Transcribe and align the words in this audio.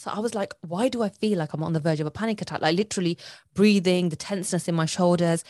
So 0.00 0.10
I 0.10 0.18
was 0.18 0.34
like, 0.34 0.54
why 0.62 0.88
do 0.88 1.02
I 1.02 1.10
feel 1.10 1.36
like 1.36 1.52
I'm 1.52 1.62
on 1.62 1.74
the 1.74 1.78
verge 1.78 2.00
of 2.00 2.06
a 2.06 2.10
panic 2.10 2.40
attack? 2.40 2.62
Like 2.62 2.74
literally 2.74 3.18
breathing, 3.52 4.08
the 4.08 4.16
tenseness 4.16 4.66
in 4.66 4.74
my 4.74 4.86
shoulders, 4.86 5.44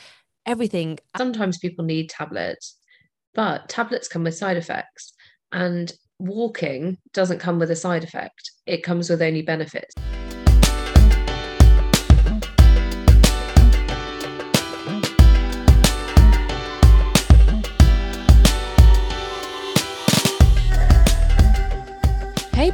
everything. 0.45 0.99
Sometimes 1.17 1.59
people 1.59 1.85
need 1.85 2.11
tablets, 2.11 2.77
but 3.33 3.69
tablets 3.69 4.09
come 4.09 4.25
with 4.25 4.37
side 4.37 4.57
effects. 4.57 5.13
And 5.53 5.93
walking 6.19 6.99
doesn't 7.15 7.39
come 7.39 7.61
with 7.61 7.71
a 7.71 7.77
side 7.77 8.03
effect, 8.03 8.51
it 8.67 8.83
comes 8.83 9.09
with 9.09 9.23
only 9.23 9.43
benefits. 9.43 9.95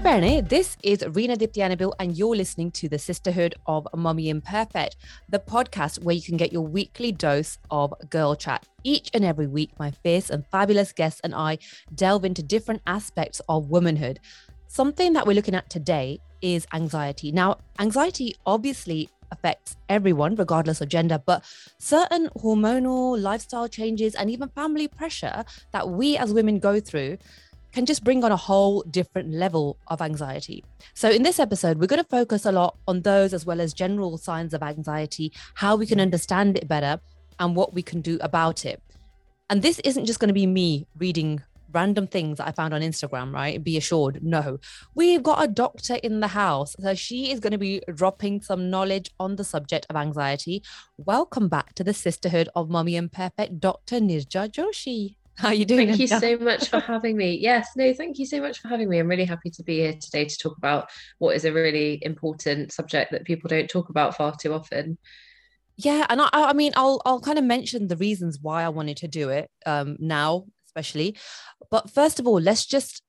This 0.06 0.76
is 0.84 1.04
Rena 1.04 1.34
Diptianabil, 1.34 1.92
and 1.98 2.16
you're 2.16 2.36
listening 2.36 2.70
to 2.70 2.88
the 2.88 2.96
Sisterhood 2.96 3.56
of 3.66 3.88
Mummy 3.92 4.28
Imperfect, 4.28 4.94
the 5.28 5.40
podcast 5.40 6.04
where 6.04 6.14
you 6.14 6.22
can 6.22 6.36
get 6.36 6.52
your 6.52 6.62
weekly 6.62 7.10
dose 7.10 7.58
of 7.72 7.92
girl 8.08 8.36
chat. 8.36 8.64
Each 8.84 9.10
and 9.12 9.24
every 9.24 9.48
week, 9.48 9.72
my 9.80 9.90
fierce 9.90 10.30
and 10.30 10.46
fabulous 10.46 10.92
guests 10.92 11.20
and 11.24 11.34
I 11.34 11.58
delve 11.92 12.24
into 12.24 12.40
different 12.40 12.82
aspects 12.86 13.40
of 13.48 13.68
womanhood. 13.68 14.20
Something 14.68 15.12
that 15.14 15.26
we're 15.26 15.34
looking 15.34 15.56
at 15.56 15.68
today 15.68 16.20
is 16.40 16.68
anxiety. 16.72 17.32
Now, 17.32 17.58
anxiety 17.80 18.36
obviously 18.46 19.10
affects 19.32 19.74
everyone, 19.88 20.36
regardless 20.36 20.80
of 20.80 20.88
gender, 20.88 21.20
but 21.26 21.44
certain 21.78 22.28
hormonal, 22.38 23.20
lifestyle 23.20 23.66
changes, 23.66 24.14
and 24.14 24.30
even 24.30 24.50
family 24.50 24.86
pressure 24.86 25.44
that 25.72 25.88
we 25.88 26.16
as 26.16 26.32
women 26.32 26.60
go 26.60 26.78
through 26.78 27.18
can 27.76 27.84
just 27.84 28.04
bring 28.04 28.24
on 28.24 28.32
a 28.32 28.36
whole 28.36 28.82
different 28.90 29.30
level 29.34 29.76
of 29.88 30.00
anxiety. 30.00 30.64
So, 30.94 31.10
in 31.10 31.22
this 31.22 31.38
episode, 31.38 31.78
we're 31.78 31.86
going 31.86 32.02
to 32.02 32.08
focus 32.08 32.46
a 32.46 32.52
lot 32.52 32.78
on 32.88 33.02
those 33.02 33.34
as 33.34 33.44
well 33.44 33.60
as 33.60 33.74
general 33.74 34.16
signs 34.16 34.54
of 34.54 34.62
anxiety, 34.62 35.30
how 35.56 35.76
we 35.76 35.84
can 35.84 36.00
understand 36.00 36.56
it 36.56 36.66
better, 36.66 36.98
and 37.38 37.54
what 37.54 37.74
we 37.74 37.82
can 37.82 38.00
do 38.00 38.16
about 38.22 38.64
it. 38.64 38.82
And 39.50 39.60
this 39.60 39.78
isn't 39.80 40.06
just 40.06 40.20
going 40.20 40.28
to 40.28 40.40
be 40.42 40.46
me 40.46 40.86
reading 40.96 41.42
random 41.70 42.06
things 42.06 42.38
that 42.38 42.48
I 42.48 42.52
found 42.52 42.72
on 42.72 42.80
Instagram, 42.80 43.34
right? 43.34 43.62
Be 43.62 43.76
assured, 43.76 44.22
no. 44.22 44.58
We've 44.94 45.22
got 45.22 45.44
a 45.44 45.46
doctor 45.46 45.96
in 45.96 46.20
the 46.20 46.28
house. 46.28 46.74
So 46.80 46.94
she 46.94 47.30
is 47.30 47.40
going 47.40 47.52
to 47.52 47.58
be 47.58 47.82
dropping 47.94 48.40
some 48.40 48.70
knowledge 48.70 49.10
on 49.20 49.36
the 49.36 49.44
subject 49.44 49.84
of 49.90 49.96
anxiety. 49.96 50.62
Welcome 50.96 51.48
back 51.48 51.74
to 51.74 51.84
the 51.84 51.92
Sisterhood 51.92 52.48
of 52.56 52.70
Mummy 52.70 52.96
Imperfect, 52.96 53.60
Dr. 53.60 53.96
Nirja 54.00 54.50
Joshi. 54.50 55.15
How 55.38 55.48
are 55.48 55.54
you 55.54 55.66
doing? 55.66 55.88
Thank 55.88 56.00
you 56.00 56.06
so 56.06 56.38
much 56.38 56.68
for 56.70 56.80
having 56.94 57.14
me. 57.16 57.34
Yes, 57.34 57.68
no, 57.76 57.92
thank 57.92 58.18
you 58.18 58.24
so 58.24 58.40
much 58.40 58.60
for 58.60 58.68
having 58.68 58.88
me. 58.88 58.98
I'm 58.98 59.08
really 59.08 59.26
happy 59.26 59.50
to 59.50 59.62
be 59.62 59.80
here 59.80 59.92
today 59.92 60.24
to 60.24 60.38
talk 60.38 60.56
about 60.56 60.88
what 61.18 61.36
is 61.36 61.44
a 61.44 61.52
really 61.52 61.98
important 62.02 62.72
subject 62.72 63.12
that 63.12 63.24
people 63.24 63.48
don't 63.48 63.68
talk 63.68 63.90
about 63.90 64.16
far 64.16 64.34
too 64.34 64.54
often. 64.54 64.96
Yeah, 65.76 66.06
and 66.08 66.22
I, 66.22 66.28
I 66.32 66.52
mean, 66.54 66.72
I'll 66.74 67.02
I'll 67.04 67.20
kind 67.20 67.38
of 67.38 67.44
mention 67.44 67.88
the 67.88 67.98
reasons 67.98 68.38
why 68.40 68.64
I 68.64 68.70
wanted 68.70 68.96
to 68.98 69.08
do 69.08 69.28
it 69.28 69.50
um, 69.66 69.98
now, 70.00 70.46
especially. 70.66 71.18
But 71.70 71.90
first 71.90 72.18
of 72.18 72.26
all, 72.26 72.40
let's 72.40 72.64
just 72.64 73.02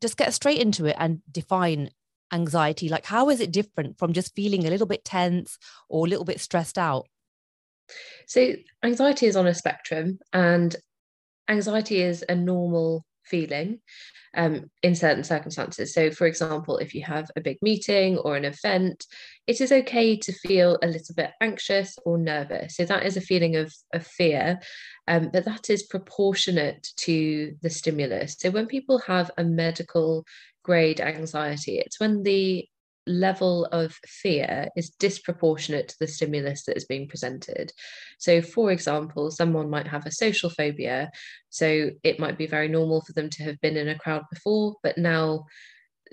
just 0.00 0.16
get 0.16 0.32
straight 0.32 0.60
into 0.60 0.86
it 0.86 0.96
and 0.98 1.20
define 1.30 1.90
anxiety. 2.32 2.88
Like, 2.88 3.04
how 3.04 3.28
is 3.28 3.40
it 3.40 3.52
different 3.52 3.98
from 3.98 4.14
just 4.14 4.34
feeling 4.34 4.66
a 4.66 4.70
little 4.70 4.86
bit 4.86 5.04
tense 5.04 5.58
or 5.90 6.06
a 6.06 6.08
little 6.08 6.24
bit 6.24 6.40
stressed 6.40 6.78
out? 6.78 7.06
So, 8.26 8.54
anxiety 8.82 9.26
is 9.26 9.36
on 9.36 9.46
a 9.46 9.54
spectrum, 9.54 10.18
and 10.32 10.74
anxiety 11.48 12.02
is 12.02 12.24
a 12.28 12.34
normal 12.34 13.04
feeling 13.24 13.80
um, 14.34 14.70
in 14.82 14.94
certain 14.94 15.24
circumstances. 15.24 15.92
So, 15.92 16.10
for 16.10 16.26
example, 16.26 16.78
if 16.78 16.94
you 16.94 17.02
have 17.02 17.30
a 17.36 17.40
big 17.40 17.58
meeting 17.62 18.18
or 18.18 18.36
an 18.36 18.44
event, 18.44 19.06
it 19.46 19.60
is 19.60 19.72
okay 19.72 20.16
to 20.16 20.32
feel 20.32 20.78
a 20.82 20.86
little 20.86 21.14
bit 21.14 21.30
anxious 21.40 21.98
or 22.04 22.18
nervous. 22.18 22.76
So, 22.76 22.84
that 22.84 23.04
is 23.04 23.16
a 23.16 23.20
feeling 23.20 23.56
of, 23.56 23.74
of 23.92 24.06
fear, 24.06 24.60
um, 25.08 25.30
but 25.32 25.44
that 25.46 25.70
is 25.70 25.84
proportionate 25.84 26.88
to 26.98 27.54
the 27.62 27.70
stimulus. 27.70 28.36
So, 28.38 28.50
when 28.50 28.66
people 28.66 28.98
have 29.00 29.30
a 29.36 29.44
medical 29.44 30.24
grade 30.62 31.00
anxiety, 31.00 31.78
it's 31.78 31.98
when 31.98 32.22
the 32.22 32.68
level 33.06 33.66
of 33.66 33.98
fear 34.06 34.68
is 34.76 34.90
disproportionate 34.90 35.88
to 35.88 35.96
the 36.00 36.06
stimulus 36.06 36.64
that 36.64 36.76
is 36.76 36.84
being 36.84 37.08
presented. 37.08 37.72
So, 38.18 38.42
for 38.42 38.72
example, 38.72 39.30
someone 39.30 39.70
might 39.70 39.86
have 39.86 40.06
a 40.06 40.12
social 40.12 40.50
phobia. 40.50 41.10
So, 41.50 41.90
it 42.02 42.18
might 42.18 42.38
be 42.38 42.46
very 42.46 42.68
normal 42.68 43.02
for 43.02 43.12
them 43.12 43.30
to 43.30 43.44
have 43.44 43.60
been 43.60 43.76
in 43.76 43.88
a 43.88 43.98
crowd 43.98 44.24
before, 44.30 44.76
but 44.82 44.98
now 44.98 45.46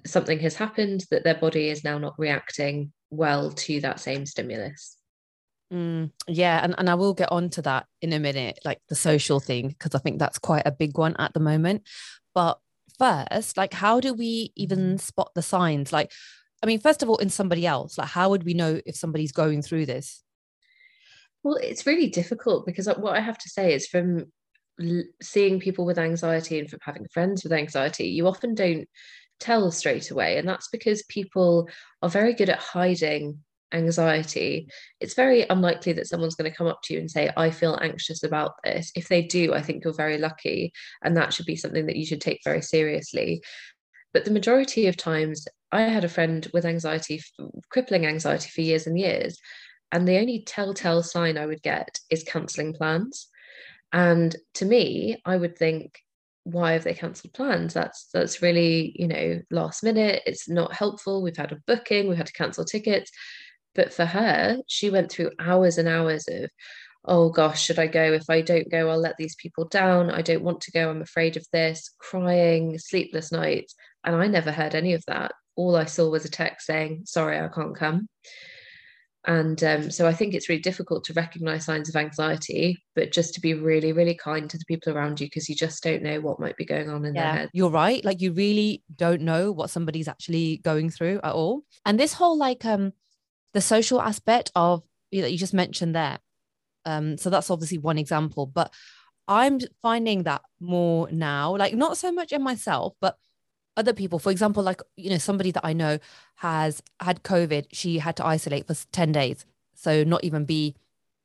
something 0.06 0.40
has 0.40 0.56
happened 0.56 1.06
that 1.12 1.24
their 1.24 1.36
body 1.36 1.70
is 1.70 1.84
now 1.84 1.98
not 1.98 2.16
reacting 2.18 2.92
well 3.10 3.52
to 3.52 3.80
that 3.82 4.00
same 4.00 4.26
stimulus. 4.26 4.98
Mm, 5.72 6.12
yeah, 6.28 6.64
and, 6.64 6.76
and 6.78 6.90
I 6.90 6.96
will 6.96 7.14
get 7.14 7.32
on 7.32 7.50
to 7.52 7.62
that 7.64 7.88
in 8.02 8.14
a 8.14 8.20
minute, 8.20 8.60
like 8.64 8.80
the 8.90 8.96
social 8.96 9.40
thing, 9.40 9.70
because 9.70 9.96
I 9.96 10.00
think 10.00 10.20
that's 10.20 10.38
quite 10.38 10.64
a 10.66 10.72
big 10.72 10.98
one 10.98 11.16
at 11.18 11.34
the 11.34 11.40
moment. 11.40 11.84
But 12.36 12.60
first, 13.00 13.58
like, 13.58 13.74
how 13.74 14.00
do 14.00 14.14
we 14.14 14.52
even 14.56 14.98
spot 14.98 15.32
the 15.34 15.42
signs? 15.42 15.92
Like, 15.92 16.12
I 16.64 16.66
mean, 16.66 16.80
first 16.80 17.04
of 17.04 17.10
all, 17.10 17.18
in 17.18 17.30
somebody 17.30 17.68
else, 17.68 17.98
like 17.98 18.08
how 18.08 18.30
would 18.30 18.46
we 18.46 18.54
know 18.54 18.80
if 18.86 18.96
somebody's 18.96 19.34
going 19.34 19.62
through 19.62 19.86
this? 19.86 20.24
Well, 21.44 21.56
it's 21.56 21.86
really 21.86 22.08
difficult 22.08 22.66
because 22.66 22.88
what 22.88 23.18
I 23.18 23.20
have 23.20 23.38
to 23.38 23.50
say 23.50 23.74
is 23.74 23.86
from 23.86 24.32
seeing 25.22 25.60
people 25.60 25.86
with 25.86 26.00
anxiety 26.00 26.58
and 26.60 26.70
from 26.70 26.80
having 26.82 27.06
friends 27.14 27.44
with 27.44 27.52
anxiety, 27.52 28.08
you 28.08 28.28
often 28.28 28.56
don't 28.56 28.88
tell 29.42 29.72
straight 29.72 30.10
away. 30.10 30.38
And 30.38 30.48
that's 30.48 30.70
because 30.72 31.04
people 31.10 31.68
are 32.02 32.10
very 32.10 32.34
good 32.34 32.50
at 32.50 32.60
hiding 32.60 33.40
anxiety. 33.74 34.70
It's 35.02 35.16
very 35.16 35.46
unlikely 35.50 35.94
that 35.94 36.08
someone's 36.08 36.36
going 36.36 36.50
to 36.50 36.56
come 36.56 36.68
up 36.68 36.80
to 36.84 36.94
you 36.94 37.00
and 37.02 37.12
say, 37.12 37.30
I 37.36 37.50
feel 37.50 37.78
anxious 37.82 38.24
about 38.24 38.54
this. 38.64 38.92
If 38.96 39.10
they 39.10 39.24
do, 39.24 39.54
I 39.54 39.62
think 39.62 39.84
you're 39.84 39.94
very 39.94 40.18
lucky. 40.18 40.72
And 41.04 41.18
that 41.18 41.34
should 41.34 41.46
be 41.46 41.58
something 41.58 41.88
that 41.88 41.98
you 41.98 42.06
should 42.06 42.22
take 42.22 42.40
very 42.46 42.62
seriously. 42.62 43.42
But 44.14 44.26
the 44.26 44.32
majority 44.32 44.88
of 44.88 44.96
times, 44.96 45.48
I 45.72 45.82
had 45.82 46.04
a 46.04 46.10
friend 46.10 46.48
with 46.54 46.66
anxiety, 46.66 47.22
crippling 47.70 48.06
anxiety 48.06 48.50
for 48.50 48.62
years 48.62 48.86
and 48.86 48.98
years. 48.98 49.40
And 49.92 50.08
the 50.08 50.18
only 50.18 50.44
telltale 50.46 51.04
sign 51.04 51.38
I 51.38 51.46
would 51.46 51.62
get 51.62 52.00
is 52.10 52.24
cancelling 52.24 52.74
plans. 52.74 53.28
And 53.92 54.36
to 54.56 54.66
me, 54.66 55.22
I 55.26 55.38
would 55.38 55.58
think, 55.58 56.00
why 56.44 56.74
have 56.74 56.84
they 56.84 56.94
cancelled 56.94 57.34
plans? 57.34 57.74
That's 57.74 58.10
that's 58.14 58.42
really, 58.42 58.94
you 58.96 59.08
know, 59.08 59.42
last 59.50 59.84
minute. 59.84 60.24
It's 60.26 60.50
not 60.50 60.74
helpful. 60.74 61.22
We've 61.22 61.38
had 61.38 61.52
a 61.52 61.62
booking, 61.68 62.08
we've 62.08 62.18
had 62.18 62.28
to 62.28 62.34
cancel 62.34 62.66
tickets. 62.66 63.12
But 63.76 63.94
for 63.94 64.06
her, 64.06 64.58
she 64.68 64.90
went 64.90 65.12
through 65.12 65.32
hours 65.40 65.78
and 65.78 65.88
hours 65.88 66.26
of, 66.28 66.50
oh 67.06 67.30
gosh, 67.30 67.64
should 67.64 67.80
I 67.80 67.88
go? 67.88 68.14
If 68.14 68.30
I 68.30 68.42
don't 68.42 68.70
go, 68.70 68.90
I'll 68.90 69.00
let 69.00 69.18
these 69.18 69.36
people 69.36 69.66
down. 69.66 70.12
I 70.12 70.22
don't 70.22 70.44
want 70.44 70.62
to 70.62 70.72
go. 70.72 70.90
I'm 70.90 71.02
afraid 71.02 71.38
of 71.38 71.46
this, 71.52 71.92
crying, 71.98 72.78
sleepless 72.78 73.32
nights. 73.32 73.76
And 74.04 74.16
I 74.16 74.28
never 74.28 74.52
heard 74.52 74.76
any 74.76 74.94
of 74.94 75.04
that. 75.08 75.34
All 75.56 75.76
I 75.76 75.86
saw 75.86 76.10
was 76.10 76.26
a 76.26 76.30
text 76.30 76.68
saying, 76.68 77.04
sorry, 77.06 77.40
I 77.40 77.48
can't 77.48 77.76
come. 77.76 78.08
And 79.26 79.64
um, 79.64 79.90
so 79.90 80.06
I 80.06 80.14
think 80.14 80.34
it's 80.34 80.50
really 80.50 80.62
difficult 80.62 81.06
to 81.06 81.14
recognize 81.14 81.66
signs 81.66 81.88
of 81.88 81.96
anxiety, 81.96 82.84
but 82.94 83.14
just 83.14 83.34
to 83.36 83.42
be 83.42 83.54
really, 83.54 83.94
really 83.94 84.16
kind 84.16 84.50
to 84.50 84.58
the 84.58 84.66
people 84.68 84.92
around 84.92 85.22
you 85.22 85.28
because 85.28 85.48
you 85.48 85.56
just 85.56 85.82
don't 85.82 86.04
know 86.04 86.20
what 86.20 86.42
might 86.42 86.58
be 86.58 86.66
going 86.66 86.90
on 86.90 87.06
in 87.06 87.16
yeah, 87.16 87.22
their 87.22 87.40
head. 87.42 87.50
You're 87.54 87.70
right. 87.70 88.04
Like 88.04 88.20
you 88.20 88.34
really 88.34 88.84
don't 88.94 89.22
know 89.22 89.54
what 89.54 89.70
somebody's 89.70 90.10
actually 90.10 90.58
going 90.58 90.90
through 90.90 91.22
at 91.24 91.32
all. 91.32 91.62
And 91.86 91.98
this 91.98 92.14
whole 92.14 92.38
like 92.38 92.66
um 92.66 92.92
the 93.54 93.62
social 93.62 94.02
aspect 94.02 94.52
of 94.56 94.84
you 95.12 95.22
know, 95.22 95.28
you 95.28 95.38
just 95.38 95.54
mentioned 95.54 95.96
there. 95.96 96.18
Um, 96.86 97.18
so 97.18 97.30
that's 97.30 97.50
obviously 97.50 97.78
one 97.78 97.98
example, 97.98 98.46
but 98.46 98.74
I'm 99.28 99.60
finding 99.82 100.24
that 100.24 100.42
more 100.60 101.10
now, 101.12 101.56
like 101.56 101.76
not 101.76 101.98
so 101.98 102.12
much 102.12 102.34
in 102.34 102.44
myself, 102.44 102.96
but 103.00 103.16
other 103.76 103.94
people 103.94 104.20
for 104.20 104.32
example 104.32 104.62
like 104.62 104.82
you 104.98 105.10
know 105.10 105.18
somebody 105.18 105.50
that 105.52 105.66
i 105.66 105.74
know 105.74 105.98
has 106.36 106.84
had 107.00 107.24
covid 107.24 107.66
she 107.72 107.98
had 108.00 108.16
to 108.16 108.26
isolate 108.26 108.68
for 108.68 108.76
10 108.92 109.12
days. 109.12 109.46
So 109.74 110.04
not 110.04 110.24
even 110.24 110.46
be 110.46 110.76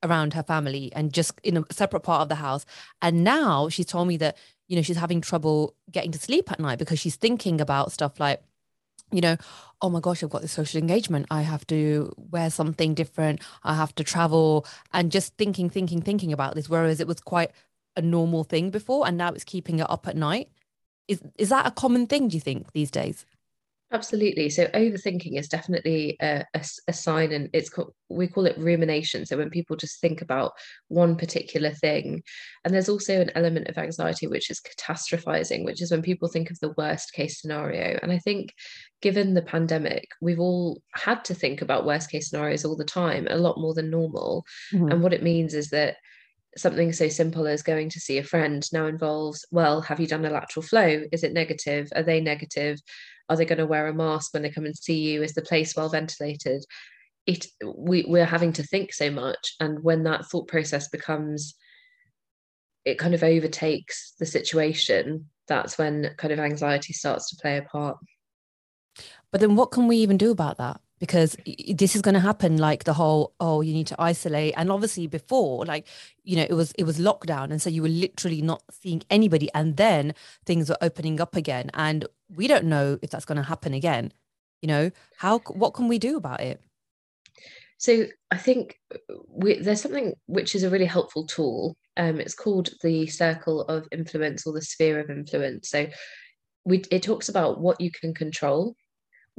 around 0.03 0.33
her 0.33 0.43
family 0.43 0.91
and 0.93 1.13
just 1.13 1.33
in 1.43 1.57
a 1.57 1.63
separate 1.71 2.01
part 2.01 2.21
of 2.21 2.29
the 2.29 2.35
house. 2.35 2.65
And 3.01 3.23
now 3.23 3.69
she's 3.69 3.85
told 3.85 4.07
me 4.07 4.17
that 4.17 4.37
you 4.67 4.75
know 4.75 4.81
she's 4.81 4.97
having 4.97 5.21
trouble 5.21 5.75
getting 5.91 6.11
to 6.11 6.19
sleep 6.19 6.51
at 6.51 6.59
night 6.59 6.79
because 6.79 6.99
she's 6.99 7.15
thinking 7.15 7.59
about 7.59 7.91
stuff 7.91 8.19
like 8.19 8.41
you 9.11 9.21
know 9.21 9.35
oh 9.81 9.89
my 9.89 9.99
gosh 9.99 10.21
i've 10.23 10.29
got 10.29 10.41
this 10.41 10.51
social 10.51 10.79
engagement. 10.79 11.25
I 11.31 11.41
have 11.41 11.65
to 11.67 12.11
wear 12.17 12.49
something 12.49 12.93
different. 12.93 13.41
I 13.63 13.75
have 13.75 13.93
to 13.95 14.03
travel. 14.03 14.65
And 14.93 15.11
just 15.11 15.35
thinking 15.37 15.69
thinking 15.69 16.01
thinking 16.01 16.33
about 16.33 16.55
this 16.55 16.69
whereas 16.69 16.99
it 16.99 17.07
was 17.07 17.19
quite 17.19 17.51
a 17.95 18.01
normal 18.01 18.43
thing 18.43 18.69
before 18.69 19.07
and 19.07 19.17
now 19.17 19.29
it's 19.29 19.43
keeping 19.43 19.79
her 19.79 19.87
up 19.89 20.07
at 20.07 20.15
night 20.15 20.49
is 21.09 21.21
is 21.37 21.49
that 21.49 21.67
a 21.67 21.71
common 21.71 22.07
thing? 22.07 22.29
Do 22.29 22.37
you 22.37 22.41
think 22.41 22.71
these 22.71 22.91
days? 22.91 23.25
Absolutely. 23.91 24.51
So 24.51 24.67
overthinking 24.67 25.39
is 25.39 25.47
definitely 25.47 26.15
a, 26.21 26.45
a, 26.53 26.63
a 26.87 26.93
sign, 26.93 27.31
and 27.31 27.49
it's 27.53 27.71
called, 27.71 27.91
we 28.07 28.27
call 28.27 28.45
it 28.45 28.55
rumination. 28.55 29.25
So 29.25 29.35
when 29.35 29.49
people 29.49 29.75
just 29.75 29.99
think 29.99 30.21
about 30.21 30.51
one 30.89 31.15
particular 31.15 31.71
thing, 31.71 32.21
and 32.63 32.71
there's 32.71 32.87
also 32.87 33.19
an 33.19 33.31
element 33.33 33.67
of 33.67 33.79
anxiety 33.79 34.27
which 34.27 34.51
is 34.51 34.61
catastrophizing, 34.61 35.65
which 35.65 35.81
is 35.81 35.89
when 35.89 36.03
people 36.03 36.27
think 36.27 36.51
of 36.51 36.59
the 36.59 36.73
worst 36.77 37.13
case 37.13 37.41
scenario. 37.41 37.97
And 38.03 38.11
I 38.11 38.19
think, 38.19 38.53
given 39.01 39.33
the 39.33 39.41
pandemic, 39.41 40.05
we've 40.21 40.39
all 40.39 40.83
had 40.93 41.25
to 41.25 41.33
think 41.33 41.63
about 41.63 41.87
worst 41.87 42.11
case 42.11 42.29
scenarios 42.29 42.65
all 42.65 42.77
the 42.77 42.85
time, 42.85 43.27
a 43.27 43.37
lot 43.37 43.57
more 43.57 43.73
than 43.73 43.89
normal. 43.89 44.45
Mm-hmm. 44.71 44.89
And 44.89 45.01
what 45.01 45.13
it 45.13 45.23
means 45.23 45.55
is 45.55 45.71
that 45.71 45.95
something 46.57 46.91
so 46.93 47.07
simple 47.07 47.47
as 47.47 47.61
going 47.61 47.89
to 47.89 47.99
see 47.99 48.17
a 48.17 48.23
friend 48.23 48.67
now 48.73 48.87
involves 48.87 49.45
well 49.51 49.81
have 49.81 49.99
you 49.99 50.07
done 50.07 50.25
a 50.25 50.29
lateral 50.29 50.63
flow? 50.63 51.03
Is 51.11 51.23
it 51.23 51.33
negative? 51.33 51.89
Are 51.95 52.03
they 52.03 52.21
negative? 52.21 52.79
Are 53.29 53.35
they 53.35 53.45
going 53.45 53.59
to 53.59 53.67
wear 53.67 53.87
a 53.87 53.93
mask 53.93 54.33
when 54.33 54.43
they 54.43 54.49
come 54.49 54.65
and 54.65 54.77
see 54.77 54.99
you? 54.99 55.21
Is 55.21 55.33
the 55.33 55.41
place 55.41 55.75
well 55.75 55.89
ventilated? 55.89 56.63
It 57.27 57.45
we, 57.63 58.05
we're 58.07 58.25
having 58.25 58.53
to 58.53 58.63
think 58.63 58.93
so 58.93 59.11
much 59.11 59.55
and 59.59 59.83
when 59.83 60.03
that 60.03 60.25
thought 60.25 60.47
process 60.47 60.87
becomes 60.89 61.55
it 62.85 62.97
kind 62.97 63.13
of 63.13 63.23
overtakes 63.23 64.13
the 64.19 64.25
situation 64.25 65.29
that's 65.47 65.77
when 65.77 66.11
kind 66.17 66.31
of 66.31 66.39
anxiety 66.39 66.93
starts 66.93 67.29
to 67.29 67.35
play 67.41 67.57
a 67.57 67.63
part. 67.63 67.97
But 69.31 69.41
then 69.41 69.55
what 69.55 69.71
can 69.71 69.87
we 69.87 69.97
even 69.97 70.17
do 70.17 70.31
about 70.31 70.57
that 70.57 70.79
because 70.99 71.35
this 71.73 71.95
is 71.95 72.01
going 72.01 72.13
to 72.13 72.19
happen 72.19 72.57
like 72.57 72.83
the 72.83 72.93
whole 72.93 73.33
oh 73.39 73.61
you 73.61 73.73
need 73.73 73.87
to 73.87 74.01
isolate. 74.01 74.53
And 74.57 74.71
obviously 74.71 75.07
before 75.07 75.65
like 75.65 75.87
you 76.23 76.35
know 76.35 76.45
it 76.49 76.53
was 76.53 76.71
it 76.77 76.83
was 76.83 76.99
lockdown 76.99 77.51
and 77.51 77.61
so 77.61 77.69
you 77.69 77.81
were 77.81 77.89
literally 77.89 78.41
not 78.41 78.63
seeing 78.69 79.01
anybody 79.09 79.49
and 79.53 79.77
then 79.77 80.13
things 80.45 80.69
were 80.69 80.77
opening 80.81 81.19
up 81.19 81.35
again 81.35 81.71
and 81.73 82.05
we 82.35 82.47
don't 82.47 82.65
know 82.65 82.99
if 83.01 83.09
that's 83.09 83.25
going 83.25 83.37
to 83.37 83.43
happen 83.43 83.73
again 83.73 84.13
you 84.61 84.67
know? 84.67 84.91
How 85.17 85.39
what 85.39 85.73
can 85.73 85.87
we 85.87 85.99
do 85.99 86.17
about 86.17 86.41
it? 86.41 86.61
So 87.77 88.07
i 88.31 88.37
think 88.37 88.77
we, 89.27 89.59
there's 89.59 89.81
something 89.81 90.13
which 90.25 90.53
is 90.53 90.63
a 90.63 90.69
really 90.69 90.85
helpful 90.85 91.25
tool 91.25 91.77
um, 91.97 92.19
it's 92.19 92.35
called 92.35 92.69
the 92.81 93.07
circle 93.07 93.61
of 93.63 93.87
influence 93.91 94.45
or 94.47 94.53
the 94.53 94.61
sphere 94.61 94.99
of 94.99 95.09
influence. 95.09 95.69
So 95.69 95.87
we, 96.63 96.83
it 96.91 97.03
talks 97.03 97.27
about 97.27 97.59
what 97.59 97.81
you 97.81 97.91
can 97.91 98.13
control 98.13 98.75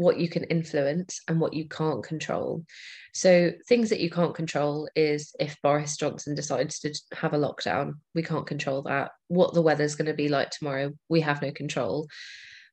what 0.00 0.18
you 0.18 0.30
can 0.30 0.44
influence 0.44 1.20
and 1.28 1.38
what 1.38 1.52
you 1.52 1.68
can't 1.68 2.02
control. 2.02 2.64
So, 3.12 3.52
things 3.68 3.90
that 3.90 4.00
you 4.00 4.08
can't 4.08 4.34
control 4.34 4.88
is 4.96 5.34
if 5.38 5.60
Boris 5.62 5.98
Johnson 5.98 6.34
decides 6.34 6.78
to 6.80 6.94
have 7.12 7.34
a 7.34 7.38
lockdown, 7.38 7.96
we 8.14 8.22
can't 8.22 8.46
control 8.46 8.80
that. 8.84 9.10
What 9.28 9.52
the 9.52 9.60
weather's 9.60 9.96
going 9.96 10.06
to 10.06 10.14
be 10.14 10.30
like 10.30 10.48
tomorrow, 10.48 10.92
we 11.10 11.20
have 11.20 11.42
no 11.42 11.52
control. 11.52 12.08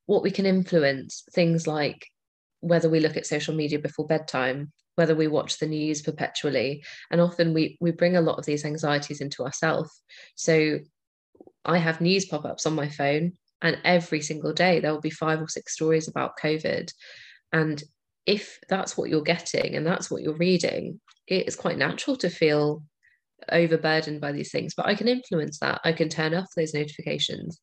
What 0.06 0.24
we 0.24 0.31
can 0.31 0.45
influence, 0.45 1.24
things 1.33 1.68
like 1.68 2.07
whether 2.62 2.89
we 2.89 3.01
look 3.01 3.18
at 3.18 3.27
social 3.27 3.53
media 3.53 3.80
before 3.80 4.07
bedtime, 4.07 4.71
whether 4.95 5.13
we 5.13 5.27
watch 5.27 5.59
the 5.59 5.68
news 5.68 6.01
perpetually, 6.01 6.85
and 7.12 7.19
often 7.19 7.53
we 7.53 7.77
we 7.81 7.91
bring 7.91 8.15
a 8.15 8.21
lot 8.21 8.39
of 8.39 8.45
these 8.45 8.63
anxieties 8.63 9.19
into 9.19 9.44
ourselves. 9.44 9.91
So, 10.35 10.80
I 11.65 11.77
have 11.77 12.00
news 12.00 12.23
pop 12.23 12.45
ups 12.45 12.65
on 12.65 12.73
my 12.73 12.88
phone 12.88 13.33
and 13.62 13.77
every 13.83 14.21
single 14.21 14.54
day 14.54 14.80
there 14.80 14.92
will 14.92 15.01
be 15.01 15.09
five 15.09 15.42
or 15.42 15.48
six 15.48 15.74
stories 15.74 16.07
about 16.07 16.38
covid. 16.42 16.92
And 17.51 17.81
if 18.25 18.59
that's 18.69 18.98
what 18.98 19.09
you're 19.09 19.21
getting 19.21 19.75
and 19.75 19.88
that's 19.88 20.12
what 20.12 20.21
you're 20.21 20.38
reading 20.38 21.00
it 21.27 21.48
is 21.48 21.56
quite 21.56 21.77
natural 21.77 22.15
to 22.18 22.30
feel 22.30 22.83
overburdened 23.50 24.19
by 24.19 24.31
these 24.31 24.51
things 24.51 24.74
but 24.75 24.86
i 24.86 24.94
can 24.94 25.07
influence 25.07 25.59
that. 25.59 25.80
I 25.83 25.94
can 25.94 26.09
turn 26.09 26.33
off 26.33 26.48
those 26.56 26.74
notifications 26.74 27.59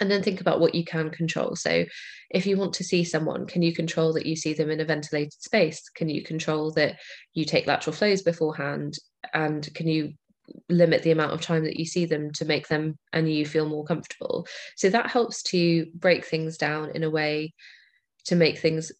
and 0.00 0.10
then 0.10 0.22
think 0.22 0.40
about 0.40 0.60
what 0.60 0.74
you 0.74 0.84
can 0.84 1.10
control. 1.10 1.56
So 1.56 1.84
if 2.30 2.46
you 2.46 2.56
want 2.56 2.72
to 2.74 2.84
see 2.84 3.04
someone 3.04 3.46
can 3.46 3.62
you 3.62 3.74
control 3.74 4.12
that 4.14 4.26
you 4.26 4.36
see 4.36 4.54
them 4.54 4.70
in 4.70 4.80
a 4.80 4.84
ventilated 4.84 5.34
space? 5.34 5.88
Can 5.94 6.08
you 6.08 6.22
control 6.22 6.72
that 6.72 6.96
you 7.32 7.44
take 7.44 7.66
lateral 7.66 7.94
flows 7.94 8.22
beforehand? 8.22 8.94
And 9.32 9.68
can 9.74 9.86
you 9.86 10.14
limit 10.68 11.02
the 11.02 11.10
amount 11.10 11.32
of 11.32 11.40
time 11.40 11.64
that 11.64 11.78
you 11.78 11.84
see 11.84 12.06
them 12.06 12.30
to 12.32 12.44
make 12.44 12.68
them 12.68 12.98
and 13.12 13.32
you 13.32 13.46
feel 13.46 13.68
more 13.68 13.84
comfortable. 13.84 14.46
So 14.76 14.90
that 14.90 15.10
helps 15.10 15.42
to 15.44 15.86
break 15.94 16.24
things 16.24 16.56
down 16.56 16.90
in 16.90 17.02
a 17.02 17.10
way 17.10 17.54
to 18.26 18.36
make 18.36 18.58
things 18.58 18.92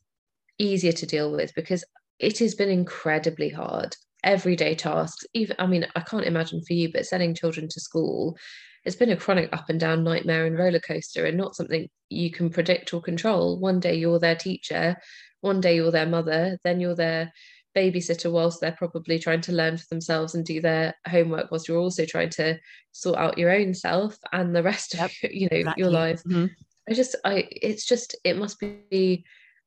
easier 0.58 0.92
to 0.92 1.06
deal 1.06 1.32
with 1.32 1.54
because 1.54 1.84
it 2.18 2.38
has 2.38 2.54
been 2.54 2.68
incredibly 2.68 3.48
hard. 3.48 3.96
Everyday 4.22 4.74
tasks, 4.74 5.26
even 5.34 5.56
I 5.58 5.66
mean, 5.66 5.86
I 5.94 6.00
can't 6.00 6.24
imagine 6.24 6.62
for 6.62 6.72
you, 6.72 6.90
but 6.90 7.06
sending 7.06 7.34
children 7.34 7.68
to 7.68 7.80
school, 7.80 8.38
it's 8.84 8.96
been 8.96 9.10
a 9.10 9.16
chronic 9.16 9.50
up 9.52 9.68
and 9.68 9.80
down 9.80 10.04
nightmare 10.04 10.46
and 10.46 10.58
roller 10.58 10.80
coaster 10.80 11.24
and 11.26 11.36
not 11.36 11.56
something 11.56 11.88
you 12.08 12.30
can 12.30 12.50
predict 12.50 12.94
or 12.94 13.02
control. 13.02 13.58
One 13.58 13.80
day 13.80 13.94
you're 13.94 14.18
their 14.18 14.36
teacher, 14.36 14.96
one 15.40 15.60
day 15.60 15.76
you're 15.76 15.90
their 15.90 16.06
mother, 16.06 16.58
then 16.64 16.80
you're 16.80 16.94
their 16.94 17.32
babysitter 17.76 18.30
whilst 18.30 18.60
they're 18.60 18.72
probably 18.72 19.18
trying 19.18 19.40
to 19.42 19.52
learn 19.52 19.76
for 19.76 19.86
themselves 19.90 20.34
and 20.34 20.44
do 20.44 20.60
their 20.60 20.94
homework 21.08 21.50
whilst 21.50 21.68
you're 21.68 21.78
also 21.78 22.04
trying 22.04 22.30
to 22.30 22.58
sort 22.92 23.18
out 23.18 23.38
your 23.38 23.50
own 23.50 23.74
self 23.74 24.16
and 24.32 24.54
the 24.54 24.62
rest 24.62 24.94
yep, 24.94 25.10
of 25.10 25.12
you 25.32 25.48
know 25.50 25.58
exactly. 25.58 25.82
your 25.82 25.90
life. 25.90 26.22
Mm-hmm. 26.24 26.46
i 26.88 26.92
just 26.92 27.16
i 27.24 27.48
it's 27.50 27.86
just 27.86 28.16
it 28.24 28.36
must 28.36 28.60
be 28.60 29.24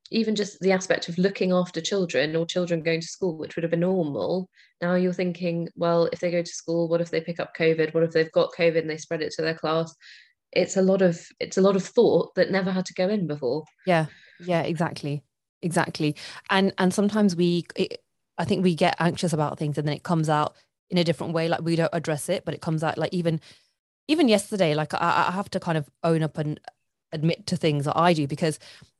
even 0.09 0.35
just 0.35 0.59
the 0.61 0.71
aspect 0.71 1.09
of 1.09 1.17
looking 1.17 1.51
after 1.51 1.81
children 1.81 2.35
or 2.35 2.45
children 2.45 2.81
going 2.81 3.01
to 3.01 3.07
school 3.07 3.37
which 3.37 3.55
would 3.55 3.63
have 3.63 3.71
been 3.71 3.81
normal. 3.81 4.49
Now 4.81 4.95
you're 4.95 5.13
thinking 5.13 5.67
well 5.75 6.07
if 6.13 6.19
they 6.19 6.31
go 6.31 6.41
to 6.41 6.49
school 6.49 6.87
what 6.87 7.01
if 7.01 7.11
they 7.11 7.21
pick 7.21 7.39
up 7.39 7.55
covid? 7.55 7.93
What 7.93 8.03
if 8.03 8.11
they've 8.11 8.31
got 8.31 8.53
covid 8.57 8.79
and 8.79 8.89
they 8.89 8.97
spread 8.97 9.21
it 9.21 9.33
to 9.33 9.41
their 9.41 9.55
class? 9.55 9.93
It's 10.53 10.77
a 10.77 10.81
lot 10.81 11.01
of 11.01 11.19
it's 11.39 11.57
a 11.57 11.61
lot 11.61 11.75
of 11.75 11.83
thought 11.83 12.35
that 12.35 12.51
never 12.51 12.71
had 12.71 12.85
to 12.85 12.93
go 12.93 13.09
in 13.09 13.27
before. 13.27 13.65
Yeah 13.85 14.05
yeah 14.39 14.61
exactly 14.61 15.23
exactly 15.61 16.15
and 16.49 16.73
and 16.77 16.93
sometimes 16.93 17.35
we 17.35 17.65
it, 17.75 18.03
i 18.37 18.45
think 18.45 18.63
we 18.63 18.75
get 18.75 18.95
anxious 18.99 19.33
about 19.33 19.57
things 19.57 19.77
and 19.77 19.87
then 19.87 19.95
it 19.95 20.03
comes 20.03 20.29
out 20.29 20.55
in 20.89 20.97
a 20.97 21.03
different 21.03 21.33
way 21.33 21.47
like 21.47 21.61
we 21.61 21.75
don't 21.75 21.89
address 21.93 22.29
it 22.29 22.45
but 22.45 22.53
it 22.53 22.61
comes 22.61 22.83
out 22.83 22.97
like 22.97 23.13
even 23.13 23.39
even 24.07 24.29
yesterday 24.29 24.73
like 24.73 24.93
I, 24.93 25.25
I 25.27 25.31
have 25.31 25.49
to 25.51 25.59
kind 25.59 25.77
of 25.77 25.89
own 26.03 26.23
up 26.23 26.37
and 26.37 26.59
admit 27.11 27.47
to 27.47 27.57
things 27.57 27.85
that 27.85 27.97
i 27.97 28.13
do 28.13 28.27
because 28.27 28.59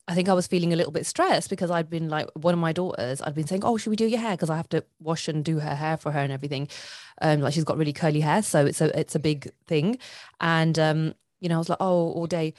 I 0.10 0.16
think 0.16 0.30
I 0.30 0.34
was 0.34 0.48
feeling 0.48 0.72
a 0.72 0.76
little 0.78 0.92
bit 0.94 1.06
stressed 1.06 1.50
because 1.50 1.70
I'd 1.70 1.90
been 1.90 2.08
like 2.08 2.30
one 2.34 2.54
of 2.54 2.60
my 2.62 2.72
daughters. 2.72 3.22
I'd 3.22 3.36
been 3.36 3.46
saying, 3.46 3.66
"Oh, 3.66 3.76
should 3.76 3.90
we 3.90 3.98
do 3.98 4.08
your 4.08 4.22
hair?" 4.22 4.32
Because 4.32 4.50
I 4.50 4.56
have 4.56 4.70
to 4.70 4.86
wash 5.02 5.28
and 5.28 5.44
do 5.44 5.60
her 5.60 5.76
hair 5.76 5.98
for 5.98 6.14
her 6.14 6.20
and 6.20 6.32
everything. 6.32 6.70
Um, 7.22 7.42
like 7.42 7.54
she's 7.54 7.66
got 7.66 7.78
really 7.78 7.92
curly 7.92 8.22
hair, 8.22 8.42
so 8.42 8.66
it's 8.66 8.80
a 8.80 8.98
it's 8.98 9.16
a 9.16 9.20
big 9.20 9.52
thing. 9.68 9.98
And 10.40 10.80
um, 10.80 11.14
you 11.42 11.50
know, 11.50 11.56
I 11.56 11.58
was 11.58 11.68
like, 11.68 11.80
"Oh, 11.82 12.12
all 12.14 12.26
day 12.26 12.54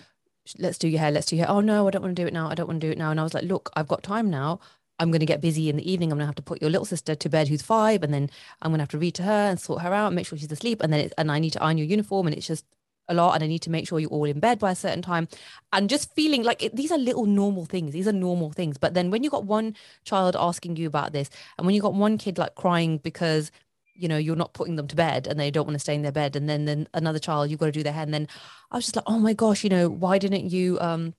let's 0.59 0.79
do 0.79 0.89
your 0.89 1.01
hair, 1.01 1.11
let's 1.11 1.27
do 1.27 1.37
your 1.37 1.47
hair. 1.47 1.55
Oh 1.55 1.61
no, 1.61 1.87
I 1.87 1.91
don't 1.91 2.03
want 2.03 2.17
to 2.17 2.23
do 2.23 2.27
it 2.27 2.33
now. 2.33 2.49
I 2.49 2.55
don't 2.55 2.67
want 2.67 2.81
to 2.81 2.87
do 2.87 2.91
it 2.91 2.99
now. 2.99 3.11
And 3.11 3.21
I 3.21 3.23
was 3.23 3.35
like, 3.35 3.45
look, 3.45 3.71
I've 3.75 3.89
got 3.89 4.03
time 4.03 4.31
now. 4.31 4.61
I'm 4.99 5.11
going 5.11 5.21
to 5.21 5.27
get 5.27 5.41
busy 5.41 5.69
in 5.69 5.77
the 5.77 5.91
evening. 5.91 6.11
I'm 6.11 6.19
going 6.19 6.25
to 6.25 6.27
have 6.27 6.35
to 6.37 6.43
put 6.43 6.61
your 6.61 6.71
little 6.71 6.85
sister 6.85 7.15
to 7.15 7.29
bed 7.29 7.49
who's 7.49 7.63
five, 7.63 8.03
and 8.03 8.13
then 8.13 8.31
I'm 8.63 8.71
going 8.71 8.79
to 8.79 8.83
have 8.83 8.89
to 8.91 8.99
read 8.99 9.15
to 9.17 9.23
her 9.23 9.51
and 9.51 9.61
sort 9.61 9.83
her 9.83 9.93
out, 9.95 10.13
make 10.13 10.27
sure 10.27 10.39
she's 10.39 10.51
asleep, 10.51 10.83
and 10.83 10.93
then 10.93 11.11
and 11.17 11.31
I 11.31 11.39
need 11.39 11.53
to 11.53 11.63
iron 11.63 11.79
your 11.79 11.87
uniform, 11.87 12.27
and 12.27 12.37
it's 12.37 12.47
just 12.47 12.65
a 13.09 13.15
lot, 13.15 13.35
and 13.35 13.45
I 13.45 13.47
need 13.47 13.63
to 13.63 13.71
make 13.71 13.87
sure 13.89 14.01
you're 14.01 14.11
all 14.11 14.25
in 14.25 14.41
bed 14.41 14.59
by 14.59 14.73
a 14.73 14.77
certain 14.77 15.03
time, 15.03 15.29
and 15.73 15.89
just 15.89 16.13
feeling 16.15 16.43
like 16.43 16.63
it, 16.63 16.75
these 16.75 16.91
are 16.91 16.99
little 16.99 17.27
normal 17.27 17.65
things. 17.65 17.93
These 17.93 18.09
are 18.09 18.13
normal 18.13 18.51
things. 18.51 18.77
But 18.77 18.95
then 18.95 19.11
when 19.11 19.23
you 19.23 19.31
got 19.31 19.45
one 19.45 19.77
child 20.05 20.37
asking 20.39 20.77
you 20.77 20.89
about 20.89 21.13
this, 21.13 21.31
and 21.57 21.67
when 21.67 21.75
you 21.75 21.81
got 21.81 21.95
one 21.95 22.19
kid 22.19 22.37
like 22.37 22.55
crying 22.57 22.99
because 22.99 23.53
you 23.99 24.09
know 24.09 24.17
you're 24.17 24.37
not 24.37 24.55
putting 24.55 24.77
them 24.77 24.89
to 24.89 24.97
bed 24.97 25.27
and 25.27 25.39
they 25.39 25.51
don't 25.51 25.67
want 25.67 25.75
to 25.75 25.81
stay 25.81 25.95
in 25.95 26.03
their 26.03 26.13
bed 26.13 26.37
and 26.37 26.49
then 26.49 26.65
then 26.65 26.89
another 26.95 27.19
child 27.19 27.51
you've 27.51 27.61
got 27.61 27.67
to 27.67 27.73
do 27.73 27.83
their 27.83 27.93
hair. 27.93 28.05
And 28.05 28.15
then 28.15 28.29
i 28.71 28.77
was 28.77 28.85
just 28.85 28.97
like 28.97 29.05
oh 29.07 29.19
my 29.19 29.33
gosh 29.33 29.65
you 29.65 29.71
know 29.71 29.89
why 29.89 30.19
didn't 30.19 30.51
you 30.51 30.79
um 30.81 31.15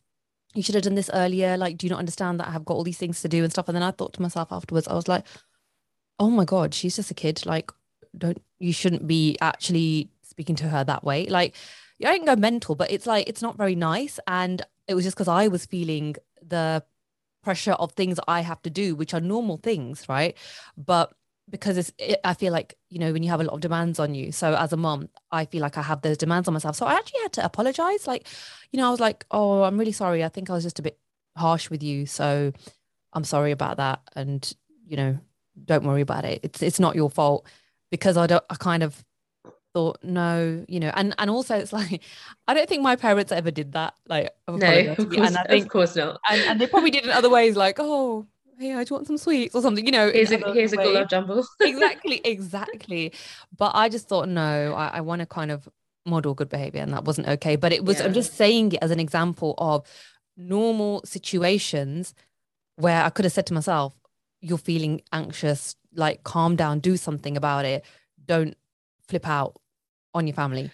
you 0.56 0.64
should 0.64 0.76
have 0.76 0.84
done 0.84 0.96
this 0.96 1.10
earlier 1.14 1.58
like 1.58 1.78
do 1.78 1.86
you 1.86 1.92
not 1.92 2.00
understand 2.00 2.40
that 2.40 2.48
i 2.48 2.52
have 2.52 2.66
got 2.66 2.74
all 2.74 2.84
these 2.84 2.98
things 2.98 3.22
to 3.22 3.30
do 3.30 3.44
and 3.44 3.52
stuff? 3.52 3.68
And 3.68 3.76
then 3.76 3.84
i 3.84 3.92
thought 3.92 4.14
to 4.14 4.22
myself 4.22 4.52
afterwards 4.52 4.88
i 4.88 4.94
was 4.94 5.08
like 5.08 5.26
oh 6.20 6.30
my 6.30 6.46
god 6.46 6.74
she's 6.74 6.96
just 6.96 7.12
a 7.12 7.14
kid 7.14 7.46
like 7.46 7.72
don't 8.18 8.42
you 8.60 8.74
shouldn't 8.74 9.08
be 9.08 9.38
actually 9.42 10.10
speaking 10.24 10.56
to 10.56 10.70
her 10.70 10.84
that 10.84 11.04
way. 11.04 11.26
Like 11.26 11.56
I 12.04 12.16
don't 12.16 12.26
go 12.26 12.36
mental 12.36 12.76
but 12.76 12.92
it's 12.92 13.06
like 13.06 13.28
it's 13.28 13.42
not 13.42 13.58
very 13.58 13.76
nice. 13.76 14.20
And 14.28 14.62
it 14.88 14.96
was 14.96 15.04
just 15.04 15.16
because 15.16 15.28
i 15.28 15.48
was 15.48 15.66
feeling 15.66 16.16
the 16.42 16.84
pressure 17.44 17.74
of 17.74 17.92
things 17.94 18.20
i 18.28 18.42
have 18.42 18.62
to 18.62 18.70
do 18.70 18.96
which 18.96 19.14
are 19.14 19.22
normal 19.22 19.58
things 19.58 20.08
right? 20.10 20.36
But 20.78 21.14
because 21.50 21.78
it's 21.78 21.92
it, 21.98 22.20
i 22.24 22.34
feel 22.34 22.54
like 22.54 22.76
you 22.90 23.00
know 23.00 23.12
when 23.12 23.24
you 23.24 23.30
have 23.30 23.42
a 23.42 23.44
lot 23.44 23.54
of 23.54 23.62
demands 23.62 24.00
on 24.00 24.14
you. 24.14 24.32
So 24.32 24.56
as 24.56 24.74
a 24.74 24.78
mom 24.78 25.10
i 25.32 25.46
feel 25.46 25.62
like 25.62 25.78
i 25.78 25.82
have 25.82 26.02
those 26.02 26.18
demands 26.18 26.48
on 26.48 26.54
myself. 26.54 26.76
So 26.76 26.86
i 26.86 26.94
actually 26.94 27.22
had 27.22 27.34
to 27.34 27.46
apologize. 27.46 28.08
Like 28.08 28.28
you 28.72 28.78
know 28.78 28.88
i 28.88 28.92
was 28.92 29.00
like 29.00 29.26
oh 29.32 29.64
i'm 29.64 29.78
really 29.78 29.92
sorry. 29.92 30.24
I 30.24 30.30
think 30.30 30.50
i 30.50 30.54
was 30.54 30.64
just 30.64 30.80
a 30.80 30.82
bit 30.82 30.98
harsh 31.36 31.70
with 31.70 31.84
you. 31.84 32.06
So 32.06 32.52
i'm 33.14 33.24
sorry 33.24 33.52
about 33.52 33.78
that. 33.78 34.02
And 34.16 34.52
you 34.86 34.98
know 34.98 35.18
don't 35.66 35.84
worry 35.84 36.02
about 36.02 36.26
it. 36.26 36.40
It's 36.44 36.62
it's 36.62 36.80
not 36.80 36.96
your 36.96 37.10
fault. 37.10 37.46
Because 37.92 38.18
i 38.18 38.28
don't 38.28 38.44
i 38.50 38.56
kind 38.56 38.84
of 38.84 39.04
thought 39.74 40.00
no 40.04 40.66
you 40.68 40.80
know. 40.80 40.92
And 40.96 41.16
and 41.18 41.30
also 41.30 41.56
it's 41.58 41.74
like 41.82 42.02
i 42.48 42.54
don't 42.54 42.70
think 42.70 42.84
my 42.84 42.96
parents 42.96 43.32
ever 43.32 43.52
did 43.52 43.74
that. 43.74 43.96
Like 44.08 44.32
no 44.48 44.96
of 44.98 45.10
course, 45.10 45.28
and 45.28 45.38
I 45.38 45.44
think, 45.44 45.66
of 45.66 45.70
course 45.72 45.96
not. 45.96 46.20
and, 46.30 46.42
and 46.42 46.62
they 46.62 46.68
probably 46.68 46.92
did 46.92 47.06
in 47.06 47.12
other 47.12 47.30
ways 47.30 47.56
like 47.56 47.78
oh 47.80 48.28
hey, 48.60 48.74
I 48.74 48.84
do 48.84 48.94
want 48.94 49.08
some 49.08 49.18
sweets 49.18 49.56
or 49.56 49.62
something, 49.62 49.86
you 49.86 49.92
know. 49.92 50.12
Here's 50.12 50.32
a, 50.32 50.54
here's 50.54 50.74
a 50.74 51.06
jumble. 51.06 51.48
exactly, 51.62 52.22
exactly. 52.26 53.14
But 53.58 53.72
I 53.74 53.88
just 53.88 54.10
thought, 54.10 54.28
no, 54.28 54.74
I, 54.74 54.98
I 54.98 55.02
want 55.02 55.22
to 55.22 55.26
kind 55.26 55.50
of 55.50 55.68
model 56.06 56.34
good 56.34 56.50
behavior 56.50 56.82
and 56.82 56.94
that 56.94 57.06
wasn't 57.06 57.28
okay. 57.30 57.56
But 57.56 57.72
it 57.72 57.86
was, 57.86 58.00
yeah. 58.00 58.06
I'm 58.06 58.14
just 58.14 58.36
saying 58.36 58.74
it 58.74 58.80
as 58.82 58.92
an 58.92 59.00
example 59.00 59.56
of 59.58 59.88
normal 60.36 61.02
situations 61.06 62.14
where 62.76 63.04
I 63.04 63.10
could 63.10 63.26
have 63.26 63.32
said 63.32 63.46
to 63.48 63.54
myself, 63.54 63.96
you're 64.42 64.58
feeling 64.58 65.02
anxious, 65.14 65.76
like 65.96 66.24
calm 66.24 66.56
down, 66.56 66.80
do 66.80 66.98
something 66.98 67.38
about 67.38 67.64
it. 67.66 67.86
Don't 68.26 68.56
flip 69.08 69.28
out 69.28 69.56
on 70.14 70.28
your 70.28 70.34
family. 70.34 70.70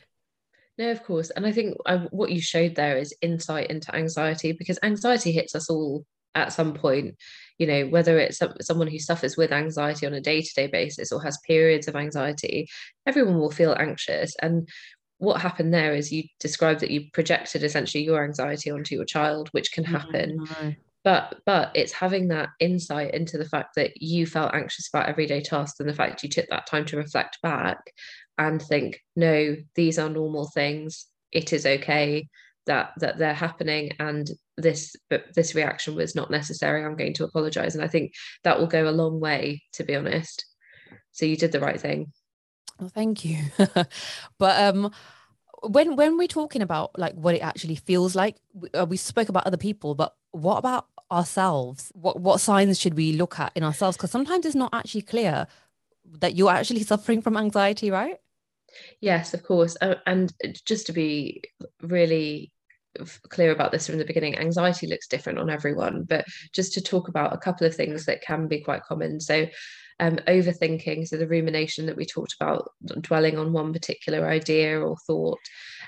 No, 0.77 0.89
of 0.91 1.03
course. 1.03 1.29
And 1.29 1.45
I 1.45 1.51
think 1.51 1.77
I, 1.85 1.97
what 2.09 2.31
you 2.31 2.41
showed 2.41 2.75
there 2.75 2.97
is 2.97 3.15
insight 3.21 3.69
into 3.69 3.95
anxiety 3.95 4.53
because 4.53 4.79
anxiety 4.83 5.31
hits 5.31 5.55
us 5.55 5.69
all 5.69 6.03
at 6.35 6.53
some 6.53 6.73
point. 6.73 7.15
You 7.57 7.67
know, 7.67 7.87
whether 7.87 8.19
it's 8.19 8.41
someone 8.61 8.87
who 8.87 8.99
suffers 8.99 9.37
with 9.37 9.53
anxiety 9.53 10.05
on 10.05 10.13
a 10.13 10.19
day 10.19 10.41
to 10.41 10.53
day 10.53 10.67
basis 10.67 11.11
or 11.11 11.23
has 11.23 11.39
periods 11.47 11.87
of 11.87 11.95
anxiety, 11.95 12.67
everyone 13.05 13.39
will 13.39 13.51
feel 13.51 13.75
anxious. 13.79 14.35
And 14.41 14.67
what 15.17 15.41
happened 15.41 15.73
there 15.73 15.95
is 15.95 16.11
you 16.11 16.23
described 16.39 16.81
that 16.81 16.91
you 16.91 17.05
projected 17.13 17.63
essentially 17.63 18.03
your 18.03 18.23
anxiety 18.23 18.71
onto 18.71 18.95
your 18.95 19.05
child, 19.05 19.47
which 19.53 19.71
can 19.71 19.85
happen. 19.85 20.39
Mm-hmm. 20.39 20.69
But 21.05 21.39
but 21.45 21.71
it's 21.75 21.93
having 21.93 22.27
that 22.29 22.49
insight 22.59 23.13
into 23.13 23.37
the 23.37 23.45
fact 23.45 23.75
that 23.75 24.01
you 24.01 24.25
felt 24.25 24.53
anxious 24.53 24.89
about 24.89 25.07
everyday 25.07 25.39
tasks 25.39 25.79
and 25.79 25.87
the 25.87 25.93
fact 25.93 26.23
you 26.23 26.29
took 26.29 26.47
that 26.49 26.67
time 26.67 26.83
to 26.85 26.97
reflect 26.97 27.37
back 27.41 27.77
and 28.37 28.61
think, 28.61 29.01
no, 29.15 29.55
these 29.75 29.97
are 29.97 30.09
normal 30.09 30.49
things. 30.53 31.05
It 31.31 31.53
is 31.53 31.65
okay 31.65 32.27
that 32.65 32.93
that 32.97 33.17
they're 33.17 33.33
happening 33.33 33.91
and 33.99 34.29
this 34.57 34.95
but 35.09 35.25
this 35.35 35.55
reaction 35.55 35.95
was 35.95 36.15
not 36.15 36.31
necessary 36.31 36.83
i'm 36.83 36.95
going 36.95 37.13
to 37.13 37.23
apologize. 37.23 37.75
And 37.75 37.83
i 37.83 37.87
think 37.87 38.13
that 38.43 38.59
will 38.59 38.67
go 38.67 38.87
a 38.87 38.91
long 38.91 39.19
way 39.19 39.63
to 39.73 39.83
be 39.83 39.95
honest. 39.95 40.45
So 41.11 41.25
you 41.25 41.37
did 41.37 41.51
the 41.51 41.59
right 41.59 41.79
thing. 41.79 42.11
Well 42.79 42.89
thank 42.89 43.25
you. 43.25 43.39
But 44.37 44.61
um 44.61 44.91
when 45.63 45.95
when 45.95 46.17
we're 46.17 46.27
talking 46.27 46.61
about 46.61 46.97
like 46.97 47.13
what 47.13 47.35
it 47.35 47.39
actually 47.39 47.75
feels 47.75 48.15
like 48.15 48.35
uh, 48.77 48.85
we 48.87 48.97
spoke 48.97 49.29
about 49.29 49.47
other 49.47 49.57
people 49.57 49.95
but 49.95 50.15
what 50.31 50.57
about 50.57 50.87
ourselves? 51.11 51.91
What 51.95 52.19
what 52.19 52.41
signs 52.41 52.79
should 52.79 52.95
we 52.95 53.13
look 53.13 53.39
at 53.39 53.51
in 53.55 53.63
ourselves? 53.63 53.97
Because 53.97 54.11
sometimes 54.11 54.45
it's 54.45 54.55
not 54.55 54.73
actually 54.73 55.01
clear 55.01 55.47
that 56.19 56.35
you're 56.35 56.51
actually 56.51 56.83
suffering 56.91 57.21
from 57.21 57.37
anxiety 57.37 57.91
right? 57.91 58.17
Yes, 58.99 59.33
of 59.33 59.43
course. 59.43 59.77
Uh, 59.81 59.95
and 60.05 60.33
just 60.65 60.87
to 60.87 60.93
be 60.93 61.43
really 61.81 62.51
clear 63.29 63.51
about 63.51 63.71
this 63.71 63.87
from 63.87 63.97
the 63.97 64.05
beginning, 64.05 64.37
anxiety 64.37 64.87
looks 64.87 65.07
different 65.07 65.39
on 65.39 65.49
everyone, 65.49 66.03
but 66.03 66.25
just 66.53 66.73
to 66.73 66.81
talk 66.81 67.07
about 67.07 67.33
a 67.33 67.37
couple 67.37 67.67
of 67.67 67.75
things 67.75 68.05
that 68.05 68.21
can 68.21 68.47
be 68.47 68.61
quite 68.61 68.83
common. 68.83 69.19
So, 69.19 69.47
um, 69.99 70.17
overthinking, 70.27 71.07
so 71.07 71.17
the 71.17 71.27
rumination 71.27 71.85
that 71.85 71.95
we 71.95 72.05
talked 72.05 72.35
about, 72.39 72.69
dwelling 73.01 73.37
on 73.37 73.53
one 73.53 73.71
particular 73.71 74.27
idea 74.27 74.79
or 74.79 74.97
thought. 75.07 75.39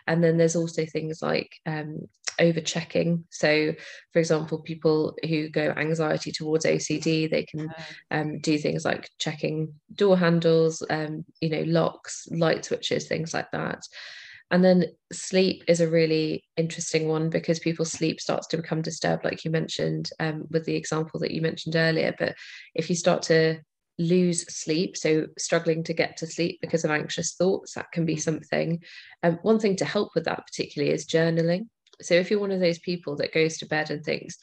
And 0.07 0.23
then 0.23 0.37
there's 0.37 0.55
also 0.55 0.85
things 0.85 1.21
like 1.21 1.51
um, 1.65 2.07
over 2.39 2.61
checking. 2.61 3.25
So, 3.29 3.73
for 4.13 4.19
example, 4.19 4.59
people 4.61 5.17
who 5.27 5.49
go 5.49 5.73
anxiety 5.75 6.31
towards 6.31 6.65
OCD, 6.65 7.29
they 7.29 7.43
can 7.43 7.69
um, 8.11 8.39
do 8.39 8.57
things 8.57 8.85
like 8.85 9.09
checking 9.17 9.73
door 9.93 10.17
handles, 10.17 10.83
um, 10.89 11.25
you 11.41 11.49
know, 11.49 11.63
locks, 11.65 12.27
light 12.31 12.65
switches, 12.65 13.07
things 13.07 13.33
like 13.33 13.51
that. 13.51 13.83
And 14.49 14.63
then 14.63 14.85
sleep 15.11 15.63
is 15.67 15.81
a 15.81 15.89
really 15.89 16.43
interesting 16.55 17.07
one 17.07 17.29
because 17.29 17.59
people's 17.59 17.91
sleep 17.91 18.21
starts 18.21 18.47
to 18.47 18.57
become 18.57 18.81
disturbed, 18.81 19.25
like 19.25 19.43
you 19.43 19.51
mentioned 19.51 20.09
um, 20.19 20.45
with 20.49 20.65
the 20.65 20.75
example 20.75 21.19
that 21.19 21.31
you 21.31 21.41
mentioned 21.41 21.75
earlier. 21.75 22.15
But 22.17 22.35
if 22.73 22.89
you 22.89 22.95
start 22.95 23.23
to 23.23 23.59
lose 23.99 24.45
sleep, 24.53 24.95
so 24.95 25.25
struggling 25.37 25.83
to 25.83 25.93
get 25.93 26.17
to 26.17 26.27
sleep 26.27 26.59
because 26.61 26.85
of 26.85 26.91
anxious 26.91 27.35
thoughts, 27.35 27.73
that 27.73 27.91
can 27.91 28.05
be 28.05 28.15
mm. 28.15 28.21
something. 28.21 28.81
Um, 29.23 29.39
one 29.41 29.59
thing 29.59 29.75
to 29.77 29.85
help 29.85 30.11
with 30.15 30.25
that 30.25 30.45
particularly 30.47 30.93
is 30.93 31.07
journaling. 31.07 31.67
So 32.01 32.13
if 32.13 32.29
you're 32.29 32.39
one 32.39 32.51
of 32.51 32.59
those 32.59 32.79
people 32.79 33.17
that 33.17 33.33
goes 33.33 33.57
to 33.57 33.65
bed 33.65 33.89
and 33.89 34.03
thinks, 34.03 34.37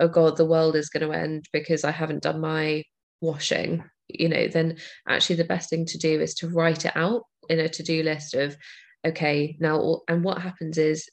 oh 0.00 0.08
God, 0.08 0.36
the 0.36 0.44
world 0.44 0.76
is 0.76 0.90
going 0.90 1.08
to 1.08 1.16
end 1.16 1.46
because 1.52 1.84
I 1.84 1.92
haven't 1.92 2.24
done 2.24 2.40
my 2.40 2.82
washing, 3.20 3.84
you 4.08 4.28
know, 4.28 4.48
then 4.48 4.76
actually 5.08 5.36
the 5.36 5.44
best 5.44 5.70
thing 5.70 5.86
to 5.86 5.98
do 5.98 6.20
is 6.20 6.34
to 6.34 6.48
write 6.48 6.84
it 6.84 6.96
out 6.96 7.22
in 7.48 7.60
a 7.60 7.68
to 7.68 7.82
do 7.82 8.02
list 8.02 8.34
of, 8.34 8.56
okay, 9.06 9.56
now, 9.60 10.00
and 10.08 10.24
what 10.24 10.42
happens 10.42 10.78
is 10.78 11.08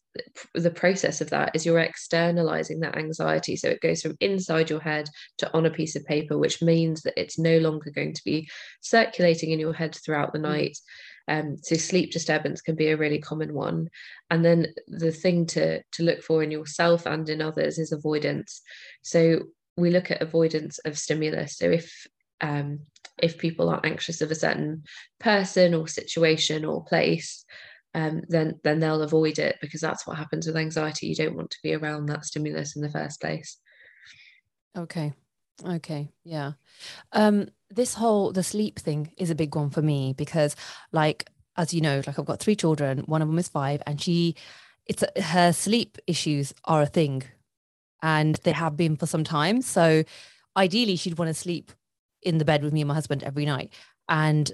the 0.55 0.71
process 0.71 1.21
of 1.21 1.29
that 1.29 1.51
is 1.53 1.65
you're 1.65 1.79
externalizing 1.79 2.79
that 2.79 2.97
anxiety. 2.97 3.55
So 3.55 3.69
it 3.69 3.81
goes 3.81 4.01
from 4.01 4.17
inside 4.19 4.69
your 4.69 4.79
head 4.79 5.09
to 5.37 5.53
on 5.53 5.65
a 5.65 5.71
piece 5.71 5.95
of 5.95 6.05
paper, 6.05 6.37
which 6.37 6.61
means 6.61 7.03
that 7.03 7.19
it's 7.19 7.37
no 7.37 7.59
longer 7.59 7.91
going 7.91 8.13
to 8.13 8.23
be 8.25 8.49
circulating 8.81 9.51
in 9.51 9.59
your 9.59 9.73
head 9.73 9.95
throughout 9.95 10.33
the 10.33 10.39
mm. 10.39 10.43
night. 10.43 10.77
Um, 11.27 11.57
so 11.61 11.75
sleep 11.75 12.11
disturbance 12.11 12.61
can 12.61 12.75
be 12.75 12.89
a 12.89 12.97
really 12.97 13.19
common 13.19 13.53
one. 13.53 13.89
And 14.29 14.43
then 14.43 14.67
the 14.87 15.11
thing 15.11 15.45
to, 15.47 15.81
to 15.83 16.03
look 16.03 16.21
for 16.21 16.43
in 16.43 16.51
yourself 16.51 17.05
and 17.05 17.29
in 17.29 17.41
others 17.41 17.77
is 17.77 17.91
avoidance. 17.91 18.61
So 19.03 19.43
we 19.77 19.91
look 19.91 20.11
at 20.11 20.21
avoidance 20.21 20.79
of 20.79 20.97
stimulus. 20.97 21.57
So 21.57 21.69
if 21.69 22.07
um, 22.41 22.81
if 23.21 23.37
people 23.37 23.69
are 23.69 23.79
anxious 23.85 24.21
of 24.21 24.31
a 24.31 24.35
certain 24.35 24.83
person 25.19 25.73
or 25.73 25.87
situation 25.87 26.65
or 26.65 26.83
place, 26.83 27.45
um, 27.93 28.21
then 28.27 28.59
then 28.63 28.79
they'll 28.79 29.01
avoid 29.03 29.39
it 29.39 29.57
because 29.61 29.81
that's 29.81 30.07
what 30.07 30.17
happens 30.17 30.47
with 30.47 30.57
anxiety. 30.57 31.07
You 31.07 31.15
don't 31.15 31.35
want 31.35 31.51
to 31.51 31.59
be 31.61 31.73
around 31.73 32.07
that 32.07 32.25
stimulus 32.25 32.75
in 32.75 32.81
the 32.81 32.89
first 32.89 33.21
place. 33.21 33.57
Okay. 34.77 35.13
Okay. 35.63 36.09
Yeah. 36.23 36.53
Um, 37.11 37.49
this 37.69 37.93
whole 37.95 38.31
the 38.31 38.43
sleep 38.43 38.79
thing 38.79 39.11
is 39.17 39.29
a 39.29 39.35
big 39.35 39.55
one 39.55 39.69
for 39.69 39.81
me 39.81 40.13
because 40.17 40.55
like 40.91 41.29
as 41.57 41.73
you 41.73 41.81
know 41.81 42.01
like 42.05 42.17
i've 42.19 42.25
got 42.25 42.39
three 42.39 42.55
children 42.55 42.99
one 42.99 43.21
of 43.21 43.27
them 43.27 43.37
is 43.39 43.47
five 43.47 43.81
and 43.87 44.01
she 44.01 44.35
it's 44.85 45.03
her 45.17 45.51
sleep 45.51 45.97
issues 46.07 46.53
are 46.65 46.81
a 46.81 46.87
thing 46.87 47.23
and 48.01 48.35
they 48.43 48.51
have 48.51 48.77
been 48.77 48.95
for 48.95 49.05
some 49.05 49.23
time 49.23 49.61
so 49.61 50.03
ideally 50.57 50.95
she'd 50.95 51.17
want 51.17 51.29
to 51.29 51.33
sleep 51.33 51.71
in 52.21 52.37
the 52.37 52.45
bed 52.45 52.63
with 52.63 52.73
me 52.73 52.81
and 52.81 52.87
my 52.87 52.93
husband 52.93 53.23
every 53.23 53.45
night 53.45 53.73
and 54.09 54.53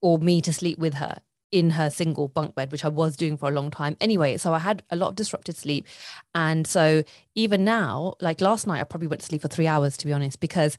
or 0.00 0.18
me 0.18 0.40
to 0.40 0.52
sleep 0.52 0.78
with 0.78 0.94
her 0.94 1.20
in 1.52 1.70
her 1.70 1.90
single 1.90 2.28
bunk 2.28 2.54
bed 2.54 2.72
which 2.72 2.84
i 2.84 2.88
was 2.88 3.16
doing 3.16 3.36
for 3.36 3.48
a 3.48 3.52
long 3.52 3.70
time 3.70 3.96
anyway 4.00 4.36
so 4.36 4.52
i 4.52 4.58
had 4.58 4.82
a 4.90 4.96
lot 4.96 5.08
of 5.08 5.14
disrupted 5.14 5.56
sleep 5.56 5.86
and 6.34 6.66
so 6.66 7.02
even 7.34 7.64
now 7.64 8.14
like 8.20 8.40
last 8.40 8.66
night 8.66 8.80
i 8.80 8.84
probably 8.84 9.06
went 9.06 9.20
to 9.20 9.26
sleep 9.26 9.42
for 9.42 9.48
three 9.48 9.66
hours 9.66 9.96
to 9.96 10.06
be 10.06 10.12
honest 10.12 10.40
because 10.40 10.76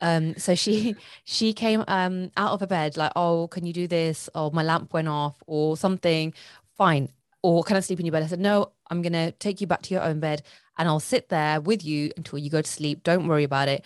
um, 0.00 0.34
so 0.36 0.54
she 0.54 0.96
she 1.24 1.52
came 1.52 1.84
um 1.88 2.30
out 2.36 2.52
of 2.52 2.60
her 2.60 2.66
bed 2.66 2.96
like, 2.96 3.12
oh, 3.16 3.48
can 3.48 3.66
you 3.66 3.72
do 3.72 3.86
this? 3.86 4.28
Or 4.34 4.50
my 4.50 4.62
lamp 4.62 4.92
went 4.92 5.08
off 5.08 5.42
or 5.46 5.76
something. 5.76 6.34
Fine. 6.76 7.10
Or 7.42 7.62
can 7.64 7.76
I 7.76 7.80
sleep 7.80 8.00
in 8.00 8.06
your 8.06 8.12
bed? 8.12 8.22
I 8.22 8.26
said, 8.26 8.40
no, 8.40 8.72
I'm 8.90 9.02
gonna 9.02 9.32
take 9.32 9.60
you 9.60 9.66
back 9.66 9.82
to 9.82 9.94
your 9.94 10.02
own 10.02 10.20
bed 10.20 10.42
and 10.78 10.88
I'll 10.88 11.00
sit 11.00 11.28
there 11.28 11.60
with 11.60 11.84
you 11.84 12.10
until 12.16 12.38
you 12.38 12.50
go 12.50 12.62
to 12.62 12.70
sleep. 12.70 13.02
Don't 13.02 13.28
worry 13.28 13.44
about 13.44 13.68
it. 13.68 13.84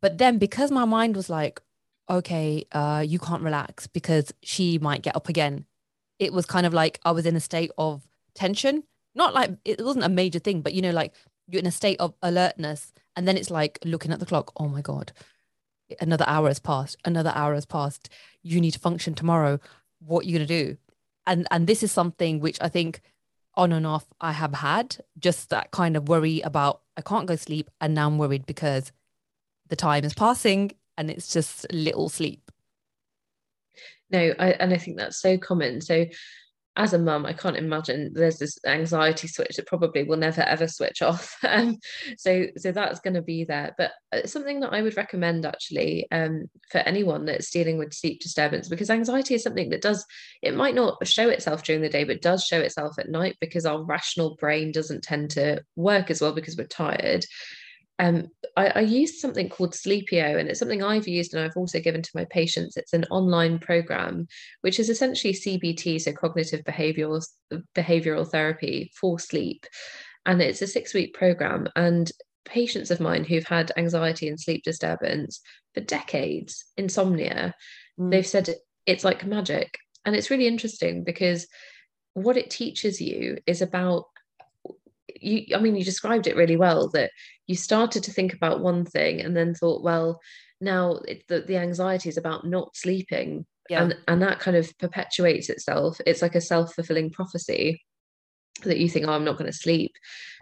But 0.00 0.18
then 0.18 0.38
because 0.38 0.70
my 0.70 0.84
mind 0.84 1.16
was 1.16 1.30
like, 1.30 1.60
okay, 2.08 2.66
uh, 2.72 3.04
you 3.06 3.18
can't 3.18 3.42
relax 3.42 3.86
because 3.86 4.32
she 4.42 4.78
might 4.78 5.02
get 5.02 5.16
up 5.16 5.28
again. 5.28 5.66
It 6.18 6.32
was 6.32 6.46
kind 6.46 6.66
of 6.66 6.74
like 6.74 7.00
I 7.04 7.12
was 7.12 7.26
in 7.26 7.36
a 7.36 7.40
state 7.40 7.70
of 7.78 8.06
tension. 8.34 8.84
Not 9.14 9.34
like 9.34 9.50
it 9.64 9.84
wasn't 9.84 10.04
a 10.04 10.08
major 10.08 10.38
thing, 10.38 10.62
but 10.62 10.72
you 10.74 10.82
know, 10.82 10.90
like 10.90 11.14
you're 11.48 11.60
in 11.60 11.66
a 11.66 11.72
state 11.72 12.00
of 12.00 12.14
alertness. 12.22 12.92
And 13.14 13.28
then 13.28 13.36
it's 13.36 13.50
like 13.50 13.78
looking 13.84 14.10
at 14.10 14.20
the 14.20 14.26
clock, 14.26 14.52
oh 14.56 14.68
my 14.68 14.80
God, 14.80 15.12
another 16.00 16.24
hour 16.26 16.48
has 16.48 16.58
passed 16.58 16.96
another 17.04 17.32
hour 17.34 17.54
has 17.54 17.66
passed 17.66 18.08
you 18.42 18.60
need 18.60 18.70
to 18.72 18.78
function 18.78 19.14
tomorrow 19.14 19.58
what 20.00 20.24
are 20.24 20.28
you 20.28 20.38
going 20.38 20.46
to 20.46 20.64
do 20.64 20.76
and 21.26 21.46
and 21.50 21.66
this 21.66 21.82
is 21.82 21.92
something 21.92 22.40
which 22.40 22.58
i 22.60 22.68
think 22.68 23.00
on 23.54 23.72
and 23.72 23.86
off 23.86 24.06
i 24.20 24.32
have 24.32 24.54
had 24.54 24.96
just 25.18 25.50
that 25.50 25.70
kind 25.70 25.96
of 25.96 26.08
worry 26.08 26.40
about 26.40 26.80
i 26.96 27.00
can't 27.00 27.26
go 27.26 27.36
sleep 27.36 27.70
and 27.80 27.94
now 27.94 28.06
i'm 28.06 28.18
worried 28.18 28.46
because 28.46 28.92
the 29.68 29.76
time 29.76 30.04
is 30.04 30.14
passing 30.14 30.70
and 30.96 31.10
it's 31.10 31.32
just 31.32 31.66
little 31.72 32.08
sleep 32.08 32.50
no 34.10 34.32
I, 34.38 34.52
and 34.52 34.72
i 34.72 34.76
think 34.76 34.98
that's 34.98 35.20
so 35.20 35.38
common 35.38 35.80
so 35.80 36.06
as 36.76 36.94
a 36.94 36.98
mum, 36.98 37.26
I 37.26 37.34
can't 37.34 37.56
imagine 37.56 38.12
there's 38.14 38.38
this 38.38 38.56
anxiety 38.66 39.28
switch 39.28 39.56
that 39.56 39.66
probably 39.66 40.04
will 40.04 40.16
never 40.16 40.40
ever 40.40 40.66
switch 40.66 41.02
off. 41.02 41.36
Um, 41.52 41.76
so 42.16 42.46
so 42.56 42.72
that's 42.72 43.00
going 43.00 43.12
to 43.12 43.20
be 43.20 43.44
there. 43.44 43.74
But 43.76 43.90
uh, 44.10 44.26
something 44.26 44.60
that 44.60 44.72
I 44.72 44.80
would 44.80 44.96
recommend 44.96 45.44
actually 45.44 46.06
um, 46.10 46.46
for 46.70 46.78
anyone 46.78 47.26
that's 47.26 47.50
dealing 47.50 47.76
with 47.76 47.92
sleep 47.92 48.20
disturbance, 48.20 48.68
because 48.68 48.88
anxiety 48.88 49.34
is 49.34 49.42
something 49.42 49.68
that 49.68 49.82
does 49.82 50.06
it 50.40 50.54
might 50.54 50.74
not 50.74 51.06
show 51.06 51.28
itself 51.28 51.62
during 51.62 51.82
the 51.82 51.90
day, 51.90 52.04
but 52.04 52.22
does 52.22 52.46
show 52.46 52.60
itself 52.60 52.98
at 52.98 53.10
night 53.10 53.36
because 53.38 53.66
our 53.66 53.82
rational 53.82 54.36
brain 54.36 54.72
doesn't 54.72 55.02
tend 55.02 55.30
to 55.32 55.62
work 55.76 56.10
as 56.10 56.22
well 56.22 56.32
because 56.32 56.56
we're 56.56 56.66
tired 56.66 57.26
um, 57.98 58.28
I, 58.56 58.66
I 58.68 58.80
used 58.80 59.20
something 59.20 59.48
called 59.48 59.74
Sleepio, 59.74 60.38
and 60.38 60.48
it's 60.48 60.58
something 60.58 60.82
I've 60.82 61.08
used 61.08 61.34
and 61.34 61.44
I've 61.44 61.56
also 61.56 61.80
given 61.80 62.02
to 62.02 62.10
my 62.14 62.24
patients. 62.26 62.76
It's 62.76 62.92
an 62.92 63.04
online 63.10 63.58
program, 63.58 64.26
which 64.62 64.80
is 64.80 64.88
essentially 64.88 65.34
CBT, 65.34 66.00
so 66.00 66.12
cognitive 66.12 66.64
behavioral 66.64 67.24
behavioral 67.76 68.28
therapy 68.28 68.90
for 68.98 69.18
sleep, 69.18 69.66
and 70.26 70.40
it's 70.40 70.62
a 70.62 70.66
six 70.66 70.94
week 70.94 71.14
program. 71.14 71.68
And 71.76 72.10
patients 72.44 72.90
of 72.90 73.00
mine 73.00 73.24
who've 73.24 73.46
had 73.46 73.72
anxiety 73.76 74.28
and 74.28 74.40
sleep 74.40 74.64
disturbance 74.64 75.40
for 75.74 75.80
decades, 75.80 76.64
insomnia, 76.76 77.54
mm. 78.00 78.10
they've 78.10 78.26
said 78.26 78.54
it's 78.86 79.04
like 79.04 79.26
magic, 79.26 79.78
and 80.04 80.16
it's 80.16 80.30
really 80.30 80.46
interesting 80.46 81.04
because 81.04 81.46
what 82.14 82.36
it 82.36 82.50
teaches 82.50 83.00
you 83.00 83.38
is 83.46 83.62
about 83.62 84.04
you 85.22 85.56
i 85.56 85.60
mean 85.60 85.76
you 85.76 85.84
described 85.84 86.26
it 86.26 86.36
really 86.36 86.56
well 86.56 86.88
that 86.88 87.10
you 87.46 87.56
started 87.56 88.02
to 88.02 88.12
think 88.12 88.32
about 88.32 88.60
one 88.60 88.84
thing 88.84 89.20
and 89.20 89.36
then 89.36 89.54
thought 89.54 89.82
well 89.82 90.20
now 90.62 91.00
it, 91.08 91.24
the, 91.28 91.40
the 91.40 91.56
anxiety 91.56 92.08
is 92.08 92.16
about 92.16 92.46
not 92.46 92.74
sleeping. 92.76 93.44
Yeah. 93.68 93.82
and 93.82 93.96
and 94.08 94.22
that 94.22 94.40
kind 94.40 94.56
of 94.56 94.76
perpetuates 94.78 95.48
itself. 95.48 96.00
It's 96.06 96.22
like 96.22 96.34
a 96.34 96.40
self-fulfilling 96.40 97.10
prophecy 97.10 97.82
that 98.64 98.78
you 98.78 98.88
think, 98.88 99.06
oh, 99.06 99.12
I'm 99.12 99.24
not 99.24 99.38
going 99.38 99.50
to 99.50 99.56
sleep. 99.56 99.92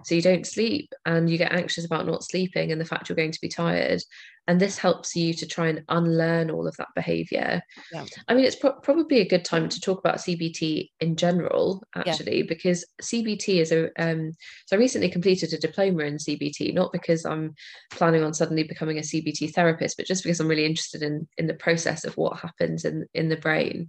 So 0.05 0.15
you 0.15 0.23
don't 0.23 0.47
sleep 0.47 0.93
and 1.07 1.31
you 1.31 1.39
get 1.39 1.53
anxious 1.53 1.85
about 1.85 2.07
not 2.07 2.25
sleeping 2.25 2.73
and 2.73 2.81
the 2.81 2.85
fact 2.85 3.09
you're 3.09 3.17
going 3.17 3.33
to 3.33 3.41
be 3.41 3.49
tired. 3.49 4.03
And 4.47 4.61
this 4.61 4.79
helps 4.79 5.15
you 5.15 5.33
to 5.35 5.47
try 5.47 5.69
and 5.69 5.85
unlearn 5.89 6.51
all 6.51 6.67
of 6.67 6.77
that 6.79 6.89
behavior. 6.97 7.63
Yeah. 7.93 8.05
I 8.27 8.35
mean, 8.35 8.45
it's 8.45 8.57
pro- 8.57 8.81
probably 8.81 9.21
a 9.21 9.29
good 9.29 9.45
time 9.45 9.69
to 9.69 9.81
talk 9.81 10.01
about 10.01 10.17
CBT 10.17 10.91
in 10.99 11.15
general, 11.15 11.85
actually, 11.95 12.39
yeah. 12.39 12.47
because 12.49 12.85
CBT 13.01 13.61
is 13.61 13.71
a. 13.71 13.91
Um, 14.03 14.33
so 14.67 14.77
I 14.77 14.81
recently 14.81 15.09
completed 15.09 15.53
a 15.53 15.59
diploma 15.59 16.05
in 16.05 16.17
CBT, 16.17 16.75
not 16.75 16.91
because 16.91 17.25
I'm 17.25 17.55
planning 17.93 18.25
on 18.25 18.35
suddenly 18.35 18.65
becoming 18.65 18.99
a 18.99 19.03
CBT 19.03 19.53
therapist, 19.53 19.97
but 19.97 20.07
just 20.07 20.25
because 20.25 20.41
I'm 20.41 20.49
really 20.49 20.67
interested 20.67 21.03
in 21.03 21.29
in 21.39 21.47
the 21.47 21.55
process 21.55 22.05
of 22.05 22.17
what 22.17 22.39
happens 22.39 22.85
in 22.85 23.07
in 23.15 23.29
the 23.29 23.37
brain. 23.37 23.89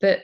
But 0.00 0.22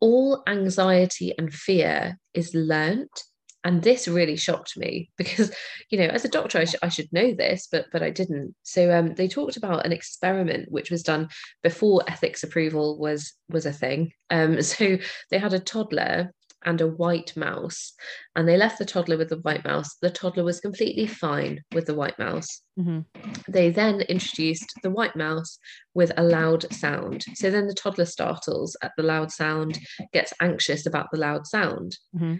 all 0.00 0.42
anxiety 0.46 1.34
and 1.36 1.52
fear 1.52 2.18
is 2.34 2.54
learnt. 2.54 3.24
And 3.62 3.82
this 3.82 4.08
really 4.08 4.36
shocked 4.36 4.78
me 4.78 5.10
because 5.18 5.54
you 5.90 5.98
know 5.98 6.06
as 6.06 6.24
a 6.24 6.28
doctor 6.28 6.58
I, 6.58 6.64
sh- 6.64 6.76
I 6.82 6.88
should 6.88 7.12
know 7.12 7.34
this 7.34 7.68
but 7.70 7.86
but 7.92 8.02
i 8.02 8.08
didn't. 8.08 8.54
So 8.62 8.90
um, 8.90 9.14
they 9.14 9.28
talked 9.28 9.58
about 9.58 9.84
an 9.84 9.92
experiment 9.92 10.70
which 10.70 10.90
was 10.90 11.02
done 11.02 11.28
before 11.62 12.02
ethics 12.08 12.42
approval 12.42 12.98
was 12.98 13.34
was 13.50 13.66
a 13.66 13.72
thing. 13.72 14.12
Um, 14.30 14.62
so 14.72 14.96
they 15.30 15.38
had 15.38 15.52
a 15.52 15.60
toddler 15.60 16.32
and 16.64 16.80
a 16.80 16.86
white 16.86 17.36
mouse. 17.36 17.92
And 18.36 18.48
they 18.48 18.56
left 18.56 18.78
the 18.78 18.84
toddler 18.84 19.16
with 19.16 19.28
the 19.28 19.38
white 19.38 19.64
mouse. 19.64 19.96
The 20.00 20.10
toddler 20.10 20.44
was 20.44 20.60
completely 20.60 21.06
fine 21.06 21.62
with 21.72 21.86
the 21.86 21.94
white 21.94 22.18
mouse. 22.18 22.62
Mm-hmm. 22.78 23.00
They 23.48 23.70
then 23.70 24.02
introduced 24.02 24.72
the 24.82 24.90
white 24.90 25.16
mouse 25.16 25.58
with 25.94 26.12
a 26.16 26.22
loud 26.22 26.72
sound. 26.72 27.24
So 27.34 27.50
then 27.50 27.66
the 27.66 27.74
toddler 27.74 28.04
startles 28.04 28.76
at 28.82 28.92
the 28.96 29.02
loud 29.02 29.30
sound, 29.30 29.78
gets 30.12 30.32
anxious 30.40 30.86
about 30.86 31.10
the 31.10 31.18
loud 31.18 31.46
sound. 31.46 31.98
Mm-hmm. 32.14 32.36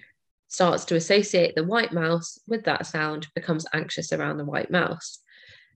Starts 0.49 0.85
to 0.87 0.97
associate 0.97 1.55
the 1.55 1.65
white 1.65 1.93
mouse 1.93 2.39
with 2.47 2.65
that 2.65 2.87
sound, 2.87 3.29
becomes 3.35 3.67
anxious 3.73 4.13
around 4.13 4.37
the 4.39 4.45
white 4.45 4.71
mouse. 4.71 5.21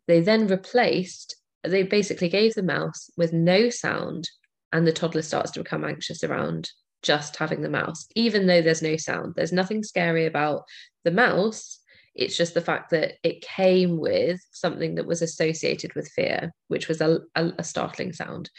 They 0.07 0.21
then 0.21 0.49
replaced, 0.49 1.37
they 1.63 1.83
basically 1.85 2.29
gave 2.29 2.55
the 2.55 2.63
mouse 2.63 3.09
with 3.17 3.33
no 3.33 3.71
sound, 3.71 4.29
and 4.73 4.87
the 4.87 4.93
toddler 4.93 5.23
starts 5.23 5.53
to 5.53 5.61
become 5.63 5.85
anxious 5.85 6.25
around 6.25 6.71
just 7.05 7.37
having 7.37 7.61
the 7.63 7.69
mouse, 7.69 8.09
even 8.17 8.47
though 8.47 8.63
there's 8.63 8.83
no 8.83 8.97
sound. 8.97 9.35
There's 9.37 9.53
nothing 9.53 9.85
scary 9.85 10.27
about 10.27 10.65
the 11.05 11.11
mouse. 11.13 11.79
It's 12.15 12.37
just 12.37 12.55
the 12.55 12.61
fact 12.61 12.91
that 12.91 13.15
it 13.23 13.43
came 13.43 13.99
with 13.99 14.41
something 14.53 14.97
that 14.97 15.07
was 15.07 15.23
associated 15.23 15.95
with 15.95 16.09
fear, 16.09 16.53
which 16.69 16.89
was 16.89 17.01
a, 17.01 17.21
a, 17.37 17.53
a 17.59 17.65
startling 17.65 18.13
sound. 18.13 18.51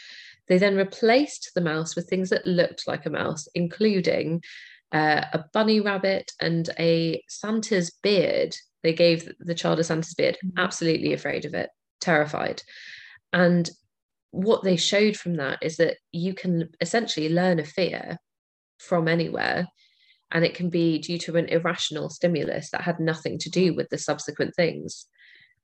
They 0.48 0.58
then 0.58 0.76
replaced 0.76 1.52
the 1.54 1.60
mouse 1.60 1.96
with 1.96 2.08
things 2.08 2.30
that 2.30 2.46
looked 2.46 2.86
like 2.86 3.04
a 3.04 3.10
mouse, 3.10 3.48
including 3.54 4.42
uh, 4.92 5.22
a 5.32 5.44
bunny 5.52 5.80
rabbit 5.80 6.30
and 6.40 6.70
a 6.78 7.22
Santa's 7.28 7.90
beard. 8.02 8.56
They 8.82 8.92
gave 8.92 9.28
the 9.40 9.54
child 9.54 9.80
a 9.80 9.84
Santa's 9.84 10.14
beard, 10.14 10.36
mm-hmm. 10.36 10.58
absolutely 10.58 11.12
afraid 11.12 11.44
of 11.44 11.54
it, 11.54 11.70
terrified. 12.00 12.62
And 13.32 13.68
what 14.30 14.62
they 14.62 14.76
showed 14.76 15.16
from 15.16 15.36
that 15.36 15.58
is 15.62 15.78
that 15.78 15.96
you 16.12 16.34
can 16.34 16.68
essentially 16.80 17.28
learn 17.30 17.58
a 17.58 17.64
fear 17.64 18.18
from 18.78 19.08
anywhere. 19.08 19.68
And 20.32 20.44
it 20.44 20.54
can 20.54 20.70
be 20.70 20.98
due 20.98 21.18
to 21.18 21.36
an 21.36 21.46
irrational 21.46 22.10
stimulus 22.10 22.70
that 22.70 22.82
had 22.82 22.98
nothing 22.98 23.38
to 23.38 23.50
do 23.50 23.74
with 23.74 23.88
the 23.90 23.98
subsequent 23.98 24.54
things 24.56 25.06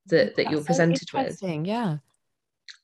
that, 0.07 0.35
that 0.35 0.49
you're 0.49 0.63
presented 0.63 1.11
with. 1.13 1.39
yeah. 1.65 1.97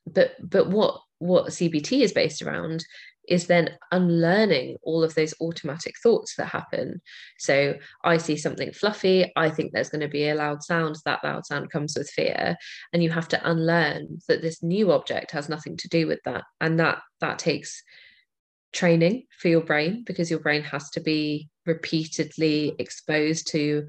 But 0.06 0.36
but 0.42 0.70
what 0.70 1.02
what 1.20 1.48
cbt 1.48 2.02
is 2.02 2.14
based 2.14 2.42
around 2.42 2.84
is 3.28 3.46
then 3.46 3.70
unlearning 3.92 4.78
all 4.82 5.04
of 5.04 5.14
those 5.14 5.34
automatic 5.42 5.94
thoughts 6.02 6.36
that 6.36 6.48
happen. 6.48 7.02
So 7.38 7.76
i 8.04 8.18
see 8.18 8.38
something 8.38 8.72
fluffy 8.72 9.32
i 9.36 9.50
think 9.50 9.72
there's 9.72 9.90
going 9.90 10.02
to 10.02 10.08
be 10.08 10.30
a 10.30 10.36
loud 10.36 10.64
sound 10.64 10.96
that 11.06 11.24
loud 11.24 11.46
sound 11.46 11.70
comes 11.72 11.96
with 11.98 12.10
fear. 12.10 12.56
And 12.94 13.04
you 13.04 13.12
have 13.12 13.28
to 13.30 13.50
unlearn 13.50 14.20
that 14.28 14.42
this 14.42 14.64
new 14.64 14.92
object 14.92 15.32
has 15.32 15.50
nothing 15.50 15.78
to 15.78 15.88
do 15.88 16.08
with 16.08 16.20
that. 16.26 16.44
And 16.60 16.80
that 16.80 17.00
that 17.20 17.40
takes 17.40 17.84
training 18.74 19.24
for 19.40 19.48
your 19.48 19.62
brain 19.62 20.04
because 20.06 20.30
your 20.30 20.40
brain 20.40 20.62
has 20.64 20.90
to 20.92 21.00
be 21.00 21.50
repeatedly 21.66 22.76
exposed 22.80 23.48
to 23.52 23.88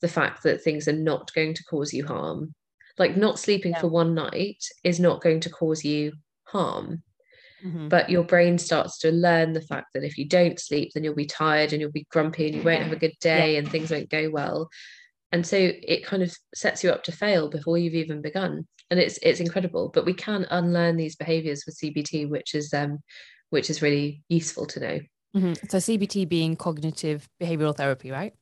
the 0.00 0.08
fact 0.08 0.42
that 0.42 0.62
things 0.62 0.88
are 0.88 0.92
not 0.92 1.32
going 1.34 1.54
to 1.54 1.64
cause 1.64 1.92
you 1.92 2.06
harm. 2.06 2.54
Like 2.98 3.16
not 3.16 3.38
sleeping 3.38 3.72
yeah. 3.72 3.80
for 3.80 3.88
one 3.88 4.14
night 4.14 4.64
is 4.84 4.98
not 4.98 5.20
going 5.20 5.40
to 5.40 5.50
cause 5.50 5.84
you 5.84 6.12
harm. 6.44 7.02
Mm-hmm. 7.64 7.88
But 7.88 8.10
your 8.10 8.22
brain 8.22 8.58
starts 8.58 8.98
to 8.98 9.10
learn 9.10 9.52
the 9.52 9.62
fact 9.62 9.88
that 9.94 10.04
if 10.04 10.18
you 10.18 10.26
don't 10.28 10.60
sleep, 10.60 10.92
then 10.92 11.04
you'll 11.04 11.14
be 11.14 11.26
tired 11.26 11.72
and 11.72 11.80
you'll 11.80 11.90
be 11.90 12.06
grumpy 12.10 12.46
and 12.46 12.54
you 12.54 12.62
won't 12.62 12.82
have 12.82 12.92
a 12.92 12.96
good 12.96 13.14
day 13.20 13.52
yeah. 13.52 13.58
and 13.58 13.70
things 13.70 13.90
won't 13.90 14.10
go 14.10 14.30
well. 14.30 14.68
And 15.32 15.46
so 15.46 15.56
it 15.58 16.04
kind 16.04 16.22
of 16.22 16.34
sets 16.54 16.84
you 16.84 16.90
up 16.90 17.02
to 17.04 17.12
fail 17.12 17.48
before 17.48 17.78
you've 17.78 17.94
even 17.94 18.22
begun. 18.22 18.66
And 18.90 19.00
it's 19.00 19.18
it's 19.22 19.40
incredible. 19.40 19.90
But 19.92 20.06
we 20.06 20.14
can 20.14 20.46
unlearn 20.50 20.96
these 20.96 21.16
behaviors 21.16 21.64
with 21.66 21.78
CBT, 21.78 22.28
which 22.28 22.54
is 22.54 22.72
um, 22.72 23.00
which 23.50 23.70
is 23.70 23.82
really 23.82 24.22
useful 24.28 24.66
to 24.66 24.80
know. 24.80 25.00
Mm-hmm. 25.36 25.52
So 25.68 25.78
CBT 25.78 26.28
being 26.28 26.56
cognitive 26.56 27.28
behavioral 27.40 27.76
therapy, 27.76 28.10
right? 28.10 28.32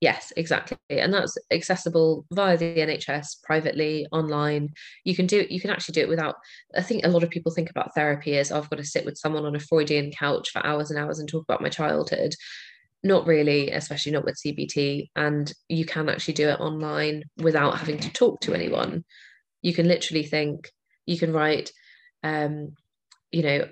Yes, 0.00 0.30
exactly. 0.36 0.76
And 0.90 1.12
that's 1.12 1.38
accessible 1.50 2.26
via 2.30 2.58
the 2.58 2.76
NHS, 2.76 3.42
privately, 3.42 4.06
online. 4.12 4.68
You 5.04 5.16
can 5.16 5.26
do 5.26 5.40
it, 5.40 5.50
you 5.50 5.60
can 5.60 5.70
actually 5.70 5.94
do 5.94 6.02
it 6.02 6.08
without 6.08 6.36
I 6.76 6.82
think 6.82 7.04
a 7.04 7.08
lot 7.08 7.22
of 7.22 7.30
people 7.30 7.50
think 7.50 7.70
about 7.70 7.94
therapy 7.94 8.36
as 8.36 8.52
oh, 8.52 8.58
I've 8.58 8.68
got 8.68 8.76
to 8.76 8.84
sit 8.84 9.06
with 9.06 9.16
someone 9.16 9.46
on 9.46 9.56
a 9.56 9.60
Freudian 9.60 10.12
couch 10.12 10.50
for 10.50 10.64
hours 10.66 10.90
and 10.90 10.98
hours 10.98 11.18
and 11.18 11.28
talk 11.28 11.44
about 11.44 11.62
my 11.62 11.70
childhood. 11.70 12.34
Not 13.02 13.26
really, 13.26 13.70
especially 13.70 14.12
not 14.12 14.24
with 14.24 14.38
CBT. 14.44 15.08
And 15.16 15.50
you 15.68 15.86
can 15.86 16.10
actually 16.10 16.34
do 16.34 16.50
it 16.50 16.60
online 16.60 17.24
without 17.38 17.78
having 17.78 17.98
to 18.00 18.12
talk 18.12 18.40
to 18.40 18.54
anyone. 18.54 19.04
You 19.62 19.72
can 19.72 19.88
literally 19.88 20.24
think, 20.24 20.70
you 21.06 21.18
can 21.18 21.32
write, 21.32 21.72
um, 22.22 22.74
you 23.32 23.42
know, 23.42 23.68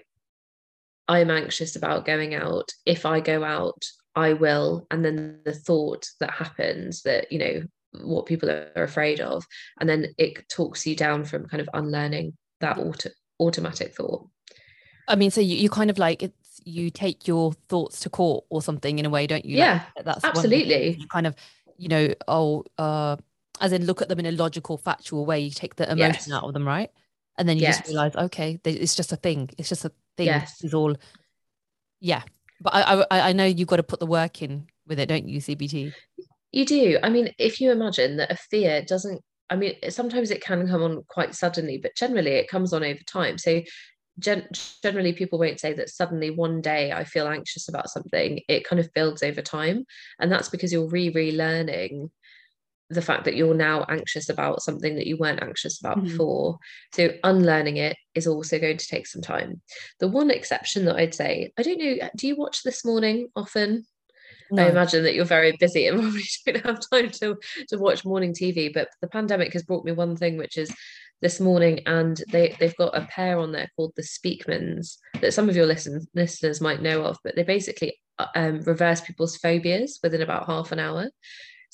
I'm 1.08 1.30
anxious 1.30 1.76
about 1.76 2.06
going 2.06 2.34
out. 2.34 2.70
If 2.86 3.06
I 3.06 3.20
go 3.20 3.44
out, 3.44 3.84
I 4.14 4.32
will. 4.32 4.86
And 4.90 5.04
then 5.04 5.40
the 5.44 5.52
thought 5.52 6.06
that 6.20 6.30
happens 6.30 7.02
that, 7.02 7.30
you 7.30 7.38
know, 7.38 7.62
what 8.02 8.26
people 8.26 8.50
are 8.50 8.70
afraid 8.76 9.20
of. 9.20 9.44
And 9.80 9.88
then 9.88 10.14
it 10.18 10.48
talks 10.48 10.86
you 10.86 10.96
down 10.96 11.24
from 11.24 11.48
kind 11.48 11.60
of 11.60 11.68
unlearning 11.74 12.36
that 12.60 12.78
auto- 12.78 13.10
automatic 13.40 13.94
thought. 13.94 14.28
I 15.06 15.16
mean, 15.16 15.30
so 15.30 15.40
you, 15.40 15.56
you 15.56 15.68
kind 15.68 15.90
of 15.90 15.98
like 15.98 16.22
it's 16.22 16.60
you 16.64 16.90
take 16.90 17.28
your 17.28 17.52
thoughts 17.68 18.00
to 18.00 18.10
court 18.10 18.44
or 18.48 18.62
something 18.62 18.98
in 18.98 19.04
a 19.04 19.10
way, 19.10 19.26
don't 19.26 19.44
you? 19.44 19.58
Yeah, 19.58 19.82
like, 19.96 20.06
that's 20.06 20.24
absolutely. 20.24 20.96
You 20.98 21.06
kind 21.08 21.26
of, 21.26 21.34
you 21.76 21.88
know, 21.88 22.14
oh, 22.26 22.64
uh, 22.78 23.16
as 23.60 23.72
in 23.72 23.84
look 23.84 24.00
at 24.00 24.08
them 24.08 24.18
in 24.18 24.26
a 24.26 24.32
logical, 24.32 24.78
factual 24.78 25.26
way. 25.26 25.40
You 25.40 25.50
take 25.50 25.76
the 25.76 25.90
emotion 25.90 26.24
yes. 26.28 26.32
out 26.32 26.44
of 26.44 26.54
them, 26.54 26.66
right? 26.66 26.90
And 27.36 27.48
then 27.48 27.56
you 27.56 27.62
yes. 27.62 27.78
just 27.78 27.88
realize, 27.88 28.16
okay, 28.16 28.58
it's 28.64 28.94
just 28.94 29.12
a 29.12 29.16
thing. 29.16 29.50
It's 29.58 29.68
just 29.68 29.84
a 29.84 29.92
thing 30.16 30.26
yes. 30.26 30.62
is 30.62 30.74
all 30.74 30.94
yeah. 32.00 32.22
But 32.60 32.74
I, 32.74 33.04
I 33.10 33.20
i 33.30 33.32
know 33.32 33.44
you've 33.44 33.68
got 33.68 33.76
to 33.76 33.82
put 33.82 34.00
the 34.00 34.06
work 34.06 34.42
in 34.42 34.66
with 34.86 34.98
it 34.98 35.08
don't 35.08 35.28
you 35.28 35.40
cbt 35.40 35.92
you 36.52 36.64
do. 36.64 36.98
I 37.02 37.08
mean 37.08 37.32
if 37.38 37.60
you 37.60 37.72
imagine 37.72 38.16
that 38.18 38.30
a 38.30 38.36
fear 38.36 38.82
doesn't 38.82 39.20
i 39.50 39.56
mean 39.56 39.74
sometimes 39.88 40.30
it 40.30 40.42
can 40.42 40.68
come 40.68 40.82
on 40.82 41.02
quite 41.08 41.34
suddenly 41.34 41.78
but 41.78 41.96
generally 41.96 42.32
it 42.32 42.48
comes 42.48 42.72
on 42.72 42.84
over 42.84 43.00
time. 43.06 43.38
So 43.38 43.62
gen- 44.18 44.48
generally 44.82 45.12
people 45.12 45.38
won't 45.38 45.58
say 45.58 45.72
that 45.72 45.90
suddenly 45.90 46.30
one 46.30 46.60
day 46.60 46.92
i 46.92 47.02
feel 47.04 47.26
anxious 47.26 47.68
about 47.68 47.90
something. 47.90 48.40
It 48.48 48.64
kind 48.64 48.80
of 48.80 48.92
builds 48.94 49.22
over 49.22 49.42
time. 49.42 49.84
And 50.20 50.30
that's 50.30 50.48
because 50.48 50.72
you're 50.72 50.88
re-relearning 50.88 52.10
the 52.94 53.02
fact 53.02 53.24
that 53.24 53.36
you're 53.36 53.54
now 53.54 53.84
anxious 53.88 54.28
about 54.28 54.62
something 54.62 54.96
that 54.96 55.06
you 55.06 55.16
weren't 55.16 55.42
anxious 55.42 55.80
about 55.80 55.98
mm-hmm. 55.98 56.08
before. 56.08 56.58
So 56.92 57.10
unlearning 57.22 57.76
it 57.76 57.96
is 58.14 58.26
also 58.26 58.58
going 58.58 58.78
to 58.78 58.86
take 58.86 59.06
some 59.06 59.22
time. 59.22 59.60
The 60.00 60.08
one 60.08 60.30
exception 60.30 60.84
that 60.86 60.96
I'd 60.96 61.14
say, 61.14 61.52
I 61.58 61.62
don't 61.62 61.78
know, 61.78 62.08
do 62.16 62.26
you 62.26 62.36
watch 62.36 62.62
this 62.62 62.84
morning 62.84 63.28
often? 63.36 63.86
No. 64.50 64.64
I 64.64 64.70
imagine 64.70 65.04
that 65.04 65.14
you're 65.14 65.24
very 65.24 65.56
busy 65.58 65.86
and 65.86 66.00
probably 66.02 66.22
don't 66.46 66.64
have 66.64 66.90
time 66.90 67.10
to, 67.10 67.36
to 67.68 67.78
watch 67.78 68.04
morning 68.04 68.32
TV, 68.32 68.72
but 68.72 68.88
the 69.00 69.08
pandemic 69.08 69.52
has 69.52 69.62
brought 69.62 69.84
me 69.84 69.92
one 69.92 70.16
thing, 70.16 70.36
which 70.36 70.56
is 70.56 70.74
this 71.22 71.40
morning, 71.40 71.80
and 71.86 72.22
they, 72.30 72.54
they've 72.60 72.76
got 72.76 72.96
a 72.96 73.06
pair 73.06 73.38
on 73.38 73.52
there 73.52 73.70
called 73.76 73.92
the 73.96 74.02
Speakmans 74.02 74.98
that 75.20 75.32
some 75.32 75.48
of 75.48 75.56
your 75.56 75.66
listen, 75.66 76.06
listeners 76.14 76.60
might 76.60 76.82
know 76.82 77.02
of, 77.04 77.18
but 77.24 77.34
they 77.34 77.42
basically 77.42 77.98
uh, 78.18 78.26
um, 78.34 78.60
reverse 78.60 79.00
people's 79.00 79.36
phobias 79.36 79.98
within 80.02 80.22
about 80.22 80.46
half 80.46 80.70
an 80.70 80.78
hour. 80.78 81.10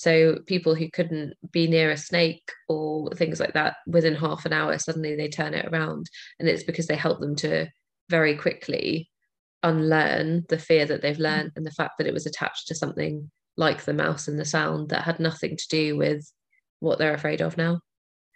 So 0.00 0.38
people 0.46 0.74
who 0.74 0.88
couldn't 0.88 1.34
be 1.52 1.66
near 1.66 1.90
a 1.90 1.96
snake 1.98 2.52
or 2.70 3.10
things 3.10 3.38
like 3.38 3.52
that 3.52 3.76
within 3.86 4.14
half 4.14 4.46
an 4.46 4.52
hour, 4.54 4.78
suddenly 4.78 5.14
they 5.14 5.28
turn 5.28 5.52
it 5.52 5.66
around. 5.66 6.06
And 6.38 6.48
it's 6.48 6.62
because 6.62 6.86
they 6.86 6.96
help 6.96 7.20
them 7.20 7.36
to 7.36 7.68
very 8.08 8.34
quickly 8.34 9.10
unlearn 9.62 10.46
the 10.48 10.56
fear 10.56 10.86
that 10.86 11.02
they've 11.02 11.18
learned 11.18 11.52
and 11.54 11.66
the 11.66 11.70
fact 11.70 11.98
that 11.98 12.06
it 12.06 12.14
was 12.14 12.24
attached 12.24 12.68
to 12.68 12.74
something 12.74 13.30
like 13.58 13.84
the 13.84 13.92
mouse 13.92 14.26
and 14.26 14.38
the 14.38 14.46
sound 14.46 14.88
that 14.88 15.02
had 15.02 15.20
nothing 15.20 15.58
to 15.58 15.68
do 15.68 15.98
with 15.98 16.32
what 16.78 16.98
they're 16.98 17.12
afraid 17.12 17.42
of 17.42 17.58
now. 17.58 17.80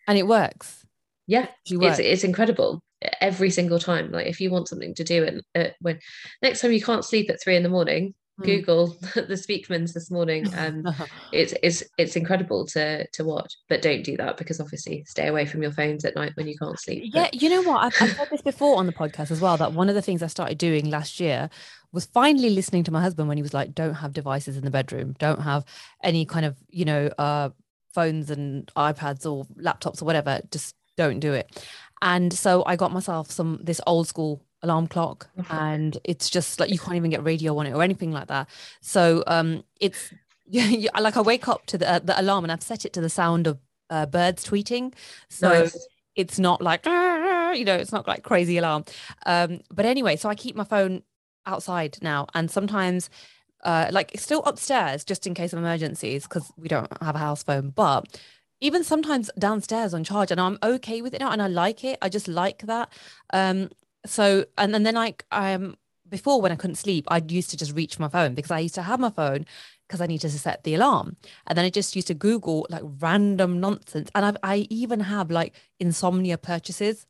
And 0.06 0.18
it 0.18 0.26
works. 0.26 0.84
Yeah, 1.26 1.46
it's, 1.64 1.98
it's 1.98 2.24
incredible 2.24 2.82
every 3.22 3.48
single 3.48 3.78
time. 3.78 4.12
Like 4.12 4.26
if 4.26 4.38
you 4.38 4.50
want 4.50 4.68
something 4.68 4.94
to 4.96 5.04
do, 5.04 5.24
and 5.24 5.42
uh, 5.54 5.70
when 5.80 5.98
next 6.42 6.60
time 6.60 6.72
you 6.72 6.82
can't 6.82 7.06
sleep 7.06 7.30
at 7.30 7.42
three 7.42 7.56
in 7.56 7.62
the 7.62 7.70
morning, 7.70 8.12
mm. 8.40 8.44
Google 8.44 8.86
the 9.14 9.34
Speakmans 9.34 9.92
this 9.92 10.10
morning. 10.10 10.46
Um, 10.56 10.86
it's 11.32 11.54
it's 11.62 11.82
it's 11.98 12.16
incredible 12.16 12.66
to 12.66 13.06
to 13.06 13.24
watch, 13.24 13.54
but 13.68 13.82
don't 13.82 14.02
do 14.02 14.16
that 14.16 14.36
because 14.36 14.60
obviously 14.60 15.04
stay 15.04 15.28
away 15.28 15.46
from 15.46 15.62
your 15.62 15.72
phones 15.72 16.04
at 16.04 16.14
night 16.14 16.32
when 16.34 16.46
you 16.46 16.56
can't 16.56 16.78
sleep. 16.78 17.04
Yeah, 17.14 17.28
you 17.32 17.48
know 17.48 17.62
what? 17.62 17.84
I've, 17.84 18.02
I've 18.02 18.16
said 18.16 18.28
this 18.30 18.42
before 18.52 18.78
on 18.78 18.86
the 18.86 18.92
podcast 18.92 19.30
as 19.30 19.40
well. 19.40 19.56
That 19.56 19.72
one 19.72 19.88
of 19.88 19.94
the 19.94 20.02
things 20.02 20.22
I 20.22 20.28
started 20.28 20.58
doing 20.58 20.90
last 20.90 21.20
year 21.20 21.50
was 21.92 22.06
finally 22.06 22.50
listening 22.50 22.84
to 22.84 22.90
my 22.90 23.00
husband 23.00 23.28
when 23.28 23.38
he 23.38 23.42
was 23.42 23.54
like, 23.54 23.74
"Don't 23.74 23.94
have 23.94 24.12
devices 24.12 24.56
in 24.56 24.64
the 24.64 24.70
bedroom. 24.70 25.14
Don't 25.18 25.40
have 25.40 25.64
any 26.02 26.24
kind 26.24 26.46
of 26.46 26.56
you 26.68 26.84
know 26.84 27.06
uh, 27.18 27.50
phones 27.92 28.30
and 28.30 28.70
iPads 28.76 29.30
or 29.30 29.44
laptops 29.60 30.02
or 30.02 30.04
whatever. 30.04 30.40
Just 30.50 30.74
don't 30.96 31.20
do 31.20 31.32
it." 31.32 31.66
And 32.02 32.32
so 32.32 32.62
I 32.66 32.76
got 32.76 32.92
myself 32.92 33.30
some 33.30 33.60
this 33.62 33.80
old 33.86 34.06
school 34.06 34.42
alarm 34.64 34.86
clock 34.88 35.28
and 35.50 35.98
it's 36.04 36.28
just 36.28 36.58
like 36.58 36.70
you 36.70 36.78
can't 36.78 36.96
even 36.96 37.10
get 37.10 37.22
radio 37.22 37.56
on 37.58 37.66
it 37.66 37.72
or 37.72 37.82
anything 37.82 38.10
like 38.10 38.26
that. 38.28 38.48
So 38.80 39.22
um 39.26 39.62
it's 39.80 40.12
yeah 40.46 40.90
like 41.00 41.16
i 41.16 41.22
wake 41.22 41.48
up 41.48 41.64
to 41.66 41.78
the, 41.78 41.90
uh, 41.90 41.98
the 42.00 42.20
alarm 42.20 42.44
and 42.44 42.52
i've 42.52 42.62
set 42.62 42.84
it 42.84 42.92
to 42.92 43.00
the 43.00 43.08
sound 43.08 43.46
of 43.46 43.58
uh, 43.90 44.06
birds 44.06 44.44
tweeting. 44.44 44.92
So 45.28 45.48
nice. 45.48 45.88
it's 46.16 46.38
not 46.38 46.60
like 46.60 46.84
you 46.86 47.64
know 47.64 47.76
it's 47.76 47.92
not 47.92 48.08
like 48.08 48.22
crazy 48.22 48.58
alarm. 48.58 48.84
Um 49.26 49.60
but 49.70 49.86
anyway 49.86 50.16
so 50.16 50.28
i 50.28 50.34
keep 50.34 50.56
my 50.56 50.64
phone 50.64 51.02
outside 51.46 51.98
now 52.00 52.26
and 52.34 52.50
sometimes 52.50 53.10
uh 53.64 53.88
like 53.90 54.12
still 54.16 54.42
upstairs 54.44 55.04
just 55.04 55.26
in 55.26 55.34
case 55.34 55.52
of 55.52 55.58
emergencies 55.58 56.24
because 56.24 56.50
we 56.56 56.68
don't 56.68 56.90
have 57.02 57.14
a 57.14 57.18
house 57.18 57.42
phone 57.42 57.70
but 57.70 58.20
even 58.60 58.82
sometimes 58.82 59.30
downstairs 59.38 59.92
on 59.92 60.02
charge 60.04 60.30
and 60.30 60.40
i'm 60.40 60.58
okay 60.62 61.02
with 61.02 61.12
it 61.12 61.20
now 61.20 61.30
and 61.30 61.42
i 61.42 61.46
like 61.46 61.84
it 61.84 61.98
i 62.00 62.08
just 62.08 62.28
like 62.28 62.62
that. 62.62 62.88
Um 63.32 63.68
so 64.06 64.44
and, 64.58 64.74
and 64.74 64.84
then 64.84 64.94
like 64.94 65.24
um 65.30 65.76
before 66.08 66.40
when 66.40 66.52
I 66.52 66.56
couldn't 66.56 66.76
sleep, 66.76 67.06
I 67.08 67.22
used 67.26 67.50
to 67.50 67.56
just 67.56 67.74
reach 67.74 67.98
my 67.98 68.08
phone 68.08 68.34
because 68.34 68.50
I 68.50 68.60
used 68.60 68.76
to 68.76 68.82
have 68.82 69.00
my 69.00 69.10
phone 69.10 69.46
because 69.86 70.00
I 70.00 70.06
needed 70.06 70.30
to 70.30 70.38
set 70.38 70.62
the 70.64 70.74
alarm. 70.74 71.16
And 71.46 71.56
then 71.56 71.64
I 71.64 71.70
just 71.70 71.96
used 71.96 72.08
to 72.08 72.14
Google 72.14 72.66
like 72.70 72.82
random 73.00 73.60
nonsense. 73.60 74.10
And 74.14 74.24
I've, 74.24 74.36
I 74.42 74.66
even 74.70 75.00
have 75.00 75.30
like 75.30 75.54
insomnia 75.80 76.38
purchases. 76.38 77.06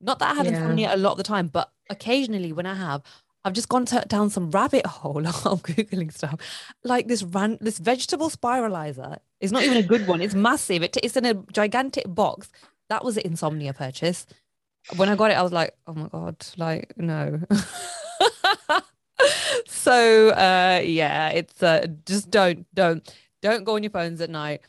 Not 0.00 0.18
that 0.18 0.30
I 0.30 0.34
have 0.34 0.46
yeah. 0.46 0.52
insomnia 0.52 0.94
a 0.94 0.96
lot 0.96 1.12
of 1.12 1.16
the 1.18 1.24
time, 1.24 1.48
but 1.48 1.72
occasionally 1.90 2.52
when 2.52 2.66
I 2.66 2.74
have, 2.74 3.02
I've 3.44 3.54
just 3.54 3.68
gone 3.68 3.86
to, 3.86 4.04
down 4.06 4.30
some 4.30 4.50
rabbit 4.50 4.86
hole 4.86 5.26
of 5.26 5.62
googling 5.62 6.12
stuff, 6.12 6.38
like 6.84 7.08
this 7.08 7.22
ran 7.22 7.58
this 7.60 7.78
vegetable 7.78 8.30
spiralizer. 8.30 9.18
It's 9.40 9.52
not 9.52 9.64
even 9.64 9.78
a 9.78 9.82
good 9.82 10.06
one. 10.06 10.20
It's 10.20 10.34
massive. 10.34 10.82
It, 10.84 10.96
it's 11.02 11.16
in 11.16 11.26
a 11.26 11.34
gigantic 11.52 12.04
box. 12.06 12.50
That 12.88 13.04
was 13.04 13.16
an 13.16 13.24
insomnia 13.24 13.72
purchase 13.72 14.26
when 14.96 15.08
I 15.08 15.16
got 15.16 15.30
it, 15.30 15.34
I 15.34 15.42
was 15.42 15.52
like, 15.52 15.74
oh 15.86 15.94
my 15.94 16.08
God, 16.08 16.44
like, 16.56 16.92
no. 16.96 17.40
so 19.66 20.30
uh 20.30 20.80
yeah, 20.84 21.28
it's 21.30 21.62
uh 21.62 21.86
just 22.06 22.30
don't, 22.30 22.66
don't, 22.74 23.14
don't 23.40 23.64
go 23.64 23.76
on 23.76 23.82
your 23.82 23.90
phones 23.90 24.20
at 24.20 24.30
night. 24.30 24.62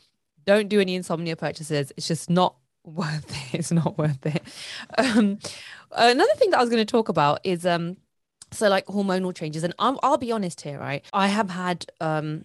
Don't 0.44 0.68
do 0.68 0.80
any 0.80 0.94
insomnia 0.94 1.36
purchases. 1.36 1.92
It's 1.96 2.06
just 2.06 2.30
not 2.30 2.56
worth 2.84 3.30
it. 3.30 3.58
It's 3.58 3.72
not 3.72 3.96
worth 3.98 4.24
it. 4.26 4.42
Um 4.98 5.38
another 5.92 6.34
thing 6.36 6.50
that 6.50 6.58
I 6.58 6.60
was 6.60 6.70
going 6.70 6.84
to 6.84 6.90
talk 6.90 7.08
about 7.08 7.40
is 7.44 7.66
um 7.66 7.96
so 8.54 8.68
like 8.68 8.86
hormonal 8.86 9.34
changes 9.34 9.64
and 9.64 9.74
I'll, 9.78 9.98
I'll 10.02 10.16
be 10.16 10.32
honest 10.32 10.60
here 10.60 10.78
right 10.78 11.04
i 11.12 11.26
have 11.26 11.50
had 11.50 11.86
um 12.00 12.44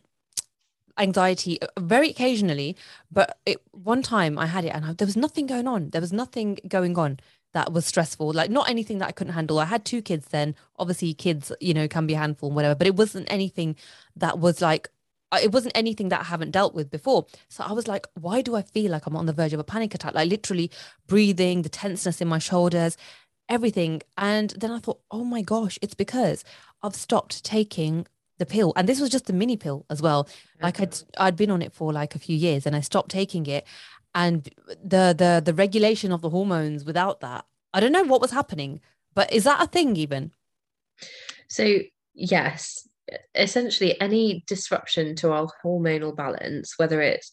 anxiety 0.98 1.62
uh, 1.62 1.68
very 1.80 2.10
occasionally 2.10 2.76
but 3.12 3.38
it 3.46 3.62
one 3.72 4.02
time 4.02 4.38
i 4.38 4.46
had 4.46 4.66
it 4.66 4.70
and 4.70 4.86
I, 4.86 4.94
there 4.94 5.06
was 5.06 5.16
nothing 5.16 5.46
going 5.46 5.68
on 5.68 5.92
there 5.92 6.02
was 6.02 6.12
nothing 6.12 6.60
going 6.68 6.98
on 6.98 7.20
that 7.54 7.74
was 7.74 7.86
stressful 7.86 8.32
like 8.32 8.50
not 8.50 8.70
anything 8.70 9.00
that 9.00 9.08
i 9.08 9.12
couldn't 9.12 9.34
handle 9.34 9.60
i 9.60 9.66
had 9.66 9.84
two 9.84 10.02
kids 10.02 10.28
then 10.28 10.56
obviously 10.78 11.14
kids 11.14 11.52
you 11.60 11.74
know 11.74 11.88
can 11.88 12.06
be 12.06 12.14
a 12.14 12.18
handful 12.18 12.50
and 12.50 12.56
whatever 12.56 12.76
but 12.76 12.88
it 12.88 12.96
wasn't 12.96 13.32
anything 13.32 13.76
that 14.16 14.40
was 14.40 14.62
like 14.62 14.90
uh, 15.32 15.40
it 15.42 15.52
wasn't 15.52 15.78
anything 15.78 16.10
that 16.10 16.22
I 16.22 16.24
haven't 16.24 16.52
dealt 16.52 16.74
with 16.74 16.90
before. 16.90 17.26
So 17.50 17.64
I 17.64 17.72
was 17.74 17.88
like, 17.88 18.08
why 18.20 18.42
do 18.42 18.56
I 18.56 18.64
feel 18.64 18.92
like 18.92 19.06
I'm 19.06 19.16
on 19.16 19.28
the 19.28 19.34
verge 19.34 19.54
of 19.54 19.60
a 19.60 19.64
panic 19.64 19.94
attack? 19.94 20.16
Like 20.16 20.30
literally 20.30 20.72
breathing, 21.08 21.62
the 21.62 21.70
tenseness 21.70 22.22
in 22.22 22.28
my 22.28 22.40
shoulders, 22.40 22.98
everything. 23.48 24.02
And 24.18 24.52
then 24.52 24.72
I 24.72 24.80
thought, 24.80 25.02
oh 25.12 25.24
my 25.24 25.42
gosh, 25.42 25.78
it's 25.82 25.94
because 25.94 26.44
I've 26.82 26.96
stopped 26.96 27.44
taking 27.44 28.08
the 28.38 28.46
pill. 28.46 28.74
And 28.76 28.88
this 28.88 29.00
was 29.00 29.10
just 29.10 29.30
a 29.30 29.34
mini 29.34 29.58
pill 29.58 29.86
as 29.90 30.02
well. 30.02 30.28
Like 30.62 30.80
I'd 30.80 30.96
I'd 31.18 31.36
been 31.36 31.52
on 31.52 31.62
it 31.62 31.74
for 31.74 31.94
like 31.94 32.16
a 32.16 32.20
few 32.20 32.36
years 32.36 32.66
and 32.66 32.76
I 32.76 32.80
stopped 32.80 33.12
taking 33.12 33.46
it 33.46 33.68
and 34.16 34.50
the 34.68 35.14
the 35.18 35.42
the 35.44 35.54
regulation 35.54 36.12
of 36.12 36.22
the 36.22 36.30
hormones 36.30 36.84
without 36.86 37.20
that 37.22 37.46
i 37.74 37.80
don't 37.80 37.92
know 37.92 38.04
what 38.04 38.22
was 38.22 38.32
happening 38.32 38.80
but 39.14 39.32
is 39.32 39.44
that 39.44 39.62
a 39.62 39.68
thing 39.68 39.96
even 39.96 40.32
so 41.48 41.80
yes 42.14 42.88
essentially 43.36 44.00
any 44.02 44.44
disruption 44.48 45.16
to 45.16 45.32
our 45.32 45.48
hormonal 45.64 46.16
balance 46.16 46.74
whether 46.78 47.02
it's 47.02 47.32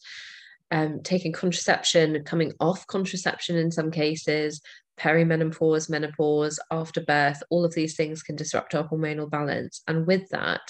um, 0.69 0.99
taking 1.01 1.31
contraception 1.31 2.23
coming 2.23 2.51
off 2.59 2.85
contraception 2.87 3.55
in 3.55 3.71
some 3.71 3.89
cases 3.89 4.61
perimenopause, 4.97 5.89
menopause, 5.89 6.59
after 6.71 7.01
birth, 7.01 7.41
all 7.49 7.63
of 7.63 7.73
these 7.73 7.95
things 7.95 8.23
can 8.23 8.35
disrupt 8.35 8.75
our 8.75 8.87
hormonal 8.87 9.29
balance. 9.29 9.81
And 9.87 10.07
with 10.07 10.27
that 10.29 10.61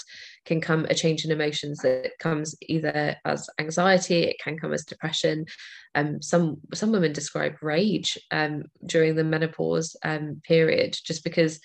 can 0.48 0.60
come 0.60 0.86
a 0.86 0.94
change 0.94 1.24
in 1.24 1.30
emotions 1.30 1.78
that 1.80 2.12
comes 2.18 2.56
either 2.62 3.16
as 3.24 3.48
anxiety, 3.60 4.22
it 4.22 4.40
can 4.42 4.58
come 4.58 4.72
as 4.72 4.84
depression. 4.84 5.44
Um, 5.94 6.20
some 6.22 6.56
some 6.74 6.90
women 6.90 7.12
describe 7.12 7.62
rage 7.62 8.18
um, 8.30 8.64
during 8.86 9.14
the 9.14 9.24
menopause 9.24 9.94
um, 10.02 10.40
period 10.42 10.96
just 11.04 11.22
because 11.22 11.60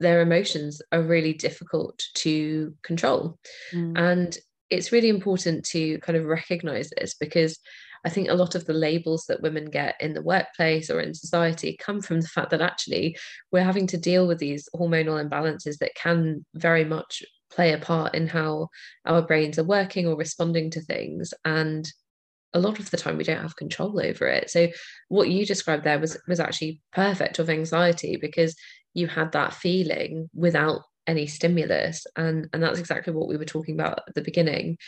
their 0.00 0.20
emotions 0.20 0.82
are 0.90 1.02
really 1.02 1.32
difficult 1.32 2.02
to 2.14 2.74
control. 2.82 3.38
Mm. 3.72 3.96
And 3.96 4.38
it's 4.68 4.90
really 4.90 5.08
important 5.08 5.64
to 5.66 5.98
kind 6.00 6.18
of 6.18 6.24
recognize 6.24 6.90
this 6.90 7.14
because 7.14 7.58
I 8.04 8.10
think 8.10 8.28
a 8.28 8.34
lot 8.34 8.54
of 8.54 8.66
the 8.66 8.74
labels 8.74 9.24
that 9.28 9.40
women 9.40 9.70
get 9.70 9.94
in 10.00 10.12
the 10.12 10.22
workplace 10.22 10.90
or 10.90 11.00
in 11.00 11.14
society 11.14 11.76
come 11.80 12.02
from 12.02 12.20
the 12.20 12.28
fact 12.28 12.50
that 12.50 12.60
actually 12.60 13.16
we're 13.50 13.64
having 13.64 13.86
to 13.88 13.96
deal 13.96 14.26
with 14.26 14.38
these 14.38 14.68
hormonal 14.74 15.22
imbalances 15.24 15.78
that 15.78 15.94
can 15.94 16.44
very 16.54 16.84
much 16.84 17.22
play 17.54 17.72
a 17.72 17.78
part 17.78 18.14
in 18.14 18.26
how 18.26 18.68
our 19.04 19.22
brains 19.22 19.58
are 19.58 19.64
working 19.64 20.06
or 20.06 20.16
responding 20.16 20.70
to 20.70 20.80
things. 20.80 21.32
And 21.44 21.90
a 22.52 22.60
lot 22.60 22.78
of 22.78 22.90
the 22.90 22.96
time 22.96 23.16
we 23.16 23.24
don't 23.24 23.42
have 23.42 23.56
control 23.56 24.00
over 24.00 24.26
it. 24.26 24.50
So 24.50 24.68
what 25.08 25.28
you 25.28 25.44
described 25.44 25.84
there 25.84 25.98
was 25.98 26.16
was 26.28 26.40
actually 26.40 26.80
perfect 26.92 27.38
of 27.38 27.50
anxiety 27.50 28.16
because 28.16 28.54
you 28.92 29.08
had 29.08 29.32
that 29.32 29.54
feeling 29.54 30.30
without 30.34 30.82
any 31.06 31.26
stimulus 31.26 32.06
and 32.16 32.48
and 32.52 32.62
that's 32.62 32.78
exactly 32.78 33.12
what 33.12 33.28
we 33.28 33.36
were 33.36 33.44
talking 33.44 33.74
about 33.74 33.98
at 34.08 34.14
the 34.14 34.22
beginning 34.22 34.78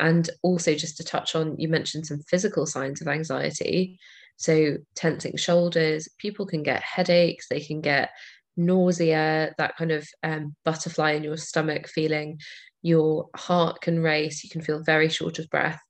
and 0.00 0.28
also, 0.42 0.74
just 0.74 0.96
to 0.96 1.04
touch 1.04 1.34
on, 1.34 1.56
you 1.58 1.68
mentioned 1.68 2.06
some 2.06 2.20
physical 2.22 2.64
signs 2.66 3.02
of 3.02 3.08
anxiety. 3.08 3.98
So, 4.38 4.78
tensing 4.94 5.36
shoulders, 5.36 6.08
people 6.18 6.46
can 6.46 6.62
get 6.62 6.82
headaches, 6.82 7.48
they 7.48 7.60
can 7.60 7.82
get 7.82 8.10
nausea, 8.56 9.54
that 9.58 9.76
kind 9.76 9.92
of 9.92 10.06
um, 10.22 10.54
butterfly 10.64 11.12
in 11.12 11.24
your 11.24 11.36
stomach 11.36 11.88
feeling. 11.88 12.38
Your 12.82 13.28
heart 13.36 13.80
can 13.82 14.02
race, 14.02 14.42
you 14.42 14.50
can 14.50 14.62
feel 14.62 14.82
very 14.82 15.08
short 15.08 15.38
of 15.38 15.50
breath. 15.50 15.80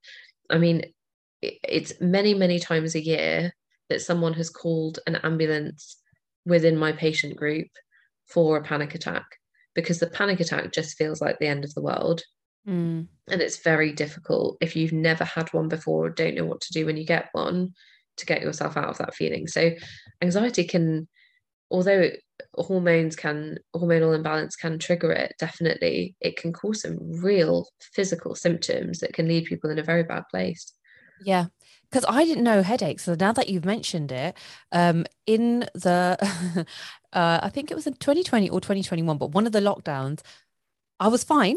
I 0.51 0.59
mean, 0.59 0.83
it's 1.43 1.93
many, 2.01 2.35
many 2.35 2.59
times 2.59 2.95
a 2.95 3.05
year 3.05 3.53
that 3.89 4.03
someone 4.03 4.35
has 4.35 4.51
called 4.51 4.99
an 5.07 5.17
ambulance 5.17 5.97
within 6.45 6.77
my 6.77 6.93
patient 6.93 7.37
group 7.37 7.69
for 8.27 8.57
a 8.57 8.63
panic 8.63 8.95
attack 8.95 9.25
because 9.75 9.99
the 9.99 10.09
panic 10.09 10.41
attack 10.41 10.73
just 10.73 10.97
feels 10.97 11.21
like 11.21 11.39
the 11.39 11.47
end 11.47 11.65
of 11.65 11.75
the 11.75 11.83
world. 11.83 12.23
Mm. 12.67 13.07
And 13.29 13.41
it's 13.41 13.63
very 13.63 13.93
difficult 13.93 14.57
if 14.61 14.77
you've 14.77 14.93
never 14.93 15.25
had 15.25 15.53
one 15.53 15.69
before 15.69 16.07
or 16.07 16.11
don't 16.11 16.35
know 16.35 16.45
what 16.45 16.61
to 16.63 16.73
do 16.73 16.87
when 16.87 16.97
you 16.97 17.05
get 17.05 17.29
one 17.33 17.73
to 18.17 18.27
get 18.27 18.43
yourself 18.43 18.77
out 18.77 18.89
of 18.89 18.99
that 18.99 19.15
feeling. 19.15 19.47
So 19.47 19.73
anxiety 20.23 20.65
can, 20.65 21.09
although 21.71 22.11
hormones 22.55 23.17
can, 23.17 23.59
hormonal 23.75 24.15
imbalance 24.15 24.57
can 24.57 24.79
trigger 24.79 25.13
it, 25.13 25.35
definitely, 25.39 26.17
it 26.21 26.37
can 26.37 26.53
cause 26.53 26.83
some 26.83 26.99
real 27.01 27.69
physical 27.93 28.35
symptoms 28.35 28.99
that 29.01 29.13
can 29.13 29.29
lead 29.29 29.45
people 29.45 29.71
in 29.71 29.79
a 29.79 29.85
very 29.85 30.03
bad 30.03 30.25
place. 30.31 30.73
Yeah. 31.25 31.47
Because 31.91 32.05
I 32.09 32.25
didn't 32.25 32.45
know 32.45 32.63
headaches. 32.63 33.05
So 33.05 33.17
now 33.19 33.33
that 33.33 33.49
you've 33.49 33.65
mentioned 33.65 34.13
it, 34.13 34.37
um, 34.73 35.07
in 35.27 35.61
the, 35.75 36.17
uh, 37.13 37.41
I 37.43 37.49
think 37.49 37.71
it 37.71 37.75
was 37.75 37.87
in 37.87 37.95
2020 37.95 38.49
or 38.49 38.61
2021, 38.61 39.19
but 39.19 39.33
one 39.33 39.47
of 39.47 39.53
the 39.53 39.61
lockdowns, 39.61 40.21
I 40.99 41.09
was 41.09 41.25
fine 41.25 41.57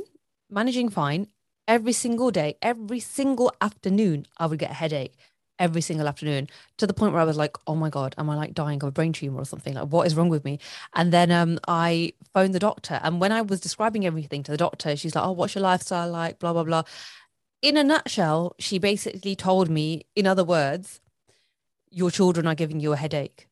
managing 0.53 0.89
fine 0.89 1.27
every 1.67 1.93
single 1.93 2.31
day, 2.31 2.55
every 2.61 2.99
single 2.99 3.51
afternoon, 3.59 4.25
I 4.37 4.45
would 4.45 4.59
get 4.59 4.71
a 4.71 4.75
headache. 4.75 5.15
Every 5.59 5.81
single 5.81 6.07
afternoon 6.07 6.47
to 6.77 6.87
the 6.87 6.93
point 6.93 7.13
where 7.13 7.21
I 7.21 7.25
was 7.25 7.37
like, 7.37 7.57
oh 7.67 7.75
my 7.75 7.89
God, 7.89 8.15
am 8.17 8.29
I 8.29 8.35
like 8.35 8.53
dying 8.53 8.81
of 8.81 8.89
a 8.89 8.91
brain 8.91 9.13
tumor 9.13 9.41
or 9.41 9.45
something? 9.45 9.73
Like, 9.73 9.87
what 9.87 10.07
is 10.07 10.15
wrong 10.15 10.29
with 10.29 10.43
me? 10.43 10.59
And 10.93 11.13
then 11.13 11.31
um, 11.31 11.59
I 11.67 12.13
phoned 12.33 12.53
the 12.53 12.59
doctor. 12.59 12.99
And 13.03 13.19
when 13.19 13.31
I 13.31 13.41
was 13.41 13.59
describing 13.59 14.05
everything 14.05 14.43
to 14.43 14.51
the 14.51 14.57
doctor, 14.57 14.95
she's 14.95 15.15
like, 15.15 15.25
oh, 15.25 15.31
what's 15.31 15.55
your 15.55 15.61
lifestyle 15.61 16.09
like? 16.09 16.39
Blah, 16.39 16.53
blah, 16.53 16.63
blah. 16.63 16.83
In 17.61 17.77
a 17.77 17.83
nutshell, 17.83 18.55
she 18.59 18.77
basically 18.79 19.35
told 19.35 19.69
me, 19.69 20.05
in 20.15 20.27
other 20.27 20.43
words, 20.43 20.99
your 21.89 22.11
children 22.11 22.47
are 22.47 22.55
giving 22.55 22.79
you 22.79 22.91
a 22.93 22.97
headache. 22.97 23.47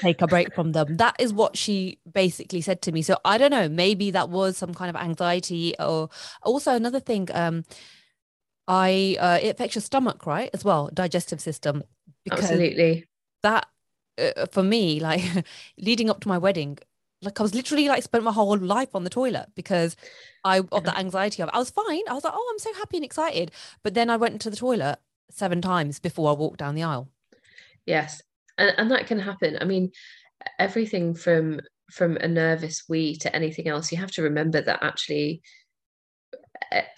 Take 0.00 0.20
a 0.20 0.26
break 0.26 0.54
from 0.54 0.72
them. 0.72 0.96
That 0.96 1.16
is 1.18 1.32
what 1.32 1.56
she 1.56 1.98
basically 2.10 2.60
said 2.60 2.82
to 2.82 2.92
me. 2.92 3.02
So 3.02 3.18
I 3.24 3.38
don't 3.38 3.50
know, 3.50 3.68
maybe 3.68 4.10
that 4.10 4.28
was 4.28 4.56
some 4.56 4.74
kind 4.74 4.90
of 4.90 5.00
anxiety 5.00 5.74
or 5.78 6.10
also 6.42 6.74
another 6.74 7.00
thing. 7.00 7.28
Um, 7.32 7.64
I 8.68 9.16
uh, 9.20 9.38
it 9.42 9.48
affects 9.48 9.74
your 9.74 9.82
stomach, 9.82 10.26
right, 10.26 10.50
as 10.52 10.64
well, 10.64 10.90
digestive 10.92 11.40
system. 11.40 11.84
Absolutely. 12.30 13.06
That 13.42 13.66
uh, 14.18 14.46
for 14.50 14.62
me, 14.62 15.00
like 15.00 15.22
leading 15.78 16.10
up 16.10 16.20
to 16.20 16.28
my 16.28 16.38
wedding, 16.38 16.78
like 17.22 17.38
I 17.38 17.42
was 17.42 17.54
literally 17.54 17.88
like 17.88 18.02
spent 18.02 18.24
my 18.24 18.32
whole 18.32 18.56
life 18.56 18.94
on 18.94 19.04
the 19.04 19.10
toilet 19.10 19.46
because 19.54 19.96
I 20.44 20.58
of 20.72 20.84
the 20.84 20.96
anxiety 20.98 21.42
of 21.42 21.48
it. 21.48 21.54
I 21.54 21.58
was 21.58 21.70
fine. 21.70 22.02
I 22.08 22.14
was 22.14 22.24
like, 22.24 22.34
oh, 22.34 22.50
I'm 22.52 22.58
so 22.58 22.72
happy 22.74 22.96
and 22.96 23.04
excited. 23.04 23.52
But 23.82 23.94
then 23.94 24.10
I 24.10 24.16
went 24.16 24.40
to 24.42 24.50
the 24.50 24.56
toilet 24.56 24.98
seven 25.30 25.60
times 25.60 25.98
before 25.98 26.30
I 26.30 26.34
walked 26.34 26.58
down 26.58 26.74
the 26.74 26.82
aisle. 26.82 27.08
Yes. 27.84 28.22
And 28.58 28.72
and 28.78 28.90
that 28.90 29.06
can 29.06 29.18
happen. 29.18 29.58
I 29.60 29.64
mean, 29.64 29.92
everything 30.58 31.14
from 31.14 31.60
from 31.90 32.16
a 32.16 32.26
nervous 32.26 32.84
wee 32.88 33.16
to 33.16 33.34
anything 33.34 33.68
else, 33.68 33.92
you 33.92 33.98
have 33.98 34.10
to 34.12 34.22
remember 34.22 34.60
that 34.60 34.82
actually 34.82 35.42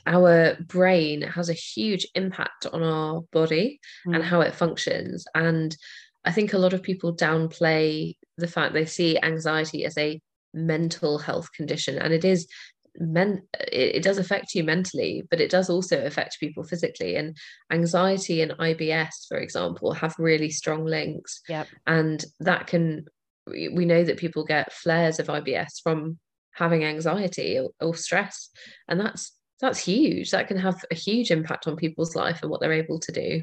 our 0.06 0.56
brain 0.66 1.22
has 1.22 1.48
a 1.48 1.54
huge 1.54 2.06
impact 2.14 2.66
on 2.72 2.82
our 2.82 3.22
body 3.32 3.80
mm. 4.06 4.14
and 4.14 4.24
how 4.24 4.40
it 4.40 4.54
functions. 4.54 5.24
And 5.34 5.76
I 6.24 6.32
think 6.32 6.52
a 6.52 6.58
lot 6.58 6.72
of 6.72 6.82
people 6.82 7.16
downplay 7.16 8.16
the 8.36 8.48
fact 8.48 8.72
they 8.72 8.86
see 8.86 9.18
anxiety 9.22 9.84
as 9.84 9.96
a 9.98 10.20
mental 10.54 11.18
health 11.18 11.52
condition, 11.52 11.98
and 11.98 12.12
it 12.12 12.24
is 12.24 12.46
men 13.00 13.42
it, 13.60 13.96
it, 13.96 14.02
does 14.02 14.18
affect 14.18 14.56
you 14.56 14.64
mentally 14.64 15.22
but 15.30 15.40
it 15.40 15.52
does 15.52 15.70
also 15.70 16.04
affect 16.04 16.40
people 16.40 16.64
physically. 16.64 17.14
And 17.14 17.36
anxiety 17.70 18.42
and 18.42 18.52
ibs 18.52 19.26
for 19.28 19.36
example 19.36 19.92
have 19.92 20.14
really 20.18 20.50
strong 20.50 20.84
links. 20.84 21.40
Yeah 21.48 21.64
and 21.86 22.24
that 22.40 22.66
can 22.66 23.04
we 23.46 23.84
know 23.84 24.02
that 24.02 24.18
people 24.18 24.44
get 24.44 24.72
flares 24.72 25.20
of 25.20 25.28
ibs 25.28 25.80
from 25.82 26.18
having 26.58 26.84
anxiety 26.84 27.58
or, 27.58 27.70
or 27.80 27.94
stress. 27.94 28.50
And 28.88 29.00
that's 29.00 29.37
that's 29.60 29.78
huge. 29.78 30.30
That 30.30 30.48
can 30.48 30.58
have 30.58 30.84
a 30.90 30.94
huge 30.94 31.30
impact 31.30 31.66
on 31.66 31.76
people's 31.76 32.14
life 32.14 32.40
and 32.42 32.50
what 32.50 32.60
they're 32.60 32.72
able 32.72 32.98
to 33.00 33.12
do. 33.12 33.42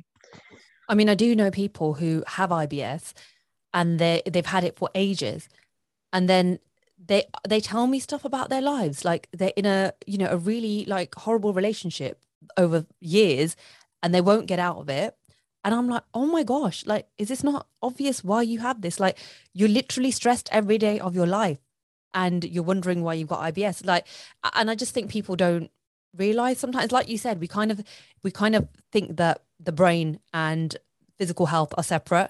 I 0.88 0.96
mean, 0.96 1.10
I 1.10 1.16
do 1.16 1.36
know 1.36 1.52
people 1.52 1.96
who 1.96 2.24
have 2.28 2.50
IBS 2.52 3.14
and 3.74 4.00
they 4.00 4.22
they've 4.26 4.46
had 4.46 4.64
it 4.64 4.78
for 4.78 4.90
ages. 4.96 5.50
And 6.14 6.30
then 6.30 6.60
they 7.04 7.26
they 7.48 7.60
tell 7.60 7.88
me 7.88 8.00
stuff 8.00 8.24
about 8.24 8.50
their 8.50 8.62
lives. 8.62 9.04
Like 9.04 9.28
they're 9.34 9.54
in 9.56 9.66
a, 9.66 9.94
you 10.06 10.18
know, 10.18 10.30
a 10.30 10.38
really 10.38 10.86
like 10.86 11.16
horrible 11.16 11.54
relationship 11.54 12.22
over 12.58 12.86
years 13.00 13.56
and 14.02 14.14
they 14.14 14.22
won't 14.22 14.48
get 14.48 14.60
out 14.60 14.78
of 14.78 14.90
it. 14.90 15.16
And 15.64 15.74
I'm 15.74 15.90
like, 15.90 16.04
oh 16.14 16.28
my 16.28 16.44
gosh, 16.44 16.86
like, 16.86 17.08
is 17.18 17.28
this 17.28 17.44
not 17.44 17.68
obvious 17.82 18.24
why 18.24 18.44
you 18.44 18.60
have 18.60 18.82
this? 18.82 19.00
Like, 19.00 19.18
you're 19.52 19.68
literally 19.68 20.12
stressed 20.12 20.48
every 20.52 20.78
day 20.78 21.00
of 21.00 21.16
your 21.16 21.26
life 21.26 21.58
and 22.14 22.44
you're 22.44 22.64
wondering 22.64 23.02
why 23.02 23.16
you've 23.16 23.30
got 23.30 23.42
IBS. 23.52 23.84
Like, 23.84 24.06
and 24.54 24.70
I 24.70 24.76
just 24.76 24.94
think 24.94 25.10
people 25.10 25.36
don't 25.36 25.72
realize 26.18 26.60
sometimes 26.60 26.92
like 26.92 27.10
you 27.10 27.18
said 27.18 27.40
we 27.40 27.48
kind 27.48 27.72
of 27.72 27.84
we 28.24 28.32
kind 28.32 28.56
of 28.56 28.68
think 28.92 29.18
that 29.18 29.42
the 29.60 29.72
brain 29.72 30.20
and 30.34 30.78
physical 31.18 31.46
health 31.46 31.74
are 31.78 31.84
separate. 31.84 32.30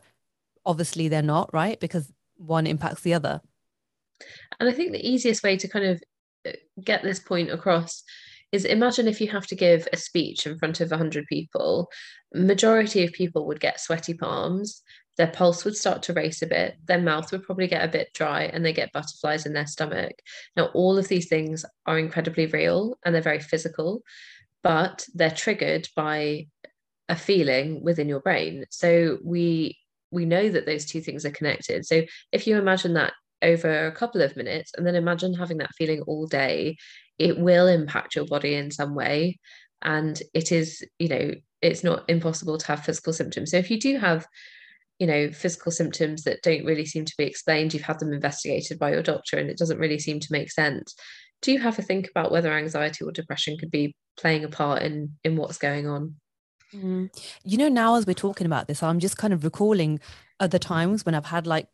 Obviously 0.66 1.08
they're 1.08 1.22
not 1.22 1.54
right? 1.54 1.80
Because 1.80 2.12
one 2.38 2.68
impacts 2.68 3.02
the 3.02 3.14
other. 3.14 3.42
And 4.60 4.70
i 4.70 4.72
think 4.72 4.92
the 4.92 5.08
easiest 5.08 5.44
way 5.44 5.58
to 5.58 5.68
kind 5.68 5.86
of 5.86 6.04
uh, 6.48 6.52
get 6.84 7.04
this 7.04 7.20
point 7.20 7.52
across 7.52 8.04
is 8.52 8.66
imagine 8.66 9.08
if 9.08 9.20
you 9.20 9.28
have 9.28 9.48
to 9.48 9.56
give 9.56 9.88
a 9.92 9.98
speech 9.98 10.48
in 10.48 10.58
front 10.58 10.80
of 10.80 10.90
100 10.90 11.26
people. 11.28 11.90
Majority 12.34 13.04
of 13.04 13.12
people 13.12 13.46
would 13.48 13.60
get 13.60 13.80
sweaty 13.80 14.14
palms 14.14 14.82
their 15.18 15.28
pulse 15.28 15.64
would 15.64 15.76
start 15.76 16.04
to 16.04 16.14
race 16.14 16.42
a 16.42 16.48
bit, 16.48 16.76
their 16.86 17.02
mouth 17.02 17.32
would 17.32 17.44
probably 17.44 17.68
get 17.68 17.84
a 17.84 17.92
bit 17.92 18.14
dry, 18.14 18.44
and 18.44 18.66
they 18.66 18.74
get 18.74 18.92
butterflies 18.92 19.46
in 19.46 19.54
their 19.54 19.68
stomach. 19.68 20.14
Now, 20.56 20.66
all 20.74 20.98
of 20.98 21.08
these 21.08 21.28
things 21.28 21.66
are 21.86 21.98
incredibly 21.98 22.48
real 22.48 22.98
and 23.04 23.14
they're 23.14 23.22
very 23.22 23.40
physical, 23.40 24.02
but 24.64 25.08
they're 25.14 25.32
triggered 25.32 25.88
by 25.96 26.48
a 27.08 27.16
feeling 27.16 27.84
within 27.84 28.10
your 28.10 28.20
brain. 28.20 28.66
So 28.70 29.20
we 29.24 29.78
we 30.12 30.26
know 30.26 30.50
that 30.50 30.66
those 30.66 30.86
two 30.86 31.02
things 31.02 31.26
are 31.26 31.32
connected. 31.32 31.86
So 31.86 32.04
if 32.32 32.48
you 32.48 32.58
imagine 32.58 32.94
that 32.94 33.14
over 33.42 33.88
a 33.88 33.92
couple 33.92 34.22
of 34.22 34.38
minutes 34.38 34.72
and 34.76 34.88
then 34.88 34.96
imagine 34.96 35.34
having 35.34 35.58
that 35.58 35.74
feeling 35.78 36.02
all 36.02 36.26
day, 36.26 36.78
it 37.20 37.38
will 37.38 37.68
impact 37.68 38.16
your 38.16 38.26
body 38.26 38.56
in 38.56 38.72
some 38.72 38.96
way. 38.96 39.40
And 39.82 40.22
it 40.34 40.52
is, 40.52 40.84
you 41.00 41.10
know, 41.10 41.32
it's 41.62 41.84
not 41.84 42.06
impossible 42.08 42.58
to 42.58 42.68
have 42.68 42.86
physical 42.86 43.14
symptoms. 43.14 43.52
So 43.52 43.58
if 43.58 43.70
you 43.70 43.80
do 43.80 43.98
have 43.98 44.26
you 45.00 45.08
know 45.08 45.32
physical 45.32 45.72
symptoms 45.72 46.24
that 46.24 46.42
don't 46.42 46.66
really 46.66 46.86
seem 46.86 47.06
to 47.06 47.14
be 47.18 47.26
explained 47.26 47.74
you've 47.74 47.84
had 47.84 48.00
them 48.00 48.14
investigated 48.14 48.80
by 48.80 48.92
your 48.92 49.04
doctor 49.04 49.38
and 49.38 49.50
it 49.50 49.58
doesn't 49.58 49.80
really 49.80 50.00
seem 50.00 50.20
to 50.20 50.32
make 50.32 50.52
sense. 50.52 50.96
Do 51.42 51.52
you 51.52 51.60
have 51.60 51.78
a 51.78 51.82
think 51.82 52.10
about 52.10 52.32
whether 52.32 52.52
anxiety 52.52 53.04
or 53.04 53.12
depression 53.12 53.58
could 53.58 53.72
be 53.72 53.96
playing 54.18 54.44
a 54.44 54.50
part 54.50 54.82
in 54.82 55.18
in 55.24 55.36
what's 55.36 55.58
going 55.58 55.88
on? 55.88 56.16
Mm. 56.74 57.10
you 57.44 57.58
know 57.58 57.70
now 57.70 57.96
as 57.96 58.06
we're 58.06 58.14
talking 58.14 58.48
about 58.48 58.68
this 58.68 58.82
i'm 58.82 59.00
just 59.00 59.18
kind 59.18 59.32
of 59.32 59.44
recalling 59.46 60.00
other 60.40 60.58
times 60.58 61.06
when 61.06 61.16
i've 61.16 61.28
had 61.28 61.48
like 61.48 61.68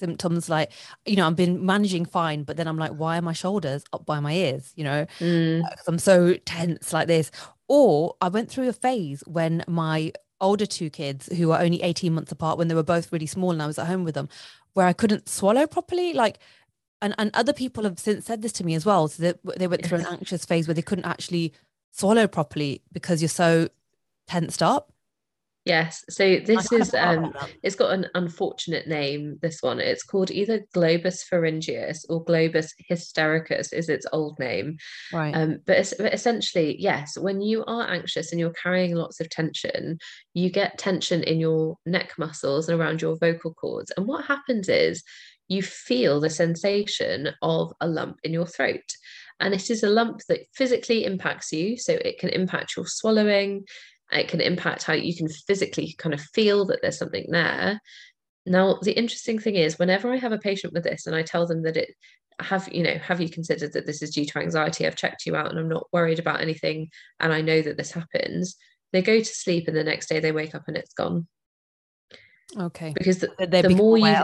symptoms 0.00 0.48
like 0.48 0.72
you 1.04 1.14
know 1.14 1.26
i've 1.26 1.36
been 1.36 1.64
managing 1.64 2.04
fine 2.04 2.42
but 2.42 2.56
then 2.56 2.66
i'm 2.66 2.78
like 2.78 2.92
why 2.92 3.18
are 3.18 3.22
my 3.22 3.34
shoulders 3.34 3.84
up 3.92 4.06
by 4.06 4.18
my 4.18 4.32
ears? 4.32 4.72
You 4.74 4.84
know? 4.84 5.06
Mm. 5.18 5.62
i'm 5.86 5.98
so 5.98 6.34
tense 6.46 6.92
like 6.92 7.06
this. 7.06 7.30
Or 7.68 8.16
i 8.20 8.28
went 8.28 8.50
through 8.50 8.68
a 8.68 8.72
phase 8.72 9.22
when 9.26 9.62
my 9.68 10.12
older 10.40 10.66
two 10.66 10.90
kids 10.90 11.26
who 11.36 11.48
were 11.48 11.58
only 11.58 11.82
18 11.82 12.12
months 12.12 12.32
apart 12.32 12.58
when 12.58 12.68
they 12.68 12.74
were 12.74 12.82
both 12.82 13.12
really 13.12 13.26
small 13.26 13.50
and 13.50 13.62
I 13.62 13.66
was 13.66 13.78
at 13.78 13.86
home 13.86 14.04
with 14.04 14.14
them, 14.14 14.28
where 14.74 14.86
I 14.86 14.92
couldn't 14.92 15.28
swallow 15.28 15.66
properly. 15.66 16.12
Like, 16.12 16.38
and, 17.02 17.14
and 17.18 17.30
other 17.34 17.52
people 17.52 17.84
have 17.84 17.98
since 17.98 18.26
said 18.26 18.42
this 18.42 18.52
to 18.52 18.64
me 18.64 18.74
as 18.74 18.86
well. 18.86 19.08
So 19.08 19.22
that 19.22 19.58
they 19.58 19.66
went 19.66 19.84
through 19.84 19.98
an 19.98 20.06
anxious 20.10 20.44
phase 20.44 20.68
where 20.68 20.74
they 20.74 20.82
couldn't 20.82 21.06
actually 21.06 21.52
swallow 21.90 22.26
properly 22.26 22.82
because 22.92 23.20
you're 23.22 23.28
so 23.28 23.68
tensed 24.26 24.62
up. 24.62 24.89
Yes. 25.70 26.04
So 26.10 26.40
this 26.44 26.72
is 26.72 26.92
um 26.94 27.32
it's 27.62 27.76
got 27.76 27.92
an 27.92 28.06
unfortunate 28.14 28.88
name, 28.88 29.38
this 29.40 29.62
one. 29.62 29.78
It's 29.78 30.02
called 30.02 30.32
either 30.32 30.66
globus 30.74 31.22
pharyngeus 31.22 32.04
or 32.08 32.24
globus 32.24 32.72
hystericus 32.90 33.72
is 33.72 33.88
its 33.88 34.04
old 34.12 34.36
name. 34.40 34.78
Right. 35.12 35.32
Um, 35.32 35.58
but, 35.66 35.92
but 35.96 36.12
essentially, 36.12 36.76
yes, 36.80 37.16
when 37.16 37.40
you 37.40 37.64
are 37.66 37.88
anxious 37.88 38.32
and 38.32 38.40
you're 38.40 38.62
carrying 38.64 38.96
lots 38.96 39.20
of 39.20 39.30
tension, 39.30 40.00
you 40.34 40.50
get 40.50 40.76
tension 40.76 41.22
in 41.22 41.38
your 41.38 41.76
neck 41.86 42.14
muscles 42.18 42.68
and 42.68 42.80
around 42.80 43.00
your 43.00 43.16
vocal 43.16 43.54
cords. 43.54 43.92
And 43.96 44.08
what 44.08 44.24
happens 44.24 44.68
is 44.68 45.04
you 45.46 45.62
feel 45.62 46.18
the 46.18 46.30
sensation 46.30 47.28
of 47.42 47.72
a 47.80 47.86
lump 47.86 48.18
in 48.24 48.32
your 48.32 48.46
throat. 48.46 48.88
And 49.38 49.54
it 49.54 49.70
is 49.70 49.84
a 49.84 49.88
lump 49.88 50.20
that 50.28 50.46
physically 50.52 51.04
impacts 51.04 51.52
you. 51.52 51.76
So 51.76 51.92
it 51.92 52.18
can 52.18 52.30
impact 52.30 52.76
your 52.76 52.86
swallowing, 52.88 53.66
it 54.12 54.28
can 54.28 54.40
impact 54.40 54.82
how 54.82 54.92
you 54.92 55.14
can 55.14 55.28
physically 55.28 55.94
kind 55.98 56.14
of 56.14 56.20
feel 56.20 56.66
that 56.66 56.80
there's 56.82 56.98
something 56.98 57.26
there. 57.28 57.80
Now 58.46 58.78
the 58.82 58.92
interesting 58.92 59.38
thing 59.38 59.56
is 59.56 59.78
whenever 59.78 60.12
i 60.12 60.16
have 60.16 60.32
a 60.32 60.38
patient 60.38 60.72
with 60.72 60.84
this 60.84 61.06
and 61.06 61.14
i 61.14 61.22
tell 61.22 61.46
them 61.46 61.62
that 61.62 61.76
it 61.76 61.90
have 62.40 62.68
you 62.72 62.82
know 62.82 62.94
have 62.94 63.20
you 63.20 63.28
considered 63.28 63.74
that 63.74 63.86
this 63.86 64.02
is 64.02 64.10
due 64.10 64.24
to 64.24 64.38
anxiety? 64.38 64.86
I've 64.86 64.96
checked 64.96 65.26
you 65.26 65.36
out 65.36 65.50
and 65.50 65.58
i'm 65.58 65.68
not 65.68 65.86
worried 65.92 66.18
about 66.18 66.40
anything 66.40 66.88
and 67.20 67.32
i 67.32 67.40
know 67.40 67.60
that 67.62 67.76
this 67.76 67.92
happens. 67.92 68.56
They 68.92 69.02
go 69.02 69.18
to 69.18 69.24
sleep 69.24 69.68
and 69.68 69.76
the 69.76 69.84
next 69.84 70.08
day 70.08 70.20
they 70.20 70.32
wake 70.32 70.54
up 70.54 70.64
and 70.66 70.76
it's 70.76 70.94
gone. 70.94 71.28
Okay. 72.58 72.92
Because 72.92 73.18
the, 73.18 73.30
the 73.38 73.68
more 73.68 73.96
you 73.96 74.16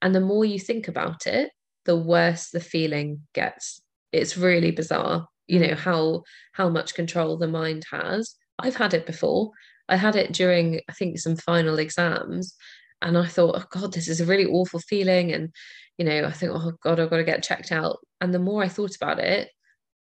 and 0.00 0.14
the 0.14 0.20
more 0.20 0.44
you 0.44 0.60
think 0.60 0.86
about 0.86 1.26
it 1.26 1.50
the 1.86 1.96
worse 1.96 2.50
the 2.50 2.60
feeling 2.60 3.22
gets. 3.34 3.80
It's 4.12 4.36
really 4.36 4.70
bizarre 4.70 5.26
you 5.46 5.60
know 5.60 5.74
how 5.74 6.22
how 6.52 6.68
much 6.68 6.94
control 6.94 7.36
the 7.36 7.48
mind 7.48 7.84
has 7.90 8.36
I've 8.58 8.76
had 8.76 8.94
it 8.94 9.06
before. 9.06 9.50
I 9.88 9.96
had 9.96 10.16
it 10.16 10.32
during, 10.32 10.80
I 10.88 10.92
think, 10.92 11.18
some 11.18 11.36
final 11.36 11.78
exams. 11.78 12.54
And 13.02 13.18
I 13.18 13.26
thought, 13.26 13.56
oh 13.56 13.64
God, 13.70 13.92
this 13.92 14.08
is 14.08 14.20
a 14.20 14.26
really 14.26 14.46
awful 14.46 14.80
feeling. 14.80 15.32
And, 15.32 15.50
you 15.98 16.04
know, 16.04 16.24
I 16.24 16.32
think, 16.32 16.52
oh 16.54 16.72
God, 16.82 16.98
I've 16.98 17.10
got 17.10 17.18
to 17.18 17.24
get 17.24 17.42
checked 17.42 17.70
out. 17.70 17.98
And 18.20 18.32
the 18.32 18.38
more 18.38 18.62
I 18.62 18.68
thought 18.68 18.96
about 18.96 19.18
it, 19.18 19.50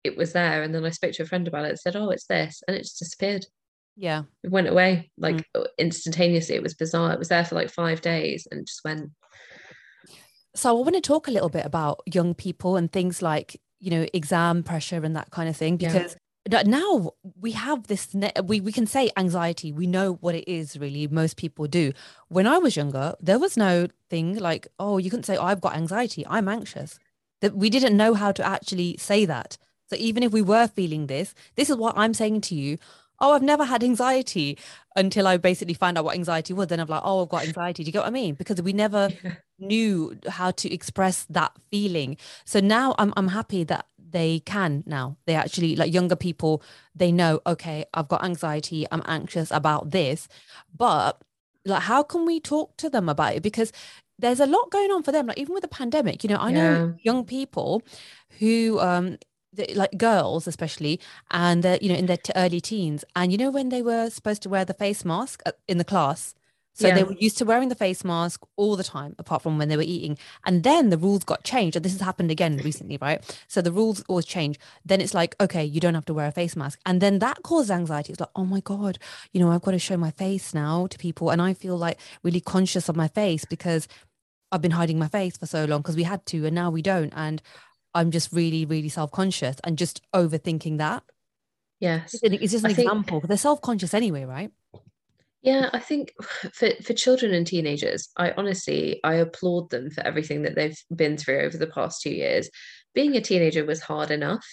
it 0.02 0.16
was 0.16 0.32
there. 0.32 0.62
And 0.62 0.74
then 0.74 0.84
I 0.84 0.90
spoke 0.90 1.12
to 1.12 1.22
a 1.22 1.26
friend 1.26 1.46
about 1.46 1.64
it 1.64 1.70
and 1.70 1.78
said, 1.78 1.96
oh, 1.96 2.10
it's 2.10 2.26
this. 2.26 2.62
And 2.66 2.76
it 2.76 2.80
just 2.80 2.98
disappeared. 2.98 3.46
Yeah. 3.96 4.22
It 4.42 4.50
went 4.50 4.68
away 4.68 5.10
like 5.16 5.44
mm. 5.56 5.66
instantaneously. 5.78 6.54
It 6.54 6.62
was 6.62 6.74
bizarre. 6.74 7.12
It 7.12 7.18
was 7.18 7.28
there 7.28 7.44
for 7.44 7.54
like 7.54 7.70
five 7.70 8.00
days 8.00 8.46
and 8.50 8.66
just 8.66 8.80
went. 8.84 9.10
So 10.54 10.70
I 10.70 10.80
want 10.80 10.94
to 10.94 11.00
talk 11.00 11.28
a 11.28 11.32
little 11.32 11.50
bit 11.50 11.66
about 11.66 12.00
young 12.06 12.34
people 12.34 12.76
and 12.76 12.90
things 12.90 13.22
like, 13.22 13.60
you 13.80 13.90
know, 13.90 14.06
exam 14.12 14.64
pressure 14.64 15.04
and 15.04 15.14
that 15.14 15.30
kind 15.30 15.48
of 15.48 15.56
thing, 15.56 15.76
because 15.76 16.16
now 16.48 17.12
we 17.40 17.52
have 17.52 17.86
this 17.86 18.14
we, 18.44 18.60
we 18.60 18.72
can 18.72 18.86
say 18.86 19.10
anxiety. 19.16 19.72
We 19.72 19.86
know 19.86 20.14
what 20.14 20.34
it 20.34 20.48
is 20.48 20.78
really. 20.78 21.06
Most 21.06 21.36
people 21.36 21.66
do. 21.66 21.92
When 22.28 22.46
i 22.46 22.58
was 22.58 22.76
younger 22.76 23.14
there 23.20 23.38
was 23.38 23.56
no 23.56 23.88
thing 24.10 24.36
like 24.36 24.68
oh 24.78 24.98
you 24.98 25.10
couldn't 25.10 25.24
say 25.24 25.36
oh, 25.36 25.44
i've 25.44 25.60
got 25.60 25.76
anxiety. 25.76 26.24
I'm 26.26 26.48
anxious. 26.48 26.98
That 27.40 27.54
we 27.54 27.70
didn't 27.70 27.96
know 27.96 28.14
how 28.14 28.32
to 28.32 28.44
actually 28.44 28.96
say 28.98 29.24
that. 29.26 29.58
So 29.90 29.96
even 29.96 30.22
if 30.22 30.32
we 30.32 30.42
were 30.42 30.68
feeling 30.68 31.06
this 31.06 31.34
this 31.56 31.70
is 31.70 31.76
what 31.76 31.96
i'm 31.96 32.14
saying 32.14 32.40
to 32.42 32.54
you. 32.54 32.78
Oh 33.20 33.32
i've 33.32 33.42
never 33.42 33.64
had 33.64 33.82
anxiety 33.84 34.58
until 34.96 35.26
i 35.26 35.36
basically 35.36 35.74
found 35.74 35.98
out 35.98 36.04
what 36.04 36.14
anxiety 36.14 36.54
was. 36.54 36.68
Then 36.68 36.80
i'm 36.80 36.88
like 36.88 37.02
oh 37.04 37.22
i've 37.22 37.28
got 37.28 37.46
anxiety. 37.46 37.84
Do 37.84 37.88
you 37.88 37.92
get 37.92 38.00
what 38.00 38.08
i 38.08 38.10
mean? 38.10 38.34
Because 38.34 38.62
we 38.62 38.72
never 38.72 39.10
knew 39.58 40.18
how 40.28 40.50
to 40.52 40.72
express 40.72 41.24
that 41.30 41.52
feeling. 41.70 42.16
So 42.44 42.60
now 42.60 42.94
i'm, 42.98 43.12
I'm 43.16 43.28
happy 43.28 43.64
that 43.64 43.86
they 44.10 44.40
can 44.40 44.84
now. 44.86 45.16
They 45.26 45.34
actually 45.34 45.76
like 45.76 45.92
younger 45.92 46.16
people, 46.16 46.62
they 46.94 47.12
know, 47.12 47.40
okay, 47.46 47.84
I've 47.94 48.08
got 48.08 48.24
anxiety, 48.24 48.86
I'm 48.90 49.02
anxious 49.06 49.50
about 49.50 49.90
this. 49.90 50.28
But 50.76 51.22
like 51.64 51.82
how 51.82 52.02
can 52.02 52.24
we 52.24 52.40
talk 52.40 52.76
to 52.78 52.90
them 52.90 53.08
about 53.08 53.34
it? 53.34 53.42
Because 53.42 53.72
there's 54.18 54.40
a 54.40 54.46
lot 54.46 54.70
going 54.70 54.90
on 54.90 55.02
for 55.02 55.12
them. 55.12 55.26
Like 55.26 55.38
even 55.38 55.54
with 55.54 55.62
the 55.62 55.68
pandemic, 55.68 56.24
you 56.24 56.30
know, 56.30 56.38
I 56.38 56.50
know 56.50 56.94
young 57.02 57.24
people 57.24 57.82
who 58.38 58.78
um 58.80 59.18
like 59.74 59.96
girls 59.96 60.46
especially 60.46 61.00
and 61.30 61.62
they're 61.62 61.78
you 61.80 61.88
know 61.88 61.94
in 61.94 62.06
their 62.06 62.18
t- 62.18 62.32
early 62.36 62.60
teens 62.60 63.04
and 63.16 63.32
you 63.32 63.38
know 63.38 63.50
when 63.50 63.70
they 63.70 63.82
were 63.82 64.08
supposed 64.10 64.42
to 64.42 64.48
wear 64.48 64.64
the 64.64 64.74
face 64.74 65.04
mask 65.04 65.42
uh, 65.46 65.52
in 65.66 65.78
the 65.78 65.84
class 65.84 66.34
so 66.78 66.86
yeah. 66.86 66.94
they 66.94 67.02
were 67.02 67.16
used 67.18 67.36
to 67.38 67.44
wearing 67.44 67.70
the 67.70 67.74
face 67.74 68.04
mask 68.04 68.46
all 68.54 68.76
the 68.76 68.84
time, 68.84 69.16
apart 69.18 69.42
from 69.42 69.58
when 69.58 69.68
they 69.68 69.76
were 69.76 69.82
eating. 69.82 70.16
And 70.46 70.62
then 70.62 70.90
the 70.90 70.96
rules 70.96 71.24
got 71.24 71.42
changed. 71.42 71.74
And 71.74 71.84
this 71.84 71.90
has 71.90 72.00
happened 72.00 72.30
again 72.30 72.56
recently, 72.64 72.98
right? 73.02 73.20
So 73.48 73.60
the 73.60 73.72
rules 73.72 74.04
always 74.06 74.26
change. 74.26 74.60
Then 74.84 75.00
it's 75.00 75.12
like, 75.12 75.34
okay, 75.40 75.64
you 75.64 75.80
don't 75.80 75.94
have 75.94 76.04
to 76.04 76.14
wear 76.14 76.28
a 76.28 76.32
face 76.32 76.54
mask. 76.54 76.78
And 76.86 77.00
then 77.00 77.18
that 77.18 77.42
causes 77.42 77.72
anxiety. 77.72 78.12
It's 78.12 78.20
like, 78.20 78.30
oh 78.36 78.44
my 78.44 78.60
God, 78.60 78.98
you 79.32 79.40
know, 79.40 79.50
I've 79.50 79.62
got 79.62 79.72
to 79.72 79.78
show 79.80 79.96
my 79.96 80.12
face 80.12 80.54
now 80.54 80.86
to 80.86 80.98
people. 80.98 81.30
And 81.30 81.42
I 81.42 81.52
feel 81.52 81.76
like 81.76 81.98
really 82.22 82.40
conscious 82.40 82.88
of 82.88 82.94
my 82.94 83.08
face 83.08 83.44
because 83.44 83.88
I've 84.52 84.62
been 84.62 84.70
hiding 84.70 85.00
my 85.00 85.08
face 85.08 85.36
for 85.36 85.46
so 85.46 85.64
long 85.64 85.82
because 85.82 85.96
we 85.96 86.04
had 86.04 86.24
to 86.26 86.46
and 86.46 86.54
now 86.54 86.70
we 86.70 86.80
don't. 86.80 87.12
And 87.16 87.42
I'm 87.92 88.12
just 88.12 88.32
really, 88.32 88.64
really 88.64 88.88
self 88.88 89.10
conscious 89.10 89.56
and 89.64 89.76
just 89.76 90.00
overthinking 90.14 90.78
that. 90.78 91.02
Yes. 91.80 92.14
It's 92.22 92.52
just 92.52 92.64
an 92.64 92.70
I 92.70 92.74
example. 92.74 93.18
Think... 93.18 93.28
They're 93.28 93.36
self 93.36 93.60
conscious 93.62 93.94
anyway, 93.94 94.24
right? 94.24 94.52
Yeah, 95.42 95.70
I 95.72 95.78
think 95.78 96.12
for, 96.52 96.70
for 96.82 96.92
children 96.94 97.32
and 97.32 97.46
teenagers, 97.46 98.08
I 98.16 98.32
honestly 98.32 99.00
I 99.04 99.14
applaud 99.14 99.70
them 99.70 99.90
for 99.90 100.04
everything 100.04 100.42
that 100.42 100.56
they've 100.56 100.78
been 100.94 101.16
through 101.16 101.40
over 101.40 101.56
the 101.56 101.68
past 101.68 102.02
two 102.02 102.10
years. 102.10 102.50
Being 102.94 103.16
a 103.16 103.20
teenager 103.20 103.64
was 103.64 103.80
hard 103.80 104.10
enough, 104.10 104.44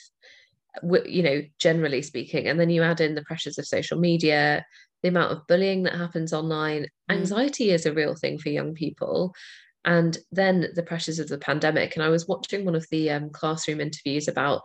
you 1.06 1.24
know, 1.24 1.42
generally 1.58 2.04
speaking, 2.04 2.48
and 2.48 2.60
then 2.60 2.70
you 2.70 2.84
add 2.84 3.02
in 3.02 3.16
the 3.16 3.24
pressures 3.24 3.58
of 3.58 3.66
social 3.66 3.98
media, 3.98 4.64
the 5.02 5.10
amount 5.10 5.32
of 5.32 5.48
bullying 5.48 5.84
that 5.84 5.96
happens 5.96 6.34
online. 6.34 6.84
Mm. 7.10 7.16
Anxiety 7.18 7.72
is 7.72 7.88
a 7.88 7.94
real 7.94 8.16
thing 8.16 8.38
for 8.38 8.50
young 8.50 8.76
people, 8.76 9.34
and 9.86 10.18
then 10.32 10.68
the 10.76 10.84
pressures 10.84 11.18
of 11.18 11.30
the 11.30 11.40
pandemic. 11.40 11.96
And 11.96 12.04
I 12.04 12.10
was 12.10 12.28
watching 12.28 12.64
one 12.64 12.76
of 12.76 12.86
the 12.92 13.10
um, 13.10 13.32
classroom 13.32 13.82
interviews 13.82 14.28
about 14.28 14.62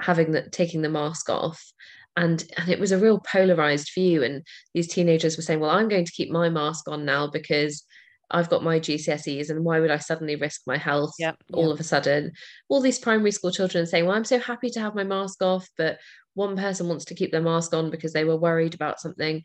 having 0.00 0.30
the 0.30 0.48
taking 0.50 0.82
the 0.82 0.88
mask 0.88 1.28
off 1.30 1.72
and 2.16 2.44
and 2.56 2.68
it 2.68 2.78
was 2.80 2.92
a 2.92 2.98
real 2.98 3.20
polarized 3.20 3.90
view. 3.94 4.22
And 4.22 4.42
these 4.74 4.88
teenagers 4.88 5.36
were 5.36 5.42
saying 5.42 5.60
well 5.60 5.70
i'm 5.70 5.88
going 5.88 6.04
to 6.04 6.12
keep 6.12 6.30
my 6.30 6.48
mask 6.48 6.88
on 6.88 7.04
now 7.04 7.26
because 7.26 7.84
i've 8.30 8.48
got 8.48 8.62
my 8.62 8.80
gcse's 8.80 9.50
and 9.50 9.64
why 9.64 9.80
would 9.80 9.90
i 9.90 9.98
suddenly 9.98 10.34
risk 10.36 10.62
my 10.66 10.78
health 10.78 11.12
yep, 11.18 11.36
all 11.52 11.68
yep. 11.68 11.74
of 11.74 11.80
a 11.80 11.84
sudden? 11.84 12.32
All 12.68 12.80
these 12.80 12.98
primary 12.98 13.32
school 13.32 13.50
children 13.50 13.86
saying 13.86 14.06
well 14.06 14.16
i'm 14.16 14.24
so 14.24 14.38
happy 14.38 14.70
to 14.70 14.80
have 14.80 14.94
my 14.94 15.04
mask 15.04 15.42
off 15.42 15.68
but 15.76 15.98
one 16.34 16.56
person 16.56 16.88
wants 16.88 17.06
to 17.06 17.14
keep 17.14 17.32
their 17.32 17.40
mask 17.40 17.72
on 17.72 17.90
because 17.90 18.12
they 18.12 18.24
were 18.24 18.36
worried 18.36 18.74
about 18.74 19.00
something. 19.00 19.42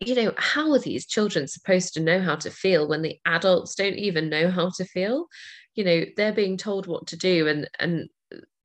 You 0.00 0.14
know 0.14 0.32
how 0.36 0.72
are 0.72 0.78
these 0.78 1.06
children 1.06 1.48
supposed 1.48 1.94
to 1.94 2.00
know 2.00 2.20
how 2.20 2.36
to 2.36 2.50
feel 2.50 2.86
when 2.86 3.02
the 3.02 3.18
adults 3.26 3.74
don't 3.74 3.96
even 3.96 4.28
know 4.28 4.50
how 4.50 4.70
to 4.76 4.84
feel? 4.84 5.26
You 5.74 5.84
know 5.84 6.04
they're 6.16 6.32
being 6.32 6.56
told 6.56 6.86
what 6.86 7.08
to 7.08 7.16
do 7.16 7.48
and 7.48 7.68
and 7.80 8.08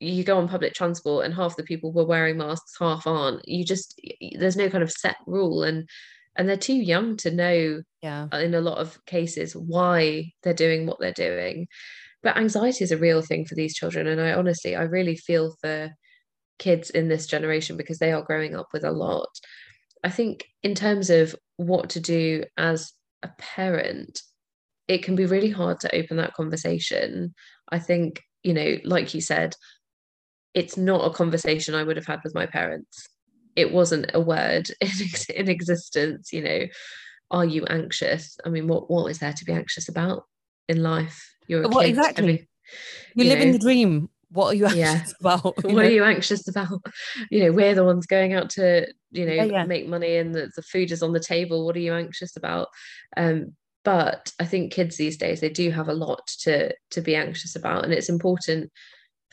you 0.03 0.23
go 0.23 0.37
on 0.37 0.47
public 0.47 0.73
transport 0.73 1.25
and 1.25 1.33
half 1.33 1.55
the 1.55 1.63
people 1.63 1.91
were 1.91 2.05
wearing 2.05 2.37
masks 2.37 2.75
half 2.79 3.07
aren't. 3.07 3.47
You 3.47 3.65
just 3.65 3.99
there's 4.37 4.57
no 4.57 4.69
kind 4.69 4.83
of 4.83 4.91
set 4.91 5.15
rule. 5.25 5.63
And 5.63 5.87
and 6.35 6.49
they're 6.49 6.57
too 6.57 6.75
young 6.75 7.15
to 7.17 7.31
know 7.31 7.83
yeah. 8.01 8.27
in 8.33 8.55
a 8.55 8.61
lot 8.61 8.79
of 8.79 9.03
cases 9.05 9.55
why 9.55 10.31
they're 10.41 10.53
doing 10.53 10.85
what 10.85 10.99
they're 10.99 11.13
doing. 11.13 11.67
But 12.21 12.37
anxiety 12.37 12.83
is 12.83 12.91
a 12.91 12.97
real 12.97 13.21
thing 13.21 13.45
for 13.45 13.55
these 13.55 13.75
children. 13.75 14.07
And 14.07 14.19
i 14.19 14.33
honestly 14.33 14.75
i 14.75 14.83
really 14.83 15.15
feel 15.15 15.55
for 15.61 15.91
kids 16.59 16.89
in 16.89 17.07
this 17.07 17.27
generation 17.27 17.77
because 17.77 17.99
they 17.99 18.11
are 18.11 18.23
growing 18.23 18.55
up 18.55 18.67
with 18.73 18.83
a 18.83 18.91
lot. 18.91 19.29
I 20.03 20.09
think 20.09 20.45
in 20.63 20.75
terms 20.75 21.09
of 21.09 21.35
what 21.57 21.91
to 21.91 21.99
do 21.99 22.43
as 22.57 22.91
a 23.21 23.29
parent 23.37 24.21
it 24.87 25.03
can 25.03 25.15
be 25.15 25.25
really 25.25 25.49
hard 25.49 25.79
to 25.79 25.95
open 25.95 26.17
that 26.17 26.33
conversation. 26.33 27.33
I 27.69 27.79
think 27.79 28.21
you 28.43 28.53
know 28.53 28.77
like 28.83 29.13
you 29.13 29.21
said 29.21 29.55
it's 30.53 30.77
not 30.77 31.05
a 31.05 31.13
conversation 31.13 31.75
I 31.75 31.83
would 31.83 31.97
have 31.97 32.05
had 32.05 32.21
with 32.23 32.35
my 32.35 32.45
parents. 32.45 33.07
It 33.55 33.71
wasn't 33.71 34.11
a 34.13 34.19
word 34.19 34.69
in, 34.81 34.89
in 35.35 35.49
existence, 35.49 36.31
you 36.33 36.43
know. 36.43 36.61
Are 37.31 37.45
you 37.45 37.65
anxious? 37.65 38.37
I 38.45 38.49
mean, 38.49 38.67
what 38.67 38.89
what 38.91 39.09
is 39.09 39.19
there 39.19 39.33
to 39.33 39.45
be 39.45 39.53
anxious 39.53 39.89
about 39.89 40.25
in 40.67 40.83
life? 40.83 41.35
You're 41.47 41.67
what 41.67 41.85
kid, 41.85 41.89
exactly. 41.89 42.23
Every, 42.23 42.47
you, 43.15 43.23
you 43.23 43.29
live 43.29 43.39
know, 43.39 43.45
in 43.45 43.51
the 43.51 43.59
dream. 43.59 44.09
What 44.29 44.47
are 44.47 44.53
you 44.55 44.65
anxious 44.65 44.79
yeah. 44.79 45.03
about? 45.19 45.43
what 45.63 45.65
know? 45.65 45.79
are 45.79 45.89
you 45.89 46.03
anxious 46.03 46.47
about? 46.47 46.81
You 47.31 47.45
know, 47.45 47.51
we're 47.51 47.75
the 47.75 47.83
ones 47.83 48.05
going 48.05 48.33
out 48.33 48.49
to, 48.51 48.87
you 49.11 49.25
know, 49.25 49.33
yeah, 49.33 49.43
yeah. 49.45 49.65
make 49.65 49.87
money 49.87 50.17
and 50.17 50.33
the, 50.33 50.51
the 50.55 50.61
food 50.61 50.91
is 50.91 51.01
on 51.01 51.13
the 51.13 51.19
table. 51.19 51.65
What 51.65 51.75
are 51.75 51.79
you 51.79 51.93
anxious 51.93 52.35
about? 52.35 52.67
Um, 53.17 53.53
but 53.83 54.31
I 54.39 54.45
think 54.45 54.71
kids 54.71 54.95
these 54.95 55.17
days 55.17 55.41
they 55.41 55.49
do 55.49 55.71
have 55.71 55.89
a 55.89 55.93
lot 55.93 56.25
to 56.41 56.73
to 56.91 57.01
be 57.01 57.15
anxious 57.15 57.55
about, 57.55 57.83
and 57.83 57.93
it's 57.93 58.09
important 58.09 58.71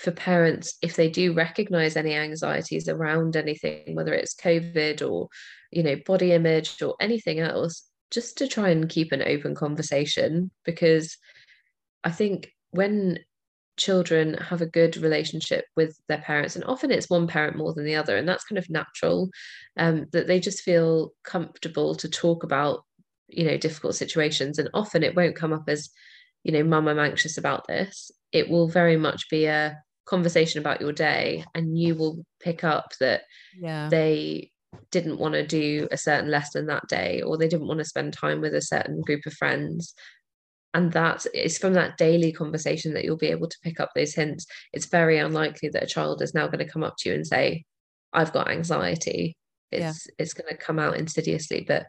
for 0.01 0.11
parents 0.11 0.79
if 0.83 0.97
they 0.97 1.11
do 1.11 1.33
recognize 1.33 1.97
any 1.97 2.15
anxieties 2.15 2.89
around 2.89 3.37
anything 3.37 3.95
whether 3.95 4.15
it's 4.15 4.35
covid 4.35 5.09
or 5.09 5.29
you 5.71 5.83
know 5.83 5.97
body 6.07 6.33
image 6.33 6.81
or 6.83 6.95
anything 7.01 7.39
else 7.39 7.87
just 8.11 8.39
to 8.39 8.49
try 8.49 8.71
and 8.71 8.89
keep 8.89 9.13
an 9.13 9.23
open 9.23 9.55
conversation. 9.55 10.51
Because 10.65 11.17
i 12.03 12.11
think 12.11 12.51
when 12.71 13.19
children 13.77 14.35
have 14.35 14.61
a 14.61 14.67
good 14.67 14.97
relationship 14.97 15.65
with 15.77 15.97
their 16.09 16.19
parents 16.19 16.55
and 16.55 16.65
often 16.65 16.91
it's 16.91 17.09
one 17.09 17.27
parent 17.27 17.57
more 17.57 17.73
than 17.73 17.85
the 17.85 17.95
other 17.95 18.17
and 18.17 18.29
that's 18.29 18.45
kind 18.45 18.59
of 18.59 18.69
natural 18.69 19.31
um, 19.79 20.07
that 20.13 20.27
they 20.27 20.39
just 20.39 20.63
feel 20.63 21.13
comfortable 21.25 21.95
to 21.95 22.09
talk 22.09 22.43
about 22.43 22.85
you 23.33 23.45
know 23.45 23.57
difficult 23.57 23.95
situations. 23.95 24.59
And 24.59 24.69
often 24.75 25.03
it 25.03 25.17
won't 25.17 25.37
come 25.37 25.53
up 25.53 25.65
as 25.69 25.91
you 26.43 26.53
know 26.53 26.65
mum 26.65 26.89
i'm 26.89 26.99
anxious 26.99 27.39
about 27.39 27.67
this. 27.67 28.11
It 28.33 28.49
will 28.49 28.69
very 28.69 28.97
much 28.97 29.29
be 29.31 29.47
a 29.47 29.79
conversation 30.11 30.61
about 30.61 30.81
your 30.81 30.93
day 30.93 31.45
and 31.55 31.79
you 31.79 31.95
will 31.95 32.25
pick 32.41 32.65
up 32.65 32.93
that 32.99 33.23
yeah. 33.57 33.89
they 33.89 34.51
didn't 34.91 35.21
want 35.21 35.35
to 35.35 35.47
do 35.47 35.89
a 35.93 35.97
certain 35.97 36.31
lesson 36.31 36.67
that 36.67 36.87
day 36.89 37.23
or 37.23 37.39
they 37.39 37.49
didn't 37.49 37.69
want 37.69 37.79
to 37.79 37.85
spend 37.85 38.13
time 38.13 38.41
with 38.41 38.55
a 38.55 38.61
certain 38.61 39.01
group 39.01 39.25
of 39.25 39.33
friends 39.35 39.95
and 40.75 40.93
that 40.93 41.27
is 41.33 41.59
from 41.59 41.75
that 41.75 41.97
daily 41.97 42.33
conversation 42.33 42.95
that 42.95 43.05
you'll 43.05 43.17
be 43.17 43.29
able 43.29 43.49
to 43.49 43.59
pick 43.63 43.81
up 43.81 43.91
those 43.95 44.15
hints 44.15 44.47
it's 44.73 44.87
very 44.87 45.19
unlikely 45.19 45.69
that 45.69 45.85
a 45.85 45.87
child 45.87 46.23
is 46.23 46.35
now 46.35 46.47
going 46.47 46.65
to 46.65 46.73
come 46.73 46.83
up 46.83 46.95
to 46.99 47.09
you 47.09 47.15
and 47.15 47.27
say 47.27 47.65
i've 48.13 48.33
got 48.33 48.51
anxiety 48.51 49.37
it's 49.71 50.07
yeah. 50.07 50.15
it's 50.19 50.35
going 50.35 50.49
to 50.49 50.57
come 50.57 50.79
out 50.79 50.97
insidiously 50.97 51.65
but 51.67 51.87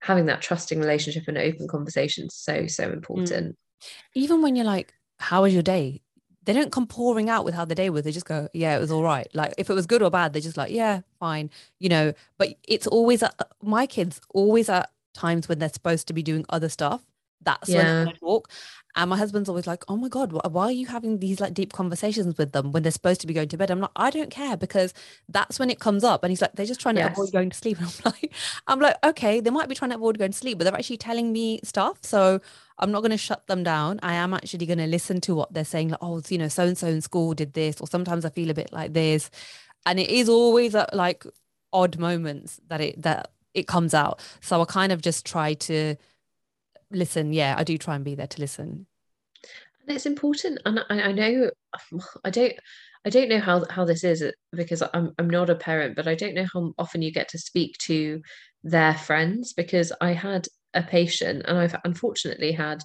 having 0.00 0.26
that 0.26 0.42
trusting 0.42 0.80
relationship 0.80 1.24
and 1.28 1.38
open 1.38 1.68
conversation 1.68 2.26
is 2.26 2.36
so 2.36 2.66
so 2.66 2.90
important 2.90 3.56
mm. 3.56 3.88
even 4.14 4.42
when 4.42 4.56
you're 4.56 4.64
like 4.64 4.92
how 5.18 5.42
was 5.42 5.54
your 5.54 5.62
day 5.62 6.00
they 6.44 6.52
don't 6.52 6.72
come 6.72 6.86
pouring 6.86 7.30
out 7.30 7.44
with 7.44 7.54
how 7.54 7.64
the 7.64 7.74
day 7.74 7.90
was. 7.90 8.04
They 8.04 8.12
just 8.12 8.26
go, 8.26 8.48
yeah, 8.52 8.76
it 8.76 8.80
was 8.80 8.90
all 8.90 9.02
right. 9.02 9.26
Like 9.34 9.54
if 9.58 9.70
it 9.70 9.74
was 9.74 9.86
good 9.86 10.02
or 10.02 10.10
bad, 10.10 10.32
they're 10.32 10.42
just 10.42 10.56
like, 10.56 10.70
yeah, 10.70 11.00
fine, 11.18 11.50
you 11.78 11.88
know. 11.88 12.12
But 12.38 12.54
it's 12.66 12.86
always 12.86 13.22
at, 13.22 13.34
my 13.62 13.86
kids 13.86 14.20
always 14.30 14.68
at 14.68 14.90
times 15.14 15.48
when 15.48 15.58
they're 15.58 15.68
supposed 15.68 16.06
to 16.08 16.12
be 16.12 16.22
doing 16.22 16.44
other 16.50 16.68
stuff. 16.68 17.02
That's 17.42 17.68
yeah. 17.68 18.04
when 18.04 18.06
they 18.06 18.12
talk. 18.12 18.50
And 18.96 19.10
my 19.10 19.16
husband's 19.16 19.48
always 19.48 19.66
like, 19.66 19.84
oh 19.88 19.96
my 19.96 20.08
God, 20.08 20.32
why 20.52 20.66
are 20.66 20.72
you 20.72 20.86
having 20.86 21.18
these 21.18 21.40
like 21.40 21.52
deep 21.52 21.72
conversations 21.72 22.38
with 22.38 22.52
them 22.52 22.70
when 22.70 22.84
they're 22.84 22.92
supposed 22.92 23.20
to 23.22 23.26
be 23.26 23.34
going 23.34 23.48
to 23.48 23.56
bed? 23.56 23.70
I'm 23.70 23.80
like, 23.80 23.90
I 23.96 24.10
don't 24.10 24.30
care 24.30 24.56
because 24.56 24.94
that's 25.28 25.58
when 25.58 25.68
it 25.68 25.80
comes 25.80 26.04
up. 26.04 26.22
And 26.22 26.30
he's 26.30 26.40
like, 26.40 26.52
they're 26.52 26.64
just 26.64 26.80
trying 26.80 26.94
to 26.94 27.00
yes. 27.00 27.12
avoid 27.12 27.32
going 27.32 27.50
to 27.50 27.56
sleep. 27.56 27.78
And 27.80 27.88
I'm 28.04 28.12
like, 28.12 28.32
I'm 28.68 28.80
like, 28.80 28.96
okay, 29.04 29.40
they 29.40 29.50
might 29.50 29.68
be 29.68 29.74
trying 29.74 29.90
to 29.90 29.96
avoid 29.96 30.18
going 30.18 30.30
to 30.30 30.38
sleep, 30.38 30.58
but 30.58 30.64
they're 30.64 30.74
actually 30.74 30.98
telling 30.98 31.32
me 31.32 31.60
stuff. 31.64 31.98
So 32.02 32.40
I'm 32.78 32.90
not 32.90 33.00
going 33.00 33.10
to 33.12 33.16
shut 33.18 33.46
them 33.46 33.62
down. 33.62 34.00
I 34.02 34.14
am 34.14 34.34
actually 34.34 34.66
going 34.66 34.78
to 34.78 34.86
listen 34.86 35.20
to 35.22 35.34
what 35.34 35.52
they're 35.52 35.64
saying. 35.64 35.90
Like, 35.90 36.00
oh, 36.02 36.22
you 36.28 36.38
know, 36.38 36.48
so 36.48 36.64
and 36.66 36.76
so 36.78 36.88
in 36.88 37.00
school 37.00 37.34
did 37.34 37.52
this, 37.54 37.80
or 37.80 37.86
sometimes 37.86 38.24
I 38.24 38.30
feel 38.30 38.50
a 38.50 38.54
bit 38.54 38.72
like 38.72 38.92
this. 38.94 39.30
And 39.86 40.00
it 40.00 40.10
is 40.10 40.28
always 40.28 40.74
at 40.74 40.94
like 40.94 41.24
odd 41.72 41.98
moments 41.98 42.60
that 42.68 42.80
it 42.80 43.02
that 43.02 43.30
it 43.54 43.66
comes 43.66 43.94
out. 43.94 44.20
So 44.40 44.60
I 44.60 44.64
kind 44.64 44.92
of 44.92 45.02
just 45.02 45.24
try 45.26 45.54
to 45.54 45.96
listen. 46.90 47.32
Yeah, 47.32 47.54
I 47.58 47.64
do 47.64 47.78
try 47.78 47.94
and 47.96 48.04
be 48.04 48.14
there 48.14 48.26
to 48.26 48.40
listen. 48.40 48.86
and 49.86 49.96
it's 49.96 50.06
important 50.06 50.60
and 50.64 50.80
I, 50.90 51.02
I 51.02 51.12
know 51.12 51.50
i 52.24 52.30
don't 52.30 52.54
i 53.04 53.10
don't 53.10 53.28
know 53.28 53.40
how 53.40 53.64
how 53.70 53.84
this 53.84 54.04
is 54.04 54.24
because 54.52 54.82
I'm, 54.94 55.12
I'm 55.18 55.28
not 55.30 55.50
a 55.50 55.54
parent 55.54 55.96
but 55.96 56.08
i 56.08 56.14
don't 56.14 56.34
know 56.34 56.46
how 56.52 56.72
often 56.78 57.02
you 57.02 57.12
get 57.12 57.28
to 57.30 57.38
speak 57.38 57.76
to 57.78 58.22
their 58.62 58.94
friends 58.94 59.52
because 59.52 59.92
i 60.00 60.12
had 60.12 60.46
a 60.74 60.82
patient 60.82 61.44
and 61.46 61.58
i've 61.58 61.76
unfortunately 61.84 62.52
had 62.52 62.82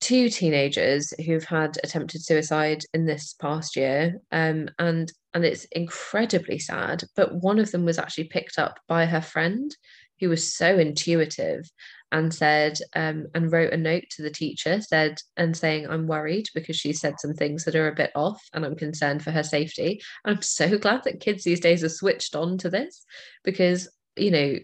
two 0.00 0.28
teenagers 0.28 1.12
who've 1.24 1.44
had 1.44 1.78
attempted 1.82 2.22
suicide 2.22 2.82
in 2.92 3.06
this 3.06 3.34
past 3.34 3.76
year 3.76 4.20
um, 4.30 4.68
and 4.78 5.10
and 5.34 5.44
it's 5.44 5.64
incredibly 5.72 6.58
sad 6.58 7.02
but 7.16 7.34
one 7.36 7.58
of 7.58 7.70
them 7.72 7.84
was 7.84 7.98
actually 7.98 8.24
picked 8.24 8.58
up 8.58 8.78
by 8.88 9.06
her 9.06 9.20
friend 9.20 9.74
who 10.20 10.28
was 10.28 10.54
so 10.54 10.78
intuitive 10.78 11.68
and 12.12 12.32
said 12.32 12.78
um, 12.94 13.26
and 13.34 13.50
wrote 13.50 13.72
a 13.72 13.76
note 13.76 14.04
to 14.10 14.22
the 14.22 14.30
teacher 14.30 14.80
said 14.80 15.16
and 15.36 15.56
saying 15.56 15.86
i'm 15.88 16.06
worried 16.06 16.46
because 16.54 16.76
she 16.76 16.92
said 16.92 17.18
some 17.18 17.32
things 17.34 17.64
that 17.64 17.74
are 17.74 17.88
a 17.88 17.94
bit 17.94 18.12
off 18.14 18.40
and 18.52 18.64
i'm 18.64 18.76
concerned 18.76 19.22
for 19.22 19.30
her 19.30 19.42
safety. 19.42 20.00
I'm 20.24 20.42
so 20.42 20.78
glad 20.78 21.04
that 21.04 21.20
kids 21.20 21.42
these 21.42 21.60
days 21.60 21.82
are 21.82 21.88
switched 21.88 22.36
on 22.36 22.58
to 22.58 22.70
this 22.70 23.04
because 23.44 23.88
you 24.16 24.30
know 24.30 24.56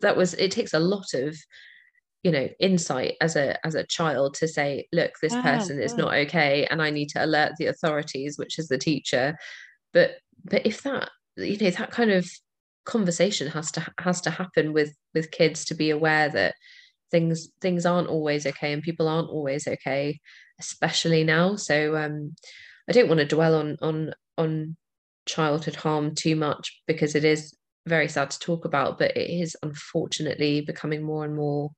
that 0.00 0.16
was 0.16 0.34
it 0.34 0.50
takes 0.50 0.74
a 0.74 0.78
lot 0.78 1.14
of 1.14 1.36
you 2.22 2.30
know 2.30 2.48
insight 2.58 3.14
as 3.20 3.36
a 3.36 3.64
as 3.66 3.74
a 3.74 3.86
child 3.86 4.34
to 4.34 4.48
say 4.48 4.86
look 4.92 5.12
this 5.20 5.34
person 5.42 5.80
is 5.80 5.96
not 5.96 6.14
okay 6.14 6.66
and 6.70 6.80
i 6.80 6.90
need 6.90 7.08
to 7.08 7.22
alert 7.24 7.52
the 7.58 7.66
authorities 7.66 8.38
which 8.38 8.58
is 8.58 8.68
the 8.68 8.78
teacher. 8.78 9.36
But 9.92 10.16
but 10.44 10.66
if 10.66 10.82
that 10.82 11.10
you 11.36 11.56
know 11.58 11.70
that 11.70 11.90
kind 11.90 12.10
of 12.10 12.28
conversation 12.84 13.48
has 13.48 13.70
to 13.72 13.86
has 13.98 14.20
to 14.22 14.30
happen 14.30 14.72
with 14.72 14.94
with 15.14 15.30
kids 15.30 15.64
to 15.66 15.74
be 15.74 15.90
aware 15.90 16.28
that 16.30 16.54
things 17.10 17.48
things 17.60 17.86
aren't 17.86 18.08
always 18.08 18.46
okay 18.46 18.72
and 18.72 18.82
people 18.82 19.08
aren't 19.08 19.30
always 19.30 19.66
okay 19.68 20.18
especially 20.60 21.24
now. 21.24 21.56
So 21.56 21.96
um 21.96 22.34
i 22.88 22.92
don't 22.92 23.08
want 23.08 23.20
to 23.20 23.26
dwell 23.26 23.54
on 23.54 23.76
on 23.82 24.14
on 24.38 24.76
childhood 25.26 25.76
harm 25.76 26.14
too 26.14 26.36
much 26.36 26.80
because 26.86 27.14
it 27.14 27.24
is 27.24 27.56
very 27.86 28.08
sad 28.08 28.30
to 28.30 28.38
talk 28.38 28.64
about 28.64 28.98
but 28.98 29.16
it 29.16 29.30
is 29.30 29.56
unfortunately 29.62 30.60
becoming 30.62 31.02
more 31.02 31.24
and 31.24 31.36
more 31.36 31.70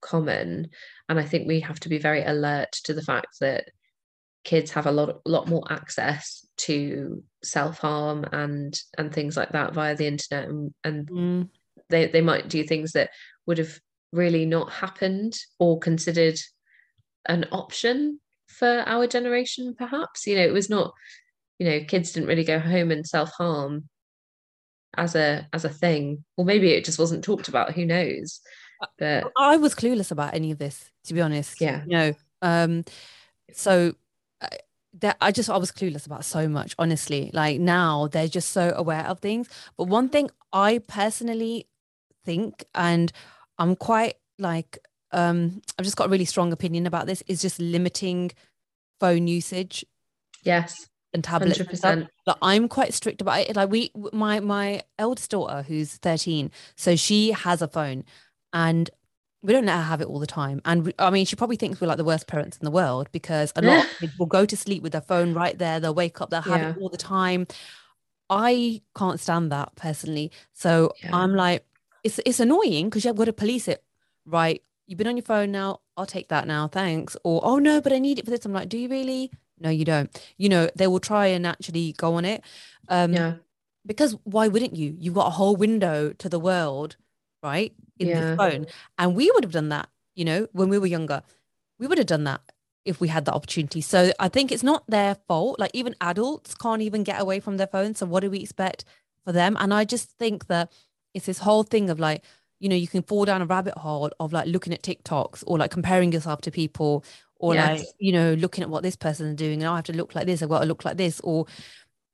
common. 0.00 0.70
And 1.08 1.20
i 1.20 1.24
think 1.24 1.46
we 1.46 1.60
have 1.60 1.80
to 1.80 1.88
be 1.88 1.98
very 1.98 2.22
alert 2.22 2.72
to 2.84 2.94
the 2.94 3.02
fact 3.02 3.38
that 3.40 3.64
kids 4.44 4.70
have 4.70 4.86
a 4.86 4.92
lot 4.92 5.20
lot 5.26 5.48
more 5.48 5.64
access 5.70 6.46
to 6.56 7.22
self-harm 7.42 8.24
and 8.32 8.78
and 8.96 9.12
things 9.12 9.36
like 9.36 9.50
that 9.50 9.74
via 9.74 9.94
the 9.94 10.06
internet. 10.06 10.48
And, 10.48 10.74
and 10.84 11.10
mm. 11.10 11.48
they, 11.88 12.06
they 12.06 12.20
might 12.20 12.48
do 12.48 12.64
things 12.64 12.92
that 12.92 13.10
would 13.46 13.58
have 13.58 13.78
really 14.12 14.46
not 14.46 14.72
happened 14.72 15.38
or 15.58 15.78
considered 15.78 16.38
an 17.28 17.46
option 17.52 18.20
for 18.48 18.82
our 18.86 19.06
generation 19.06 19.74
perhaps. 19.76 20.26
You 20.26 20.36
know 20.36 20.44
it 20.44 20.52
was 20.52 20.70
not 20.70 20.94
you 21.58 21.68
know 21.68 21.84
kids 21.84 22.12
didn't 22.12 22.28
really 22.28 22.44
go 22.44 22.58
home 22.58 22.90
and 22.90 23.06
self-harm 23.06 23.88
as 24.96 25.14
a 25.14 25.46
as 25.52 25.64
a 25.64 25.68
thing 25.68 26.24
or 26.36 26.44
maybe 26.44 26.70
it 26.72 26.84
just 26.84 26.98
wasn't 26.98 27.22
talked 27.22 27.48
about 27.48 27.72
who 27.72 27.84
knows 27.84 28.40
but 28.98 29.32
I 29.36 29.56
was 29.56 29.74
clueless 29.74 30.10
about 30.10 30.34
any 30.34 30.50
of 30.50 30.58
this, 30.58 30.90
to 31.04 31.14
be 31.14 31.20
honest. 31.20 31.60
Yeah. 31.60 31.82
You 31.86 31.90
know, 31.90 32.14
um, 32.42 32.84
so 33.52 33.94
uh, 34.40 34.48
that 35.00 35.16
I 35.20 35.32
just 35.32 35.50
I 35.50 35.56
was 35.56 35.72
clueless 35.72 36.06
about 36.06 36.24
so 36.24 36.48
much, 36.48 36.74
honestly. 36.78 37.30
Like 37.32 37.60
now 37.60 38.08
they're 38.08 38.28
just 38.28 38.52
so 38.52 38.72
aware 38.74 39.06
of 39.06 39.20
things. 39.20 39.48
But 39.76 39.84
one 39.84 40.08
thing 40.08 40.30
I 40.52 40.78
personally 40.78 41.66
think, 42.24 42.64
and 42.74 43.12
I'm 43.58 43.76
quite 43.76 44.14
like 44.38 44.78
um 45.12 45.60
I've 45.78 45.84
just 45.84 45.96
got 45.96 46.06
a 46.06 46.10
really 46.10 46.24
strong 46.24 46.52
opinion 46.52 46.86
about 46.86 47.06
this, 47.06 47.22
is 47.26 47.42
just 47.42 47.60
limiting 47.60 48.32
phone 48.98 49.26
usage. 49.26 49.84
Yes. 50.42 50.88
And 51.12 51.24
tablets. 51.24 51.58
100%. 51.58 51.84
And 51.84 52.08
like 52.26 52.36
I'm 52.40 52.68
quite 52.68 52.94
strict 52.94 53.20
about 53.20 53.40
it. 53.40 53.56
Like 53.56 53.70
we 53.70 53.90
my 54.12 54.40
my 54.40 54.82
eldest 54.98 55.30
daughter 55.30 55.62
who's 55.62 55.96
13, 55.96 56.50
so 56.76 56.94
she 56.94 57.32
has 57.32 57.62
a 57.62 57.68
phone 57.68 58.04
and 58.52 58.90
we 59.42 59.52
don't 59.52 59.64
let 59.64 59.76
her 59.76 59.82
have 59.82 60.00
it 60.00 60.06
all 60.06 60.18
the 60.18 60.26
time. 60.26 60.60
And 60.64 60.86
we, 60.86 60.92
I 60.98 61.10
mean, 61.10 61.24
she 61.24 61.34
probably 61.34 61.56
thinks 61.56 61.80
we're 61.80 61.86
like 61.86 61.96
the 61.96 62.04
worst 62.04 62.26
parents 62.26 62.58
in 62.58 62.64
the 62.64 62.70
world 62.70 63.08
because 63.10 63.52
a 63.56 63.62
lot 63.62 63.84
of 63.84 63.90
kids 63.98 64.18
will 64.18 64.26
go 64.26 64.44
to 64.44 64.56
sleep 64.56 64.82
with 64.82 64.92
their 64.92 65.00
phone 65.00 65.32
right 65.32 65.56
there. 65.58 65.80
They'll 65.80 65.94
wake 65.94 66.20
up, 66.20 66.30
they'll 66.30 66.42
have 66.42 66.60
yeah. 66.60 66.70
it 66.70 66.78
all 66.78 66.90
the 66.90 66.98
time. 66.98 67.46
I 68.28 68.82
can't 68.96 69.18
stand 69.18 69.50
that 69.50 69.74
personally. 69.76 70.30
So 70.52 70.92
yeah. 71.02 71.16
I'm 71.16 71.34
like, 71.34 71.64
it's 72.04 72.20
it's 72.24 72.40
annoying 72.40 72.88
because 72.88 73.04
you've 73.04 73.16
got 73.16 73.24
to 73.24 73.32
police 73.32 73.66
it. 73.66 73.82
Right. 74.26 74.62
You've 74.86 74.98
been 74.98 75.06
on 75.06 75.16
your 75.16 75.24
phone 75.24 75.52
now. 75.52 75.80
I'll 75.96 76.06
take 76.06 76.28
that 76.28 76.46
now. 76.46 76.68
Thanks. 76.68 77.16
Or, 77.24 77.40
oh 77.44 77.58
no, 77.58 77.80
but 77.80 77.92
I 77.92 77.98
need 77.98 78.18
it 78.18 78.24
for 78.24 78.30
this. 78.30 78.44
I'm 78.44 78.52
like, 78.52 78.68
do 78.68 78.78
you 78.78 78.88
really? 78.88 79.30
No, 79.60 79.70
you 79.70 79.84
don't. 79.84 80.10
You 80.38 80.48
know, 80.48 80.70
they 80.74 80.86
will 80.86 81.00
try 81.00 81.26
and 81.26 81.46
actually 81.46 81.92
go 81.92 82.14
on 82.14 82.24
it. 82.24 82.42
Um, 82.88 83.12
yeah. 83.12 83.34
Because 83.86 84.16
why 84.24 84.48
wouldn't 84.48 84.74
you? 84.74 84.94
You've 84.98 85.14
got 85.14 85.26
a 85.26 85.30
whole 85.30 85.56
window 85.56 86.12
to 86.14 86.28
the 86.28 86.38
world, 86.38 86.96
right? 87.42 87.72
in 88.00 88.08
yeah. 88.08 88.30
the 88.30 88.36
phone. 88.36 88.66
And 88.98 89.14
we 89.14 89.30
would 89.30 89.44
have 89.44 89.52
done 89.52 89.68
that, 89.68 89.88
you 90.16 90.24
know, 90.24 90.48
when 90.52 90.68
we 90.68 90.78
were 90.78 90.86
younger. 90.86 91.22
We 91.78 91.86
would 91.86 91.98
have 91.98 92.06
done 92.06 92.24
that 92.24 92.40
if 92.84 93.00
we 93.00 93.08
had 93.08 93.26
the 93.26 93.32
opportunity. 93.32 93.80
So 93.80 94.12
I 94.18 94.28
think 94.28 94.50
it's 94.50 94.62
not 94.62 94.84
their 94.88 95.16
fault. 95.28 95.60
Like 95.60 95.70
even 95.74 95.94
adults 96.00 96.54
can't 96.54 96.82
even 96.82 97.04
get 97.04 97.20
away 97.20 97.38
from 97.38 97.58
their 97.58 97.66
phone 97.66 97.94
So 97.94 98.06
what 98.06 98.20
do 98.20 98.30
we 98.30 98.40
expect 98.40 98.84
for 99.24 99.32
them? 99.32 99.56
And 99.60 99.72
I 99.72 99.84
just 99.84 100.10
think 100.18 100.46
that 100.46 100.72
it's 101.14 101.26
this 101.26 101.38
whole 101.38 101.62
thing 101.62 101.90
of 101.90 102.00
like, 102.00 102.24
you 102.58 102.68
know, 102.68 102.76
you 102.76 102.88
can 102.88 103.02
fall 103.02 103.24
down 103.24 103.42
a 103.42 103.46
rabbit 103.46 103.76
hole 103.78 104.10
of 104.18 104.32
like 104.32 104.46
looking 104.46 104.72
at 104.72 104.82
TikToks 104.82 105.44
or 105.46 105.58
like 105.58 105.70
comparing 105.70 106.12
yourself 106.12 106.40
to 106.42 106.50
people 106.50 107.04
or 107.40 107.54
yes. 107.54 107.80
like, 107.80 107.88
you 107.98 108.12
know, 108.12 108.34
looking 108.34 108.62
at 108.62 108.70
what 108.70 108.82
this 108.82 108.96
person 108.96 109.26
is 109.26 109.36
doing 109.36 109.62
and 109.62 109.68
I 109.68 109.76
have 109.76 109.84
to 109.86 109.92
look 109.92 110.14
like 110.14 110.26
this, 110.26 110.42
I've 110.42 110.48
got 110.48 110.60
to 110.60 110.66
look 110.66 110.84
like 110.84 110.96
this. 110.96 111.20
Or 111.20 111.46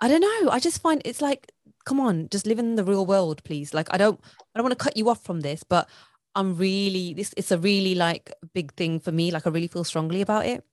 I 0.00 0.08
don't 0.08 0.20
know. 0.20 0.50
I 0.50 0.58
just 0.58 0.80
find 0.80 1.02
it's 1.04 1.20
like 1.20 1.52
come 1.86 2.00
on, 2.00 2.28
just 2.28 2.46
live 2.46 2.58
in 2.58 2.74
the 2.74 2.84
real 2.84 3.06
world, 3.06 3.42
please. 3.44 3.72
Like, 3.72 3.88
I 3.94 3.96
don't, 3.96 4.20
I 4.22 4.58
don't 4.58 4.64
want 4.64 4.78
to 4.78 4.84
cut 4.84 4.96
you 4.96 5.08
off 5.08 5.24
from 5.24 5.40
this, 5.40 5.62
but 5.62 5.88
I'm 6.34 6.56
really, 6.56 7.14
this, 7.14 7.32
it's 7.36 7.52
a 7.52 7.58
really 7.58 7.94
like 7.94 8.30
big 8.52 8.74
thing 8.74 9.00
for 9.00 9.12
me. 9.12 9.30
Like, 9.30 9.46
I 9.46 9.50
really 9.50 9.68
feel 9.68 9.84
strongly 9.84 10.20
about 10.20 10.44
it. 10.44 10.64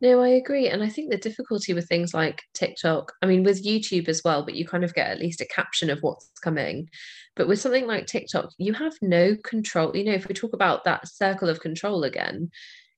No, 0.00 0.20
I 0.20 0.28
agree. 0.28 0.68
And 0.68 0.82
I 0.82 0.90
think 0.90 1.10
the 1.10 1.16
difficulty 1.16 1.72
with 1.72 1.88
things 1.88 2.12
like 2.12 2.42
TikTok, 2.52 3.12
I 3.22 3.26
mean, 3.26 3.42
with 3.42 3.64
YouTube 3.64 4.08
as 4.08 4.22
well, 4.22 4.44
but 4.44 4.54
you 4.54 4.66
kind 4.66 4.84
of 4.84 4.94
get 4.94 5.08
at 5.08 5.18
least 5.18 5.40
a 5.40 5.46
caption 5.46 5.88
of 5.88 6.00
what's 6.00 6.28
coming. 6.42 6.88
But 7.36 7.48
with 7.48 7.60
something 7.60 7.86
like 7.86 8.06
TikTok, 8.06 8.50
you 8.58 8.74
have 8.74 8.92
no 9.00 9.36
control. 9.44 9.96
You 9.96 10.04
know, 10.04 10.12
if 10.12 10.28
we 10.28 10.34
talk 10.34 10.52
about 10.52 10.84
that 10.84 11.08
circle 11.08 11.48
of 11.48 11.60
control 11.60 12.04
again, 12.04 12.50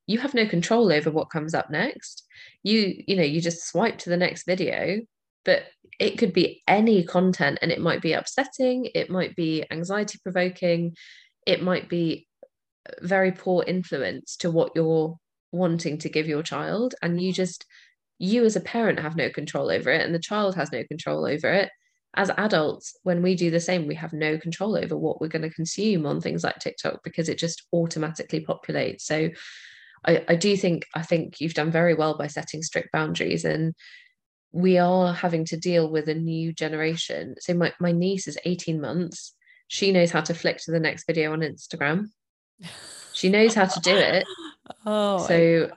you 0.06 0.18
have 0.18 0.34
no 0.34 0.46
control 0.46 0.92
over 0.92 1.10
what 1.10 1.30
comes 1.30 1.54
up 1.54 1.70
next. 1.70 2.24
You, 2.62 3.02
you 3.06 3.16
know, 3.16 3.22
you 3.22 3.40
just 3.40 3.66
swipe 3.66 3.98
to 3.98 4.10
the 4.10 4.16
next 4.16 4.46
video 4.46 5.00
but 5.46 5.62
it 5.98 6.18
could 6.18 6.34
be 6.34 6.62
any 6.68 7.04
content 7.04 7.58
and 7.62 7.72
it 7.72 7.80
might 7.80 8.02
be 8.02 8.12
upsetting 8.12 8.90
it 8.94 9.08
might 9.08 9.34
be 9.34 9.64
anxiety 9.70 10.18
provoking 10.22 10.94
it 11.46 11.62
might 11.62 11.88
be 11.88 12.26
very 13.00 13.32
poor 13.32 13.64
influence 13.66 14.36
to 14.36 14.50
what 14.50 14.72
you're 14.74 15.16
wanting 15.52 15.96
to 15.96 16.10
give 16.10 16.26
your 16.26 16.42
child 16.42 16.94
and 17.00 17.20
you 17.20 17.32
just 17.32 17.64
you 18.18 18.44
as 18.44 18.56
a 18.56 18.60
parent 18.60 18.98
have 18.98 19.16
no 19.16 19.30
control 19.30 19.70
over 19.70 19.90
it 19.90 20.04
and 20.04 20.14
the 20.14 20.18
child 20.18 20.54
has 20.54 20.70
no 20.72 20.84
control 20.84 21.24
over 21.24 21.50
it 21.50 21.70
as 22.14 22.30
adults 22.38 22.96
when 23.02 23.22
we 23.22 23.34
do 23.34 23.50
the 23.50 23.60
same 23.60 23.86
we 23.86 23.94
have 23.94 24.12
no 24.12 24.38
control 24.38 24.76
over 24.76 24.96
what 24.96 25.20
we're 25.20 25.28
going 25.28 25.42
to 25.42 25.50
consume 25.50 26.06
on 26.06 26.20
things 26.20 26.42
like 26.42 26.58
tiktok 26.58 27.00
because 27.04 27.28
it 27.28 27.38
just 27.38 27.66
automatically 27.72 28.44
populates 28.44 29.02
so 29.02 29.28
I, 30.04 30.24
I 30.28 30.34
do 30.34 30.56
think 30.56 30.86
i 30.94 31.02
think 31.02 31.40
you've 31.40 31.54
done 31.54 31.70
very 31.70 31.94
well 31.94 32.16
by 32.16 32.26
setting 32.26 32.62
strict 32.62 32.92
boundaries 32.92 33.44
and 33.44 33.74
we 34.56 34.78
are 34.78 35.12
having 35.12 35.44
to 35.44 35.56
deal 35.58 35.90
with 35.90 36.08
a 36.08 36.14
new 36.14 36.50
generation. 36.52 37.34
So 37.40 37.52
my, 37.52 37.74
my 37.78 37.92
niece 37.92 38.26
is 38.26 38.38
18 38.46 38.80
months. 38.80 39.34
She 39.68 39.92
knows 39.92 40.10
how 40.10 40.22
to 40.22 40.34
flick 40.34 40.58
to 40.58 40.70
the 40.70 40.80
next 40.80 41.04
video 41.06 41.32
on 41.34 41.40
Instagram. 41.40 42.06
She 43.12 43.28
knows 43.28 43.54
how 43.54 43.66
to 43.66 43.80
do 43.80 43.94
it. 43.94 44.26
Oh 44.84 45.24
so 45.24 45.70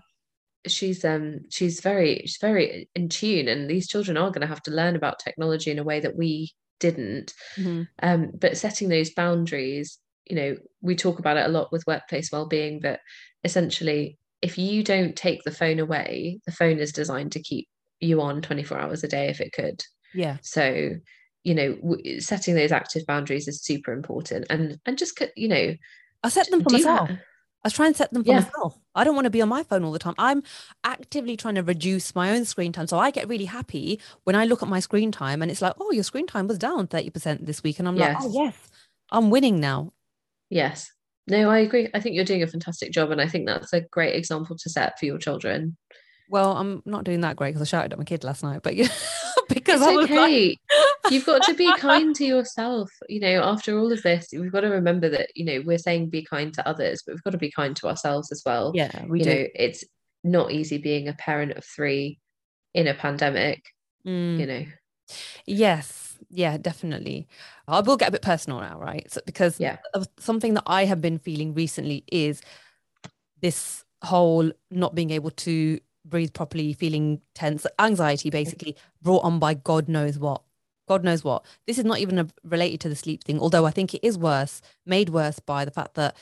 she's 0.65 1.05
um 1.05 1.41
she's 1.49 1.79
very 1.79 2.21
she's 2.21 2.39
very 2.41 2.89
in 2.95 3.07
tune 3.07 3.47
and 3.47 3.69
these 3.69 3.87
children 3.87 4.17
are 4.17 4.31
going 4.31 4.41
to 4.41 4.47
have 4.47 4.63
to 4.63 4.71
learn 4.71 4.95
about 4.95 5.19
technology 5.19 5.69
in 5.69 5.77
a 5.77 5.83
way 5.83 5.99
that 5.99 6.15
we 6.15 6.53
didn't. 6.79 7.35
Mm-hmm. 7.55 7.83
Um, 8.01 8.31
but 8.33 8.57
setting 8.57 8.89
those 8.89 9.11
boundaries, 9.11 9.99
you 10.25 10.35
know, 10.35 10.57
we 10.81 10.95
talk 10.95 11.19
about 11.19 11.37
it 11.37 11.45
a 11.45 11.49
lot 11.49 11.71
with 11.71 11.85
workplace 11.85 12.31
well-being, 12.31 12.79
but 12.79 12.99
essentially 13.43 14.17
if 14.41 14.57
you 14.57 14.83
don't 14.83 15.15
take 15.15 15.43
the 15.43 15.51
phone 15.51 15.79
away, 15.79 16.39
the 16.45 16.51
phone 16.51 16.79
is 16.79 16.91
designed 16.91 17.33
to 17.33 17.41
keep 17.41 17.67
you 17.99 18.21
on 18.21 18.41
24 18.41 18.79
hours 18.79 19.03
a 19.03 19.07
day 19.07 19.27
if 19.27 19.41
it 19.41 19.51
could. 19.51 19.83
Yeah. 20.13 20.37
So, 20.41 20.91
you 21.43 21.55
know, 21.55 21.75
w- 21.75 22.21
setting 22.21 22.55
those 22.55 22.71
active 22.71 23.05
boundaries 23.05 23.47
is 23.47 23.61
super 23.61 23.91
important 23.91 24.47
and 24.49 24.79
and 24.85 24.97
just 24.97 25.21
you 25.35 25.47
know, 25.47 25.75
I 26.23 26.29
set 26.29 26.49
them 26.49 26.63
for 26.63 26.71
myself. 26.71 27.09
That. 27.09 27.19
I 27.65 27.69
try 27.69 27.87
and 27.87 27.95
set 27.95 28.13
them 28.13 28.23
for 28.23 28.31
yeah. 28.31 28.39
myself. 28.41 28.79
I 28.95 29.03
don't 29.03 29.15
want 29.15 29.25
to 29.25 29.29
be 29.29 29.41
on 29.41 29.49
my 29.49 29.63
phone 29.63 29.83
all 29.83 29.91
the 29.91 29.99
time. 29.99 30.15
I'm 30.17 30.43
actively 30.85 31.35
trying 31.35 31.55
to 31.55 31.63
reduce 31.63 32.15
my 32.15 32.31
own 32.31 32.45
screen 32.45 32.71
time. 32.71 32.87
So 32.87 32.97
I 32.97 33.11
get 33.11 33.27
really 33.27 33.45
happy 33.45 33.99
when 34.23 34.35
I 34.35 34.45
look 34.45 34.63
at 34.63 34.69
my 34.69 34.79
screen 34.79 35.11
time 35.11 35.41
and 35.41 35.51
it's 35.51 35.61
like, 35.61 35.73
oh, 35.77 35.91
your 35.91 36.03
screen 36.03 36.25
time 36.25 36.47
was 36.47 36.57
down 36.57 36.87
30% 36.87 37.45
this 37.45 37.61
week. 37.61 37.79
And 37.79 37.87
I'm 37.87 37.97
yes. 37.97 38.15
like, 38.15 38.29
oh, 38.29 38.43
yes, 38.43 38.55
I'm 39.11 39.29
winning 39.29 39.59
now. 39.59 39.91
Yes. 40.49 40.89
No 41.29 41.49
i 41.49 41.59
agree. 41.59 41.89
I 41.93 41.99
think 41.99 42.15
you're 42.15 42.25
doing 42.25 42.43
a 42.43 42.47
fantastic 42.47 42.91
job 42.91 43.11
and 43.11 43.21
i 43.21 43.27
think 43.27 43.45
that's 43.45 43.73
a 43.73 43.81
great 43.81 44.15
example 44.15 44.55
to 44.57 44.69
set 44.69 44.99
for 44.99 45.05
your 45.05 45.17
children. 45.17 45.77
Well 46.29 46.55
i'm 46.57 46.83
not 46.85 47.05
doing 47.05 47.21
that 47.21 47.35
great 47.35 47.53
because 47.53 47.61
i 47.61 47.69
shouted 47.69 47.93
at 47.93 47.97
my 47.97 48.05
kid 48.05 48.23
last 48.23 48.43
night 48.43 48.61
but 48.63 48.75
yeah 48.75 48.87
because 49.49 49.81
it's 49.81 50.11
okay 50.11 50.49
like... 50.49 51.11
you've 51.11 51.25
got 51.25 51.41
to 51.43 51.55
be 51.55 51.73
kind 51.77 52.15
to 52.15 52.25
yourself 52.25 52.89
you 53.07 53.19
know 53.19 53.41
after 53.43 53.79
all 53.79 53.91
of 53.91 54.03
this 54.03 54.27
we've 54.31 54.51
got 54.51 54.61
to 54.61 54.69
remember 54.69 55.09
that 55.09 55.29
you 55.35 55.43
know 55.43 55.61
we're 55.65 55.79
saying 55.79 56.09
be 56.09 56.23
kind 56.23 56.53
to 56.53 56.67
others 56.67 57.01
but 57.05 57.13
we've 57.13 57.23
got 57.23 57.31
to 57.31 57.37
be 57.37 57.51
kind 57.51 57.75
to 57.75 57.87
ourselves 57.87 58.31
as 58.31 58.43
well. 58.45 58.71
Yeah 58.75 59.05
we 59.07 59.19
you 59.19 59.25
do. 59.25 59.29
know 59.29 59.47
it's 59.55 59.83
not 60.23 60.51
easy 60.51 60.77
being 60.77 61.07
a 61.07 61.13
parent 61.13 61.53
of 61.53 61.65
three 61.65 62.19
in 62.73 62.87
a 62.87 62.93
pandemic 62.93 63.63
mm. 64.05 64.39
you 64.39 64.45
know. 64.45 64.65
Yes 65.47 66.08
yeah 66.29 66.57
definitely. 66.57 67.27
I 67.67 67.81
will 67.81 67.97
get 67.97 68.09
a 68.09 68.11
bit 68.11 68.21
personal 68.21 68.59
now 68.61 68.79
right? 68.79 69.11
So, 69.11 69.21
because 69.25 69.59
yeah. 69.59 69.77
something 70.19 70.53
that 70.53 70.63
i 70.67 70.85
have 70.85 71.01
been 71.01 71.17
feeling 71.17 71.53
recently 71.53 72.03
is 72.11 72.41
this 73.41 73.83
whole 74.03 74.51
not 74.71 74.95
being 74.95 75.11
able 75.11 75.31
to 75.31 75.79
breathe 76.05 76.33
properly 76.33 76.73
feeling 76.73 77.21
tense 77.35 77.65
anxiety 77.77 78.29
basically 78.29 78.75
brought 79.01 79.23
on 79.23 79.39
by 79.39 79.53
god 79.53 79.87
knows 79.87 80.17
what. 80.17 80.41
God 80.87 81.03
knows 81.03 81.23
what. 81.23 81.45
This 81.67 81.77
is 81.77 81.85
not 81.85 81.99
even 81.99 82.17
a, 82.17 82.27
related 82.43 82.79
to 82.81 82.89
the 82.89 82.95
sleep 82.95 83.23
thing 83.23 83.39
although 83.39 83.65
i 83.65 83.71
think 83.71 83.93
it 83.93 84.05
is 84.05 84.17
worse 84.17 84.61
made 84.85 85.09
worse 85.09 85.39
by 85.39 85.65
the 85.65 85.71
fact 85.71 85.95
that 85.95 86.15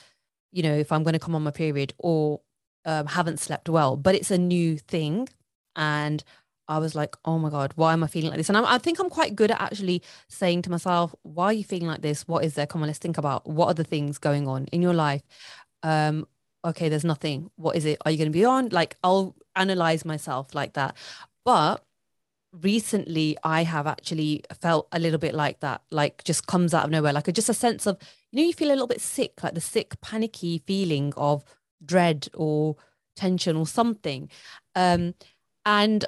you 0.51 0.63
know 0.63 0.73
if 0.73 0.91
i'm 0.91 1.03
going 1.03 1.13
to 1.13 1.19
come 1.19 1.35
on 1.35 1.43
my 1.43 1.51
period 1.51 1.93
or 1.97 2.41
um, 2.85 3.05
haven't 3.07 3.39
slept 3.39 3.69
well 3.69 3.95
but 3.95 4.15
it's 4.15 4.31
a 4.31 4.37
new 4.37 4.77
thing 4.77 5.27
and 5.75 6.23
I 6.67 6.79
was 6.79 6.95
like, 6.95 7.15
oh 7.25 7.39
my 7.39 7.49
God, 7.49 7.73
why 7.75 7.93
am 7.93 8.03
I 8.03 8.07
feeling 8.07 8.29
like 8.29 8.37
this? 8.37 8.49
And 8.49 8.57
I'm, 8.57 8.65
i 8.65 8.77
think 8.77 8.99
I'm 8.99 9.09
quite 9.09 9.35
good 9.35 9.51
at 9.51 9.61
actually 9.61 10.01
saying 10.27 10.63
to 10.63 10.71
myself, 10.71 11.15
why 11.23 11.45
are 11.45 11.53
you 11.53 11.63
feeling 11.63 11.87
like 11.87 12.01
this? 12.01 12.27
What 12.27 12.43
is 12.43 12.55
there? 12.55 12.67
Come 12.67 12.81
on, 12.81 12.87
let's 12.87 12.99
think 12.99 13.17
about 13.17 13.47
what 13.47 13.67
are 13.67 13.73
the 13.73 13.83
things 13.83 14.17
going 14.17 14.47
on 14.47 14.65
in 14.65 14.81
your 14.81 14.93
life. 14.93 15.21
Um, 15.83 16.27
okay, 16.65 16.89
there's 16.89 17.05
nothing. 17.05 17.49
What 17.55 17.75
is 17.75 17.85
it? 17.85 17.99
Are 18.05 18.11
you 18.11 18.17
going 18.17 18.31
to 18.31 18.37
be 18.37 18.45
on? 18.45 18.69
Like, 18.69 18.97
I'll 19.03 19.35
analyze 19.55 20.05
myself 20.05 20.53
like 20.53 20.73
that. 20.73 20.95
But 21.45 21.83
recently, 22.51 23.37
I 23.43 23.63
have 23.63 23.87
actually 23.87 24.43
felt 24.61 24.87
a 24.91 24.99
little 24.99 25.19
bit 25.19 25.33
like 25.33 25.59
that, 25.61 25.81
like 25.91 26.23
just 26.23 26.47
comes 26.47 26.73
out 26.73 26.85
of 26.85 26.91
nowhere, 26.91 27.13
like 27.13 27.27
a, 27.27 27.31
just 27.31 27.49
a 27.49 27.53
sense 27.53 27.85
of, 27.85 27.97
you 28.31 28.41
know, 28.41 28.47
you 28.47 28.53
feel 28.53 28.69
a 28.69 28.71
little 28.71 28.87
bit 28.87 29.01
sick, 29.01 29.43
like 29.43 29.53
the 29.53 29.61
sick, 29.61 29.99
panicky 30.01 30.61
feeling 30.65 31.13
of 31.15 31.43
dread 31.85 32.27
or 32.33 32.75
tension 33.15 33.55
or 33.55 33.67
something. 33.67 34.29
Um, 34.75 35.13
and 35.65 36.05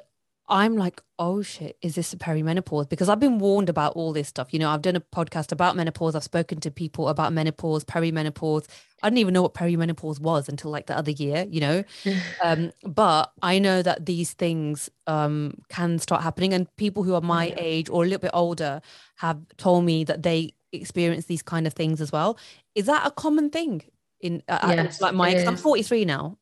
I'm 0.50 0.76
like, 0.76 1.02
oh 1.20 1.41
shit, 1.41 1.78
is 1.82 1.95
this 1.95 2.12
a 2.12 2.18
perimenopause? 2.18 2.89
Because 2.89 3.08
I've 3.08 3.20
been 3.20 3.38
warned 3.38 3.70
about 3.70 3.93
all 3.93 4.14
this 4.14 4.28
stuff. 4.28 4.52
You 4.52 4.60
know, 4.60 4.70
I've 4.70 4.82
done 4.82 4.95
a 4.95 5.02
podcast 5.02 5.52
about 5.52 5.76
menopause. 5.76 6.16
I've 6.16 6.24
spoken 6.24 6.60
to 6.62 6.72
people 6.72 7.08
about 7.08 7.34
menopause, 7.34 7.84
perimenopause. 7.84 8.66
I 9.04 9.10
didn't 9.10 9.20
even 9.20 9.34
know 9.34 9.43
what 9.43 9.54
perimenopause 9.54 10.20
was 10.20 10.50
until 10.50 10.72
like 10.72 10.88
the 10.88 10.97
other 10.97 11.12
year, 11.12 11.45
you 11.50 11.62
know. 11.62 11.84
um, 12.43 12.72
but 12.84 13.32
I 13.43 13.60
know 13.60 13.84
that 13.84 14.08
these 14.08 14.34
things 14.34 14.89
um, 15.06 15.54
can 15.70 16.00
start 16.00 16.24
happening, 16.24 16.54
and 16.54 16.74
people 16.78 17.04
who 17.04 17.14
are 17.14 17.22
my 17.22 17.54
age 17.58 17.89
or 17.89 18.04
a 18.04 18.08
little 18.08 18.20
bit 18.20 18.32
older 18.34 18.82
have 19.18 19.39
told 19.58 19.86
me 19.86 20.04
that 20.06 20.24
they 20.24 20.56
experience 20.72 21.26
these 21.26 21.43
kind 21.43 21.68
of 21.68 21.74
things 21.74 22.02
as 22.02 22.12
well. 22.12 22.38
Is 22.74 22.88
that 22.88 23.06
a 23.06 23.12
common 23.12 23.50
thing 23.52 23.84
in 24.20 24.41
uh, 24.47 24.60
yes, 24.68 25.00
like 25.00 25.14
my? 25.14 25.30
I'm 25.30 25.58
43 25.58 26.06
now. 26.06 26.38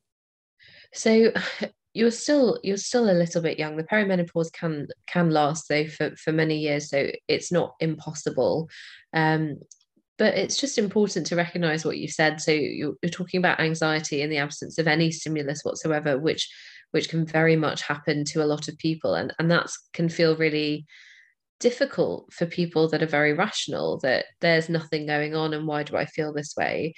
So 0.94 1.32
you're 1.94 2.10
still 2.10 2.58
you're 2.62 2.76
still 2.76 3.10
a 3.10 3.12
little 3.12 3.42
bit 3.42 3.58
young. 3.58 3.76
The 3.76 3.84
perimenopause 3.84 4.52
can 4.52 4.88
can 5.06 5.30
last 5.30 5.68
though 5.68 5.86
for 5.86 6.14
for 6.16 6.32
many 6.32 6.58
years, 6.58 6.90
so 6.90 7.10
it's 7.26 7.50
not 7.50 7.74
impossible. 7.80 8.68
Um, 9.12 9.58
but 10.18 10.34
it's 10.34 10.60
just 10.60 10.78
important 10.78 11.26
to 11.26 11.36
recognize 11.36 11.84
what 11.84 11.98
you 11.98 12.08
said. 12.08 12.40
So 12.40 12.50
you're, 12.50 12.94
you're 13.02 13.10
talking 13.10 13.38
about 13.38 13.60
anxiety 13.60 14.20
in 14.20 14.30
the 14.30 14.38
absence 14.38 14.76
of 14.76 14.88
any 14.88 15.12
stimulus 15.12 15.62
whatsoever, 15.62 16.18
which 16.18 16.48
which 16.90 17.08
can 17.08 17.26
very 17.26 17.56
much 17.56 17.82
happen 17.82 18.24
to 18.24 18.42
a 18.42 18.46
lot 18.46 18.68
of 18.68 18.78
people, 18.78 19.14
and 19.14 19.32
and 19.38 19.50
that 19.50 19.68
can 19.92 20.08
feel 20.08 20.36
really 20.36 20.86
difficult 21.60 22.32
for 22.32 22.46
people 22.46 22.88
that 22.88 23.02
are 23.02 23.06
very 23.06 23.32
rational 23.32 23.98
that 23.98 24.26
there's 24.40 24.68
nothing 24.68 25.06
going 25.06 25.34
on 25.34 25.52
and 25.52 25.66
why 25.66 25.82
do 25.82 25.96
I 25.96 26.04
feel 26.04 26.32
this 26.32 26.54
way 26.56 26.94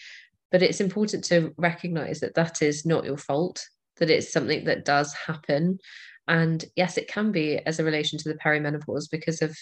but 0.51 0.63
it's 0.63 0.81
important 0.81 1.25
to 1.25 1.55
recognize 1.57 2.21
that 2.21 2.35
that 2.35 2.61
is 2.61 2.85
not 2.85 3.05
your 3.05 3.17
fault 3.17 3.65
that 4.01 4.11
it's 4.11 4.33
something 4.33 4.65
that 4.65 4.85
does 4.85 5.15
happen. 5.15 5.79
And 6.27 6.65
yes, 6.77 6.97
it 6.97 7.09
can 7.09 7.33
be 7.33 7.59
as 7.59 7.79
a 7.79 7.85
relation 7.85 8.19
to 8.19 8.29
the 8.29 8.39
perimenopause 8.39 9.11
because 9.11 9.43
of 9.43 9.57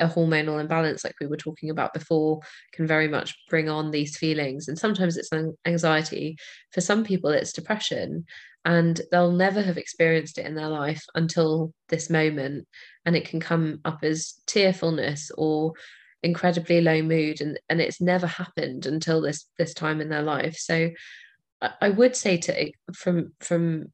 a 0.00 0.08
hormonal 0.08 0.60
imbalance, 0.60 1.04
like 1.04 1.14
we 1.20 1.26
were 1.26 1.36
talking 1.36 1.70
about 1.70 1.94
before, 1.94 2.40
can 2.72 2.86
very 2.86 3.08
much 3.08 3.36
bring 3.48 3.68
on 3.68 3.90
these 3.90 4.16
feelings. 4.16 4.68
And 4.68 4.78
sometimes 4.78 5.16
it's 5.16 5.30
anxiety. 5.66 6.36
For 6.72 6.80
some 6.80 7.04
people, 7.04 7.30
it's 7.30 7.52
depression. 7.52 8.24
And 8.64 9.00
they'll 9.10 9.32
never 9.32 9.62
have 9.62 9.78
experienced 9.78 10.38
it 10.38 10.46
in 10.46 10.54
their 10.54 10.68
life 10.68 11.02
until 11.14 11.72
this 11.88 12.10
moment. 12.10 12.66
And 13.04 13.16
it 13.16 13.28
can 13.28 13.40
come 13.40 13.80
up 13.84 14.00
as 14.02 14.34
tearfulness 14.46 15.30
or 15.36 15.72
incredibly 16.22 16.80
low 16.80 17.02
mood 17.02 17.40
and 17.40 17.58
and 17.68 17.80
it's 17.80 18.00
never 18.00 18.26
happened 18.26 18.86
until 18.86 19.20
this 19.20 19.48
this 19.58 19.74
time 19.74 20.00
in 20.00 20.08
their 20.08 20.22
life 20.22 20.56
so 20.56 20.88
I 21.80 21.90
would 21.90 22.16
say 22.16 22.36
to 22.38 22.72
from 22.94 23.32
from 23.40 23.86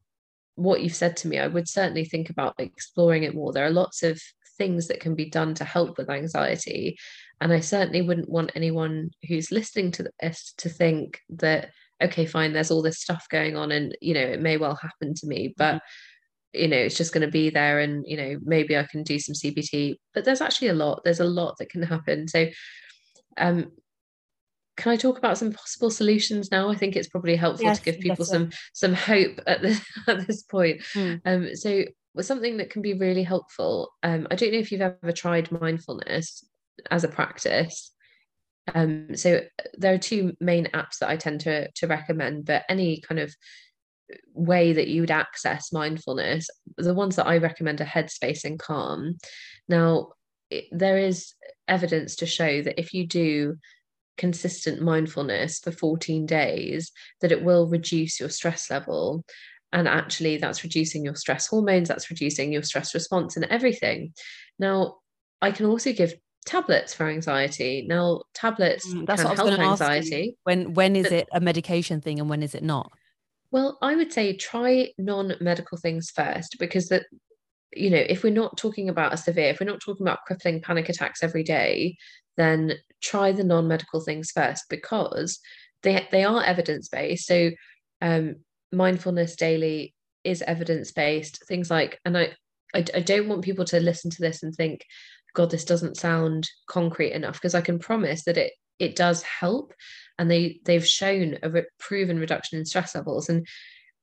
what 0.55 0.81
you've 0.81 0.95
said 0.95 1.15
to 1.17 1.27
me, 1.27 1.39
I 1.39 1.47
would 1.47 1.69
certainly 1.69 2.03
think 2.03 2.29
about 2.29 2.55
exploring 2.57 3.23
it 3.23 3.35
more. 3.35 3.53
There 3.53 3.65
are 3.65 3.71
lots 3.71 4.03
of 4.03 4.19
things 4.57 4.87
that 4.87 4.99
can 4.99 5.15
be 5.15 5.29
done 5.29 5.55
to 5.55 5.63
help 5.63 5.97
with 5.97 6.09
anxiety. 6.09 6.97
And 7.41 7.51
I 7.53 7.61
certainly 7.61 8.01
wouldn't 8.01 8.29
want 8.29 8.51
anyone 8.53 9.09
who's 9.27 9.51
listening 9.51 9.91
to 9.93 10.11
this 10.21 10.53
to 10.57 10.69
think 10.69 11.21
that, 11.29 11.71
okay, 12.03 12.25
fine, 12.25 12.53
there's 12.53 12.69
all 12.69 12.81
this 12.81 12.99
stuff 12.99 13.25
going 13.29 13.55
on 13.55 13.71
and, 13.71 13.97
you 14.01 14.13
know, 14.13 14.21
it 14.21 14.41
may 14.41 14.57
well 14.57 14.75
happen 14.75 15.13
to 15.15 15.27
me, 15.27 15.53
but, 15.57 15.75
mm-hmm. 15.75 16.61
you 16.61 16.67
know, 16.67 16.77
it's 16.77 16.97
just 16.97 17.13
going 17.13 17.25
to 17.25 17.31
be 17.31 17.49
there 17.49 17.79
and, 17.79 18.03
you 18.05 18.17
know, 18.17 18.37
maybe 18.43 18.77
I 18.77 18.83
can 18.83 19.03
do 19.03 19.17
some 19.17 19.33
CBT. 19.33 19.95
But 20.13 20.25
there's 20.25 20.41
actually 20.41 20.67
a 20.67 20.73
lot, 20.73 21.01
there's 21.05 21.21
a 21.21 21.25
lot 21.25 21.55
that 21.59 21.69
can 21.69 21.83
happen. 21.83 22.27
So, 22.27 22.47
um, 23.37 23.71
can 24.79 24.93
I 24.93 24.95
talk 24.95 25.17
about 25.17 25.37
some 25.37 25.51
possible 25.51 25.91
solutions 25.91 26.51
now? 26.51 26.69
I 26.69 26.75
think 26.75 26.95
it's 26.95 27.09
probably 27.09 27.35
helpful 27.35 27.65
yes, 27.65 27.79
to 27.79 27.83
give 27.85 27.99
people 27.99 28.23
some 28.23 28.49
some 28.73 28.93
hope 28.93 29.39
at 29.45 29.61
this 29.61 29.81
at 30.07 30.25
this 30.25 30.43
point. 30.43 30.81
Mm. 30.95 31.21
Um, 31.25 31.55
so 31.55 31.83
something 32.21 32.57
that 32.57 32.69
can 32.69 32.81
be 32.81 32.93
really 32.93 33.23
helpful. 33.23 33.91
Um, 34.03 34.27
I 34.31 34.35
don't 34.35 34.53
know 34.53 34.57
if 34.59 34.71
you've 34.71 34.81
ever 34.81 35.11
tried 35.11 35.51
mindfulness 35.51 36.45
as 36.89 37.03
a 37.03 37.09
practice. 37.09 37.91
Um, 38.73 39.15
so 39.15 39.41
there 39.77 39.93
are 39.93 39.99
two 39.99 40.33
main 40.39 40.67
apps 40.67 40.99
that 41.01 41.09
I 41.09 41.17
tend 41.17 41.41
to 41.41 41.69
to 41.69 41.87
recommend, 41.87 42.45
but 42.45 42.63
any 42.69 43.01
kind 43.01 43.19
of 43.19 43.35
way 44.33 44.73
that 44.73 44.87
you 44.87 45.01
would 45.01 45.11
access 45.11 45.73
mindfulness, 45.73 46.49
the 46.77 46.93
ones 46.93 47.17
that 47.17 47.27
I 47.27 47.37
recommend 47.37 47.81
are 47.81 47.85
Headspace 47.85 48.45
and 48.45 48.57
Calm. 48.57 49.17
Now, 49.67 50.13
it, 50.49 50.65
there 50.71 50.97
is 50.97 51.33
evidence 51.67 52.15
to 52.17 52.25
show 52.25 52.61
that 52.61 52.79
if 52.79 52.93
you 52.93 53.05
do 53.05 53.57
consistent 54.19 54.81
mindfulness 54.81 55.59
for 55.59 55.71
14 55.71 56.27
days 56.27 56.91
that 57.21 57.31
it 57.31 57.43
will 57.43 57.67
reduce 57.67 58.19
your 58.19 58.29
stress 58.29 58.69
level. 58.69 59.23
And 59.71 59.87
actually 59.87 60.37
that's 60.37 60.63
reducing 60.63 61.03
your 61.05 61.15
stress 61.15 61.47
hormones 61.47 61.87
that's 61.87 62.09
reducing 62.11 62.51
your 62.51 62.63
stress 62.63 62.93
response 62.93 63.35
and 63.35 63.45
everything. 63.45 64.13
Now 64.59 64.97
i 65.41 65.51
can 65.51 65.65
also 65.65 65.93
give 65.93 66.13
tablets 66.45 66.93
for 66.93 67.07
anxiety. 67.07 67.85
Now 67.87 68.23
tablets 68.33 68.85
mm, 68.87 69.05
that's 69.07 69.23
can 69.23 69.35
help 69.35 69.59
anxiety. 69.59 70.35
When 70.43 70.73
when 70.73 70.95
is 70.95 71.11
it 71.11 71.27
a 71.31 71.39
medication 71.39 72.01
thing 72.01 72.19
and 72.19 72.29
when 72.29 72.43
is 72.43 72.53
it 72.53 72.63
not? 72.63 72.91
Well 73.51 73.77
i 73.81 73.95
would 73.95 74.11
say 74.11 74.35
try 74.35 74.89
non-medical 74.97 75.77
things 75.77 76.11
first 76.11 76.57
because 76.59 76.89
that 76.89 77.03
you 77.73 77.89
know 77.89 78.03
if 78.09 78.23
we're 78.23 78.33
not 78.33 78.57
talking 78.57 78.89
about 78.89 79.13
a 79.13 79.17
severe 79.17 79.49
if 79.49 79.59
we're 79.59 79.65
not 79.65 79.79
talking 79.79 80.05
about 80.05 80.23
crippling 80.25 80.61
panic 80.61 80.89
attacks 80.89 81.23
every 81.23 81.43
day 81.43 81.95
then 82.37 82.73
try 83.01 83.31
the 83.31 83.43
non-medical 83.43 83.99
things 83.99 84.31
first 84.31 84.65
because 84.69 85.39
they 85.83 86.07
they 86.11 86.23
are 86.23 86.43
evidence-based. 86.43 87.25
So 87.25 87.51
um, 88.01 88.37
mindfulness 88.71 89.35
daily 89.35 89.93
is 90.23 90.41
evidence-based. 90.41 91.45
Things 91.47 91.69
like, 91.69 91.99
and 92.05 92.17
I, 92.17 92.33
I 92.73 92.85
I 92.95 92.99
don't 93.01 93.27
want 93.27 93.43
people 93.43 93.65
to 93.65 93.79
listen 93.79 94.09
to 94.11 94.21
this 94.21 94.43
and 94.43 94.53
think, 94.53 94.85
God, 95.33 95.51
this 95.51 95.65
doesn't 95.65 95.97
sound 95.97 96.49
concrete 96.67 97.11
enough 97.11 97.33
because 97.33 97.55
I 97.55 97.61
can 97.61 97.79
promise 97.79 98.23
that 98.23 98.37
it 98.37 98.53
it 98.79 98.95
does 98.95 99.21
help, 99.23 99.73
and 100.17 100.29
they 100.29 100.59
they've 100.65 100.87
shown 100.87 101.37
a 101.43 101.49
re- 101.49 101.65
proven 101.79 102.19
reduction 102.19 102.57
in 102.57 102.65
stress 102.65 102.95
levels 102.95 103.29
and 103.29 103.45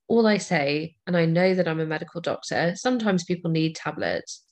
all 0.09 0.27
I 0.27 0.39
say, 0.39 0.97
and 1.07 1.17
I 1.17 1.25
know 1.27 1.55
that 1.55 1.69
I'm 1.69 1.81
a 1.81 1.87
medical 1.87 2.21
doctor, 2.21 2.75
sometimes 2.77 3.25
people 3.25 3.51
need 3.51 3.75
tablets, 3.75 4.45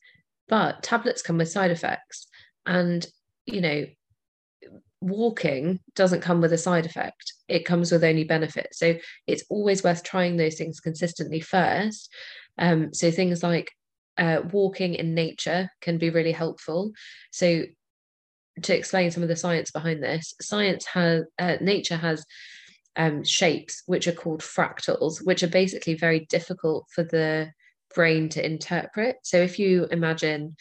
but 0.49 0.83
tablets 0.83 1.23
come 1.23 1.39
with 1.39 1.51
side 1.51 1.71
effects. 1.71 2.27
And 2.67 3.07
you 3.47 3.61
know, 3.61 3.85
walking 5.05 5.81
doesn't 5.95 6.23
come 6.23 6.41
with 6.41 6.53
a 6.53 6.59
side 6.59 6.87
effect 6.87 7.35
it 7.47 7.67
comes 7.67 7.93
with 7.93 8.03
only 8.03 8.25
benefits. 8.25 8.79
so 8.79 8.95
it's 9.27 9.45
always 9.51 9.85
worth 9.85 10.03
trying 10.03 10.37
those 10.37 10.55
things 10.55 10.81
consistently 10.81 11.41
first 11.41 12.11
um, 12.57 12.93
so 12.95 13.11
things 13.11 13.43
like 13.43 13.71
uh, 14.17 14.41
walking 14.51 14.95
in 14.95 15.15
nature 15.15 15.69
can 15.83 15.99
be 15.99 16.09
really 16.09 16.33
helpful 16.33 16.91
so 17.33 17.65
to 18.63 18.75
explain 18.75 19.11
some 19.11 19.23
of 19.23 19.29
the 19.29 19.37
science 19.37 19.71
behind 19.71 20.03
this 20.03 20.33
science 20.41 20.87
has 20.87 21.25
uh, 21.39 21.57
nature 21.61 21.97
has 21.97 22.25
um, 22.97 23.25
shapes, 23.25 23.83
which 23.87 24.07
are 24.07 24.13
called 24.13 24.41
fractals, 24.41 25.25
which 25.25 25.43
are 25.43 25.49
basically 25.49 25.95
very 25.95 26.27
difficult 26.27 26.87
for 26.91 27.05
the 27.05 27.51
brain 27.95 28.29
to 28.31 28.45
interpret. 28.45 29.17
So 29.23 29.39
if 29.39 29.59
you 29.59 29.87
imagine 29.91 30.57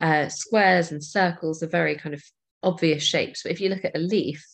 uh, 0.00 0.28
squares 0.28 0.90
and 0.90 1.02
circles 1.02 1.62
are 1.62 1.68
very 1.68 1.96
kind 1.96 2.14
of 2.14 2.22
obvious 2.62 3.02
shapes, 3.02 3.42
but 3.42 3.52
if 3.52 3.60
you 3.60 3.68
look 3.68 3.84
at 3.84 3.96
a 3.96 4.00
leaf, 4.00 4.44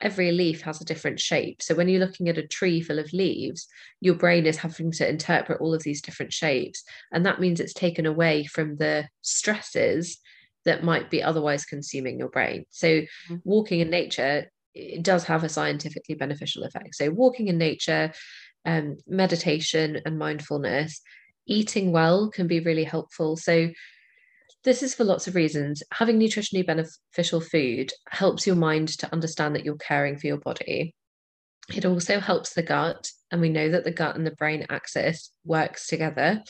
every 0.00 0.32
leaf 0.32 0.62
has 0.62 0.80
a 0.80 0.84
different 0.84 1.20
shape. 1.20 1.62
So 1.62 1.74
when 1.74 1.88
you're 1.88 2.04
looking 2.04 2.28
at 2.28 2.38
a 2.38 2.46
tree 2.46 2.80
full 2.80 2.98
of 2.98 3.12
leaves, 3.12 3.66
your 4.00 4.14
brain 4.14 4.44
is 4.46 4.58
having 4.58 4.90
to 4.92 5.08
interpret 5.08 5.60
all 5.60 5.72
of 5.72 5.82
these 5.82 6.02
different 6.02 6.32
shapes. 6.32 6.82
And 7.12 7.24
that 7.26 7.40
means 7.40 7.60
it's 7.60 7.72
taken 7.72 8.06
away 8.06 8.44
from 8.44 8.76
the 8.76 9.08
stresses 9.22 10.18
that 10.64 10.82
might 10.82 11.10
be 11.10 11.22
otherwise 11.22 11.64
consuming 11.64 12.18
your 12.18 12.28
brain. 12.28 12.64
So 12.70 12.88
mm-hmm. 12.88 13.36
walking 13.44 13.80
in 13.80 13.90
nature 13.90 14.50
it 14.74 15.02
does 15.02 15.24
have 15.24 15.44
a 15.44 15.48
scientifically 15.48 16.14
beneficial 16.14 16.64
effect. 16.64 16.94
So 16.94 17.10
walking 17.10 17.48
in 17.48 17.58
nature, 17.58 18.12
um, 18.64 18.96
meditation 19.06 20.00
and 20.04 20.18
mindfulness, 20.18 21.00
eating 21.46 21.92
well 21.92 22.30
can 22.30 22.46
be 22.46 22.60
really 22.60 22.84
helpful. 22.84 23.36
So 23.36 23.70
this 24.64 24.82
is 24.82 24.94
for 24.94 25.04
lots 25.04 25.26
of 25.26 25.34
reasons. 25.34 25.82
Having 25.92 26.18
nutritionally 26.18 26.66
beneficial 26.66 27.40
food 27.40 27.92
helps 28.08 28.46
your 28.46 28.56
mind 28.56 28.88
to 28.98 29.12
understand 29.12 29.54
that 29.54 29.64
you're 29.64 29.76
caring 29.76 30.18
for 30.18 30.26
your 30.26 30.38
body. 30.38 30.94
It 31.74 31.84
also 31.84 32.18
helps 32.18 32.54
the 32.54 32.62
gut, 32.62 33.10
and 33.30 33.40
we 33.40 33.48
know 33.48 33.70
that 33.70 33.84
the 33.84 33.90
gut 33.90 34.16
and 34.16 34.26
the 34.26 34.32
brain 34.32 34.66
axis 34.68 35.30
works 35.44 35.86
together. 35.86 36.42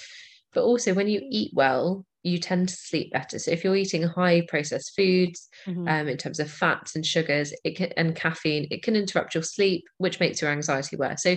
But 0.52 0.64
also, 0.64 0.94
when 0.94 1.08
you 1.08 1.20
eat 1.28 1.52
well, 1.54 2.04
you 2.24 2.38
tend 2.38 2.70
to 2.70 2.74
sleep 2.74 3.12
better. 3.12 3.38
So 3.38 3.50
if 3.50 3.62
you're 3.62 3.76
eating 3.76 4.02
high 4.02 4.42
processed 4.48 4.94
foods, 4.96 5.48
mm-hmm. 5.66 5.86
um, 5.86 6.08
in 6.08 6.16
terms 6.16 6.40
of 6.40 6.50
fats 6.50 6.96
and 6.96 7.04
sugars, 7.04 7.52
it 7.64 7.76
can, 7.76 7.92
and 7.98 8.16
caffeine, 8.16 8.66
it 8.70 8.82
can 8.82 8.96
interrupt 8.96 9.34
your 9.34 9.42
sleep, 9.42 9.84
which 9.98 10.20
makes 10.20 10.40
your 10.40 10.50
anxiety 10.50 10.96
worse. 10.96 11.22
So 11.22 11.36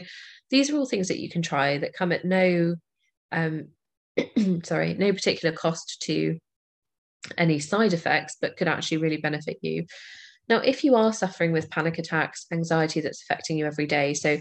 these 0.50 0.72
are 0.72 0.78
all 0.78 0.86
things 0.86 1.10
that 1.10 1.20
you 1.20 1.30
can 1.30 1.42
try 1.42 1.78
that 1.78 1.94
come 1.94 2.14
at 2.14 2.24
no, 2.24 2.76
um, 3.34 3.68
sorry, 4.64 4.94
no 4.94 5.12
particular 5.12 5.54
cost 5.54 6.02
to 6.04 6.40
any 7.38 7.60
side 7.60 7.92
effects, 7.92 8.38
but 8.40 8.56
could 8.56 8.70
actually 8.70 8.98
really 8.98 9.18
benefit 9.18 9.58
you. 9.62 9.86
Now, 10.48 10.60
if 10.60 10.86
you 10.86 10.96
are 10.96 11.12
suffering 11.12 11.52
with 11.52 11.70
panic 11.70 11.98
attacks, 11.98 12.46
anxiety 12.50 13.02
that's 13.02 13.22
affecting 13.24 13.58
you 13.58 13.66
every 13.66 13.88
day, 13.88 14.14
so 14.14 14.38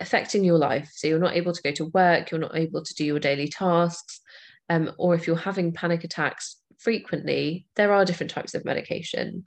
affecting 0.00 0.44
your 0.44 0.58
life, 0.58 0.88
so 0.94 1.08
you're 1.08 1.18
not 1.18 1.34
able 1.34 1.52
to 1.52 1.62
go 1.62 1.72
to 1.72 1.86
work, 1.86 2.30
you're 2.30 2.38
not 2.38 2.56
able 2.56 2.84
to 2.84 2.94
do 2.94 3.04
your 3.04 3.18
daily 3.18 3.48
tasks, 3.48 4.20
um, 4.68 4.92
or 4.98 5.14
if 5.14 5.26
you're 5.26 5.36
having 5.36 5.72
panic 5.72 6.04
attacks 6.04 6.56
frequently, 6.78 7.66
there 7.76 7.92
are 7.92 8.04
different 8.04 8.30
types 8.30 8.54
of 8.54 8.64
medication. 8.64 9.44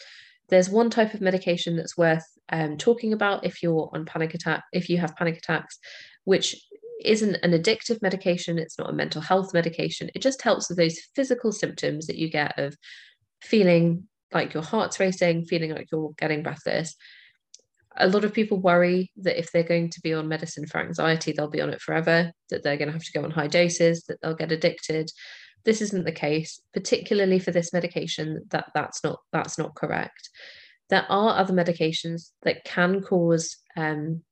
There's 0.50 0.70
one 0.70 0.90
type 0.90 1.14
of 1.14 1.22
medication 1.22 1.78
that's 1.78 1.98
worth 1.98 2.26
um, 2.50 2.78
talking 2.78 3.14
about 3.14 3.46
if 3.46 3.64
you're 3.64 3.90
on 3.94 4.06
panic 4.06 4.34
attack, 4.34 4.64
if 4.74 4.90
you 4.90 4.98
have 4.98 5.16
panic 5.16 5.38
attacks, 5.38 5.80
which 6.26 6.56
isn't 7.04 7.38
an 7.44 7.52
addictive 7.52 8.02
medication, 8.02 8.60
it's 8.60 8.78
not 8.78 8.90
a 8.90 8.94
mental 8.94 9.22
health 9.22 9.54
medication. 9.54 10.10
It 10.14 10.22
just 10.22 10.42
helps 10.42 10.70
with 10.70 10.78
those 10.78 11.00
physical 11.16 11.52
symptoms 11.52 12.08
that 12.08 12.18
you 12.18 12.30
get 12.30 12.60
of 12.60 12.76
feeling 13.42 14.08
like 14.34 14.54
your 14.54 14.64
heart's 14.64 15.00
racing, 15.00 15.46
feeling 15.46 15.72
like 15.72 15.88
you're 15.92 16.12
getting 16.18 16.44
breathless. 16.44 16.96
A 17.98 18.08
lot 18.08 18.24
of 18.24 18.34
people 18.34 18.60
worry 18.60 19.12
that 19.18 19.38
if 19.38 19.52
they're 19.52 19.64
going 19.64 19.90
to 19.90 20.02
be 20.02 20.14
on 20.14 20.28
medicine 20.28 20.66
for 20.66 20.80
anxiety, 20.80 21.32
they'll 21.32 21.50
be 21.50 21.62
on 21.62 21.72
it 21.72 21.82
forever, 21.82 22.32
that 22.50 22.64
they're 22.64 22.78
going 22.78 22.88
to 22.88 22.94
have 22.94 23.04
to 23.04 23.12
go 23.12 23.24
on 23.24 23.32
high 23.32 23.48
doses, 23.48 24.04
that 24.08 24.18
they'll 24.22 24.34
get 24.36 24.52
addicted. 24.52 25.10
This 25.66 25.82
isn't 25.82 26.06
the 26.06 26.12
case, 26.12 26.60
particularly 26.74 27.40
for 27.40 27.52
this 27.52 27.74
medication, 27.74 28.46
that 28.50 28.72
that's 28.74 29.04
not 29.04 29.20
that's 29.32 29.58
not 29.58 29.76
correct. 29.76 30.30
There 30.90 31.06
are 31.10 31.38
other 31.38 31.54
medications 31.54 32.32
that 32.44 32.64
can 32.66 33.02
cause 33.02 33.58
um, 33.78 34.24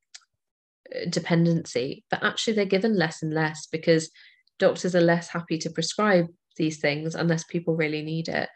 dependency, 1.09 2.03
but 2.09 2.23
actually 2.23 2.53
they're 2.53 2.65
given 2.65 2.97
less 2.97 3.21
and 3.21 3.33
less 3.33 3.67
because 3.67 4.09
doctors 4.57 4.95
are 4.95 5.01
less 5.01 5.29
happy 5.29 5.57
to 5.59 5.69
prescribe 5.69 6.27
these 6.57 6.79
things 6.79 7.15
unless 7.15 7.43
people 7.45 7.75
really 7.75 8.01
need 8.01 8.27
it. 8.27 8.49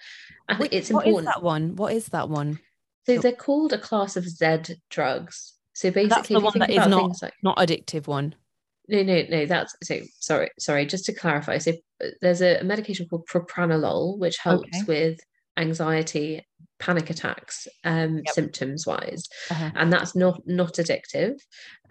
I 0.49 0.55
think 0.55 0.73
it's 0.73 0.89
important. 0.89 1.15
What 1.15 1.21
is 1.21 1.33
that 1.33 1.43
one? 1.43 1.75
What 1.75 1.93
is 1.93 2.05
that 2.07 2.29
one? 2.29 2.59
So 3.05 3.17
they're 3.17 3.33
called 3.33 3.73
a 3.73 3.77
class 3.77 4.15
of 4.15 4.27
Z 4.27 4.75
drugs. 4.89 5.53
So 5.73 5.89
basically, 5.89 6.09
that's 6.09 6.29
the 6.29 6.39
one 6.39 6.59
that 6.59 6.69
is 6.69 6.87
not 6.87 7.21
like, 7.21 7.33
not 7.41 7.57
addictive 7.57 8.07
one. 8.07 8.35
No, 8.87 9.01
no, 9.01 9.23
no. 9.29 9.45
That's 9.45 9.75
so 9.83 9.99
sorry, 10.19 10.49
sorry. 10.59 10.85
Just 10.85 11.05
to 11.05 11.13
clarify, 11.13 11.57
so 11.57 11.71
uh, 12.03 12.07
there's 12.21 12.41
a 12.41 12.63
medication 12.63 13.07
called 13.07 13.27
propranolol, 13.27 14.17
which 14.19 14.37
helps 14.37 14.67
okay. 14.67 14.83
with 14.87 15.19
anxiety 15.57 16.45
panic 16.83 17.09
attacks 17.09 17.65
um, 17.85 18.17
yep. 18.17 18.33
symptoms 18.33 18.85
wise 18.85 19.29
uh-huh. 19.49 19.71
and 19.75 19.91
that's 19.91 20.17
not 20.17 20.41
not 20.45 20.73
addictive 20.73 21.39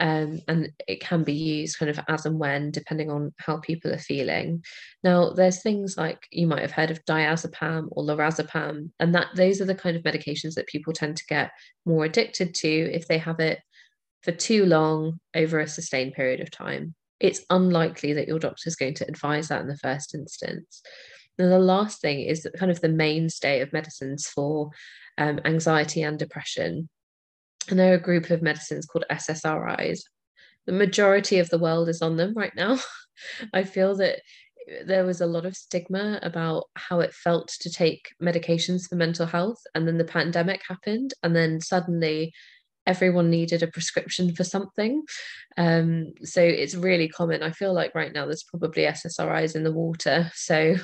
um, 0.00 0.38
and 0.48 0.70
it 0.86 1.00
can 1.00 1.24
be 1.24 1.32
used 1.32 1.78
kind 1.78 1.90
of 1.90 1.98
as 2.08 2.26
and 2.26 2.38
when 2.38 2.70
depending 2.70 3.10
on 3.10 3.32
how 3.38 3.56
people 3.56 3.90
are 3.90 3.98
feeling 3.98 4.62
now 5.02 5.30
there's 5.30 5.62
things 5.62 5.96
like 5.96 6.26
you 6.30 6.46
might 6.46 6.60
have 6.60 6.72
heard 6.72 6.90
of 6.90 7.02
diazepam 7.06 7.88
or 7.92 8.04
lorazepam 8.04 8.90
and 9.00 9.14
that 9.14 9.28
those 9.34 9.62
are 9.62 9.66
the 9.66 9.74
kind 9.74 9.96
of 9.96 10.02
medications 10.02 10.54
that 10.54 10.66
people 10.66 10.92
tend 10.92 11.16
to 11.16 11.26
get 11.26 11.50
more 11.86 12.04
addicted 12.04 12.54
to 12.54 12.68
if 12.68 13.08
they 13.08 13.18
have 13.18 13.40
it 13.40 13.60
for 14.22 14.32
too 14.32 14.66
long 14.66 15.18
over 15.34 15.58
a 15.58 15.66
sustained 15.66 16.12
period 16.12 16.40
of 16.40 16.50
time 16.50 16.94
it's 17.18 17.44
unlikely 17.48 18.12
that 18.12 18.28
your 18.28 18.38
doctor 18.38 18.64
is 18.68 18.76
going 18.76 18.94
to 18.94 19.08
advise 19.08 19.48
that 19.48 19.62
in 19.62 19.68
the 19.68 19.78
first 19.78 20.14
instance 20.14 20.82
and 21.38 21.50
the 21.50 21.58
last 21.58 22.00
thing 22.00 22.20
is 22.20 22.46
kind 22.56 22.70
of 22.70 22.80
the 22.80 22.88
mainstay 22.88 23.60
of 23.60 23.72
medicines 23.72 24.26
for 24.26 24.70
um, 25.18 25.40
anxiety 25.44 26.02
and 26.02 26.18
depression. 26.18 26.88
And 27.68 27.78
there 27.78 27.92
are 27.92 27.96
a 27.96 28.02
group 28.02 28.30
of 28.30 28.42
medicines 28.42 28.86
called 28.86 29.04
SSRIs. 29.10 30.00
The 30.66 30.72
majority 30.72 31.38
of 31.38 31.48
the 31.48 31.58
world 31.58 31.88
is 31.88 32.02
on 32.02 32.16
them 32.16 32.34
right 32.34 32.54
now. 32.54 32.78
I 33.54 33.64
feel 33.64 33.96
that 33.96 34.20
there 34.84 35.04
was 35.04 35.20
a 35.20 35.26
lot 35.26 35.46
of 35.46 35.56
stigma 35.56 36.20
about 36.22 36.64
how 36.74 37.00
it 37.00 37.12
felt 37.12 37.48
to 37.60 37.70
take 37.70 38.10
medications 38.22 38.88
for 38.88 38.96
mental 38.96 39.26
health. 39.26 39.58
And 39.74 39.86
then 39.86 39.98
the 39.98 40.04
pandemic 40.04 40.62
happened. 40.66 41.14
And 41.22 41.34
then 41.34 41.60
suddenly 41.60 42.32
everyone 42.86 43.30
needed 43.30 43.62
a 43.62 43.68
prescription 43.68 44.34
for 44.34 44.44
something. 44.44 45.02
Um, 45.56 46.12
so 46.22 46.42
it's 46.42 46.74
really 46.74 47.08
common. 47.08 47.42
I 47.42 47.50
feel 47.50 47.72
like 47.72 47.94
right 47.94 48.12
now 48.12 48.26
there's 48.26 48.44
probably 48.44 48.82
SSRIs 48.82 49.54
in 49.54 49.64
the 49.64 49.72
water. 49.72 50.30
So 50.34 50.76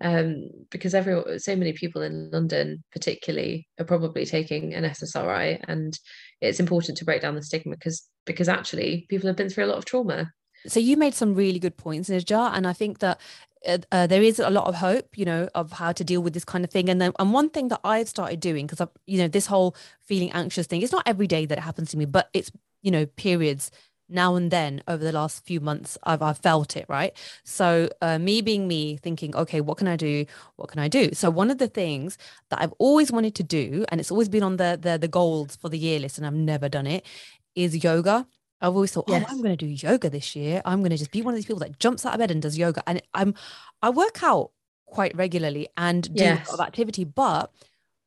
um, 0.00 0.50
because 0.70 0.94
every 0.94 1.38
so 1.38 1.56
many 1.56 1.72
people 1.72 2.02
in 2.02 2.30
London, 2.30 2.84
particularly, 2.92 3.68
are 3.78 3.84
probably 3.84 4.26
taking 4.26 4.74
an 4.74 4.84
SSRI, 4.84 5.64
and 5.68 5.98
it's 6.40 6.60
important 6.60 6.98
to 6.98 7.04
break 7.04 7.22
down 7.22 7.34
the 7.34 7.42
stigma 7.42 7.76
because 7.76 8.08
because 8.26 8.48
actually 8.48 9.06
people 9.08 9.28
have 9.28 9.36
been 9.36 9.48
through 9.48 9.64
a 9.64 9.66
lot 9.66 9.78
of 9.78 9.84
trauma. 9.84 10.32
So 10.66 10.80
you 10.80 10.96
made 10.96 11.14
some 11.14 11.34
really 11.34 11.58
good 11.58 11.76
points, 11.76 12.08
Nirja, 12.08 12.52
and 12.54 12.66
I 12.66 12.72
think 12.72 13.00
that 13.00 13.20
uh, 13.66 13.78
uh, 13.92 14.06
there 14.06 14.22
is 14.22 14.38
a 14.38 14.50
lot 14.50 14.66
of 14.66 14.76
hope, 14.76 15.16
you 15.16 15.24
know, 15.24 15.48
of 15.54 15.72
how 15.72 15.92
to 15.92 16.04
deal 16.04 16.22
with 16.22 16.34
this 16.34 16.44
kind 16.44 16.64
of 16.64 16.70
thing. 16.70 16.88
And 16.88 17.00
then, 17.00 17.12
and 17.18 17.32
one 17.32 17.50
thing 17.50 17.68
that 17.68 17.80
I've 17.84 18.08
started 18.08 18.40
doing, 18.40 18.66
because 18.66 18.80
I've, 18.80 18.90
you 19.06 19.18
know, 19.18 19.28
this 19.28 19.46
whole 19.46 19.76
feeling 20.02 20.30
anxious 20.32 20.66
thing, 20.66 20.82
it's 20.82 20.92
not 20.92 21.06
every 21.06 21.26
day 21.26 21.46
that 21.46 21.58
it 21.58 21.62
happens 21.62 21.90
to 21.90 21.96
me, 21.96 22.04
but 22.04 22.28
it's, 22.32 22.50
you 22.82 22.90
know, 22.90 23.06
periods 23.06 23.70
now 24.08 24.34
and 24.36 24.50
then 24.50 24.82
over 24.86 25.02
the 25.02 25.12
last 25.12 25.44
few 25.46 25.60
months 25.60 25.96
I've, 26.04 26.20
I've 26.20 26.38
felt 26.38 26.76
it 26.76 26.84
right? 26.88 27.16
So 27.44 27.88
uh, 28.02 28.18
me 28.18 28.42
being 28.42 28.68
me 28.68 28.96
thinking 28.98 29.34
okay 29.34 29.60
what 29.60 29.78
can 29.78 29.88
I 29.88 29.96
do? 29.96 30.26
What 30.56 30.68
can 30.68 30.78
I 30.78 30.88
do? 30.88 31.10
So 31.14 31.30
one 31.30 31.50
of 31.50 31.58
the 31.58 31.68
things 31.68 32.18
that 32.50 32.60
I've 32.60 32.74
always 32.78 33.10
wanted 33.10 33.34
to 33.36 33.42
do 33.42 33.84
and 33.88 34.00
it's 34.00 34.10
always 34.10 34.28
been 34.28 34.42
on 34.42 34.56
the 34.58 34.78
the, 34.80 34.98
the 34.98 35.08
goals 35.08 35.56
for 35.56 35.70
the 35.70 35.78
year 35.78 35.98
list 35.98 36.18
and 36.18 36.26
I've 36.26 36.34
never 36.34 36.68
done 36.68 36.86
it 36.86 37.06
is 37.54 37.82
yoga 37.82 38.26
I've 38.64 38.74
always 38.74 38.92
thought, 38.92 39.04
yes. 39.08 39.26
oh, 39.28 39.30
I'm 39.30 39.42
going 39.42 39.54
to 39.54 39.66
do 39.66 39.66
yoga 39.66 40.08
this 40.08 40.34
year. 40.34 40.62
I'm 40.64 40.80
going 40.80 40.90
to 40.90 40.96
just 40.96 41.10
be 41.10 41.20
one 41.20 41.34
of 41.34 41.36
these 41.36 41.44
people 41.44 41.60
that 41.60 41.78
jumps 41.78 42.06
out 42.06 42.14
of 42.14 42.18
bed 42.18 42.30
and 42.30 42.40
does 42.40 42.56
yoga. 42.56 42.82
And 42.86 43.02
I'm, 43.12 43.34
I 43.82 43.90
work 43.90 44.22
out 44.22 44.52
quite 44.86 45.14
regularly 45.14 45.68
and 45.76 46.02
do 46.14 46.24
yes. 46.24 46.48
a 46.48 46.52
lot 46.52 46.60
of 46.60 46.66
activity, 46.66 47.04
but 47.04 47.52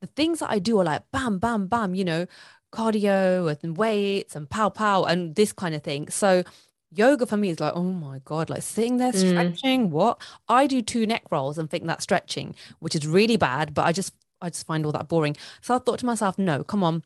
the 0.00 0.08
things 0.08 0.40
that 0.40 0.50
I 0.50 0.58
do 0.58 0.80
are 0.80 0.84
like 0.84 1.02
bam, 1.12 1.38
bam, 1.38 1.68
bam, 1.68 1.94
you 1.94 2.04
know, 2.04 2.26
cardio 2.72 3.56
and 3.62 3.76
weights 3.76 4.34
and 4.34 4.50
pow, 4.50 4.68
pow 4.68 5.04
and 5.04 5.36
this 5.36 5.52
kind 5.52 5.76
of 5.76 5.82
thing. 5.84 6.08
So 6.08 6.42
yoga 6.90 7.24
for 7.24 7.36
me 7.36 7.50
is 7.50 7.60
like, 7.60 7.74
oh 7.76 7.84
my 7.84 8.20
God, 8.24 8.50
like 8.50 8.62
sitting 8.62 8.96
there 8.96 9.12
mm. 9.12 9.28
stretching. 9.28 9.88
Mm. 9.88 9.90
What? 9.90 10.20
I 10.48 10.66
do 10.66 10.82
two 10.82 11.06
neck 11.06 11.22
rolls 11.30 11.56
and 11.56 11.70
think 11.70 11.86
that's 11.86 12.02
stretching, 12.02 12.56
which 12.80 12.96
is 12.96 13.06
really 13.06 13.36
bad, 13.36 13.74
but 13.74 13.86
I 13.86 13.92
just, 13.92 14.12
I 14.40 14.50
just 14.50 14.66
find 14.66 14.84
all 14.84 14.92
that 14.92 15.08
boring. 15.08 15.36
So 15.60 15.76
I 15.76 15.78
thought 15.78 16.00
to 16.00 16.06
myself, 16.06 16.36
no, 16.36 16.64
come 16.64 16.82
on, 16.82 17.04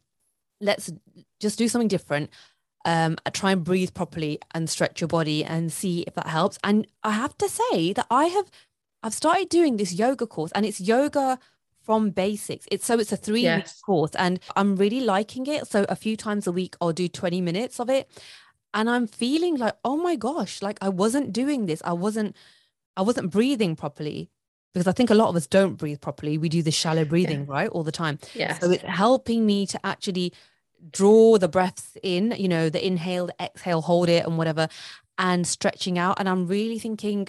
let's 0.59 0.91
just 1.39 1.59
do 1.59 1.69
something 1.69 1.89
different 1.89 2.31
um, 2.85 3.17
try 3.33 3.53
and 3.53 3.65
breathe 3.65 3.95
properly 3.95 4.39
and 4.55 4.69
stretch 4.69 5.01
your 5.01 5.09
body 5.09 5.45
and 5.45 5.73
see 5.73 6.01
if 6.07 6.15
that 6.15 6.27
helps. 6.27 6.59
And 6.65 6.87
I 7.03 7.13
have 7.13 7.37
to 7.39 7.49
say 7.49 7.93
that 7.93 8.07
I 8.11 8.27
have 8.27 8.51
I've 9.03 9.15
started 9.15 9.49
doing 9.49 9.77
this 9.77 9.93
yoga 9.93 10.27
course 10.27 10.53
and 10.55 10.65
it's 10.65 10.81
yoga 10.81 11.39
from 11.83 12.11
basics. 12.11 12.67
It's 12.71 12.87
so 12.87 12.99
it's 12.99 13.13
a 13.13 13.17
three 13.17 13.43
yes. 13.43 13.59
week 13.59 13.85
course 13.85 14.13
and 14.15 14.39
I'm 14.57 14.77
really 14.77 15.01
liking 15.01 15.47
it. 15.47 15.67
So 15.67 15.85
a 15.89 15.97
few 15.97 16.17
times 16.17 16.47
a 16.47 16.53
week 16.53 16.77
I'll 16.81 16.93
do 16.93 17.09
20 17.09 17.41
minutes 17.41 17.81
of 17.81 17.91
it. 17.91 18.09
And 18.75 18.89
I'm 18.89 19.07
feeling 19.07 19.57
like, 19.57 19.75
oh 19.85 19.97
my 19.97 20.17
gosh, 20.17 20.63
like 20.63 20.79
I 20.81 20.89
wasn't 20.89 21.33
doing 21.33 21.67
this. 21.67 21.83
I 21.85 21.93
wasn't 21.93 22.37
I 22.97 23.03
wasn't 23.03 23.31
breathing 23.31 23.77
properly 23.77 24.31
because 24.73 24.87
I 24.87 24.93
think 24.93 25.11
a 25.11 25.15
lot 25.15 25.29
of 25.29 25.37
us 25.37 25.47
don't 25.47 25.75
breathe 25.75 26.01
properly. 26.01 26.39
We 26.39 26.49
do 26.49 26.63
the 26.63 26.71
shallow 26.71 27.05
breathing, 27.05 27.41
yeah. 27.41 27.53
right? 27.53 27.69
All 27.69 27.83
the 27.83 27.93
time. 27.93 28.19
Yeah. 28.35 28.59
So 28.59 28.71
it's 28.71 28.83
helping 28.83 29.45
me 29.45 29.67
to 29.67 29.85
actually 29.85 30.33
draw 30.91 31.39
the 31.39 31.49
breaths 31.49 31.97
in, 32.03 32.35
you 32.39 32.49
know, 32.49 32.69
the 32.69 32.85
inhale, 32.85 33.27
the 33.27 33.35
exhale, 33.41 33.83
hold 33.83 34.09
it 34.09 34.27
and 34.27 34.39
whatever, 34.39 34.69
and 35.19 35.47
stretching 35.47 35.99
out. 35.99 36.19
And 36.19 36.29
I'm 36.29 36.47
really 36.47 36.79
thinking, 36.79 37.29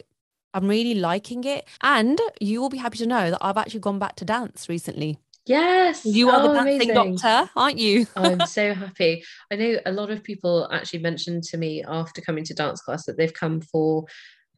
I'm 0.54 0.68
really 0.68 0.95
liking 0.95 1.43
it. 1.43 1.68
And 1.82 2.20
you 2.39 2.62
will 2.62 2.70
be 2.70 2.78
happy 2.78 2.97
to 2.99 3.08
know 3.08 3.32
that 3.32 3.39
I've 3.41 3.58
actually 3.58 3.82
gone 3.82 3.99
back 3.99 4.16
to 4.18 4.26
dance 4.26 4.70
recently. 4.70 5.20
Yes. 5.45 6.06
You 6.06 6.30
are 6.30 6.39
oh, 6.39 6.47
the 6.47 6.54
dancing 6.54 6.91
amazing. 6.91 7.16
doctor, 7.16 7.49
aren't 7.56 7.78
you? 7.78 8.08
I'm 8.16 8.45
so 8.45 8.74
happy. 8.74 9.24
I 9.51 9.56
know 9.56 9.78
a 9.86 9.91
lot 9.91 10.10
of 10.10 10.24
people 10.24 10.70
actually 10.72 10.99
mentioned 10.99 11.43
to 11.45 11.58
me 11.58 11.84
after 11.86 12.22
coming 12.22 12.45
to 12.45 12.54
dance 12.54 12.82
class 12.82 13.06
that 13.06 13.18
they've 13.18 13.34
come 13.34 13.60
for 13.60 14.06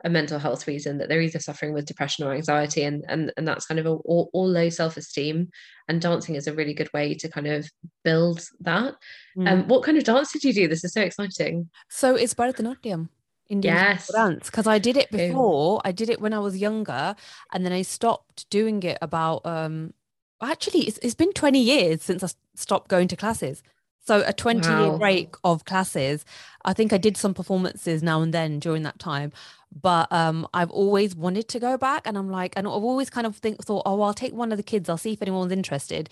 a 0.06 0.10
mental 0.10 0.40
health 0.40 0.68
reason 0.68 1.00
that 1.00 1.10
they're 1.10 1.22
either 1.22 1.40
suffering 1.40 1.74
with 1.74 1.86
depression 1.86 2.26
or 2.26 2.34
anxiety 2.34 2.84
and 2.84 3.04
and, 3.10 3.34
and 3.36 3.48
that's 3.48 3.66
kind 3.66 3.80
of 3.80 3.86
a, 3.88 3.90
all, 3.90 4.30
all 4.32 4.48
low 4.48 4.70
self-esteem 4.70 5.50
and 5.88 6.02
dancing 6.02 6.36
is 6.36 6.48
a 6.48 6.54
really 6.54 6.74
good 6.74 6.92
way 6.94 7.16
to 7.16 7.28
kind 7.28 7.48
of 7.48 7.68
build 8.04 8.48
that 8.62 8.94
mm. 9.38 9.52
um 9.52 9.68
what 9.68 9.84
kind 9.84 9.98
of 9.98 10.04
dance 10.04 10.32
did 10.32 10.44
you 10.44 10.54
do 10.54 10.68
this 10.68 10.84
is 10.84 10.94
so 10.94 11.02
exciting 11.02 11.70
so 11.90 12.16
it's 12.16 12.36
Bharatanatyam 12.36 13.10
Indian 13.48 13.76
yes. 13.76 14.12
dance 14.12 14.50
because 14.50 14.66
I 14.66 14.80
did 14.80 14.98
it 14.98 15.12
before. 15.12 15.80
I 15.86 15.92
did 15.92 16.10
it 16.10 16.20
when 16.20 16.34
I 16.34 16.40
was 16.40 16.58
younger, 16.58 17.16
and 17.54 17.64
then 17.64 17.72
I 17.72 17.84
stopped 17.84 18.50
doing 18.50 18.82
it 18.82 18.98
about. 19.04 19.46
um 19.46 19.94
Actually, 20.42 20.82
it's, 20.88 20.98
it's 21.04 21.14
been 21.14 21.32
twenty 21.32 21.62
years 21.62 22.02
since 22.02 22.24
I 22.24 22.30
stopped 22.56 22.88
going 22.88 23.08
to 23.10 23.16
classes. 23.16 23.62
So 24.06 24.24
a 24.26 24.34
20 24.34 24.70
wow. 24.70 24.84
year 24.84 24.98
break 24.98 25.36
of 25.44 25.66
classes. 25.66 26.26
I 26.64 26.74
think 26.74 26.94
I 26.94 26.98
did 26.98 27.18
some 27.18 27.34
performances 27.34 28.04
now 28.04 28.22
and 28.22 28.34
then 28.34 28.60
during 28.60 28.84
that 28.84 29.00
time, 29.00 29.32
but 29.80 30.12
um, 30.12 30.48
I've 30.54 30.72
always 30.72 31.16
wanted 31.16 31.48
to 31.50 31.60
go 31.60 31.78
back, 31.78 32.04
and 32.06 32.18
I'm 32.18 32.30
like, 32.30 32.54
and 32.56 32.66
I've 32.66 32.74
always 32.74 33.10
kind 33.10 33.28
of 33.28 33.36
think 33.38 33.64
thought, 33.64 33.84
oh, 33.86 34.02
I'll 34.02 34.14
take 34.14 34.34
one 34.34 34.52
of 34.52 34.58
the 34.58 34.64
kids. 34.64 34.90
I'll 34.90 34.98
see 34.98 35.14
if 35.14 35.22
anyone's 35.22 35.52
interested. 35.52 36.10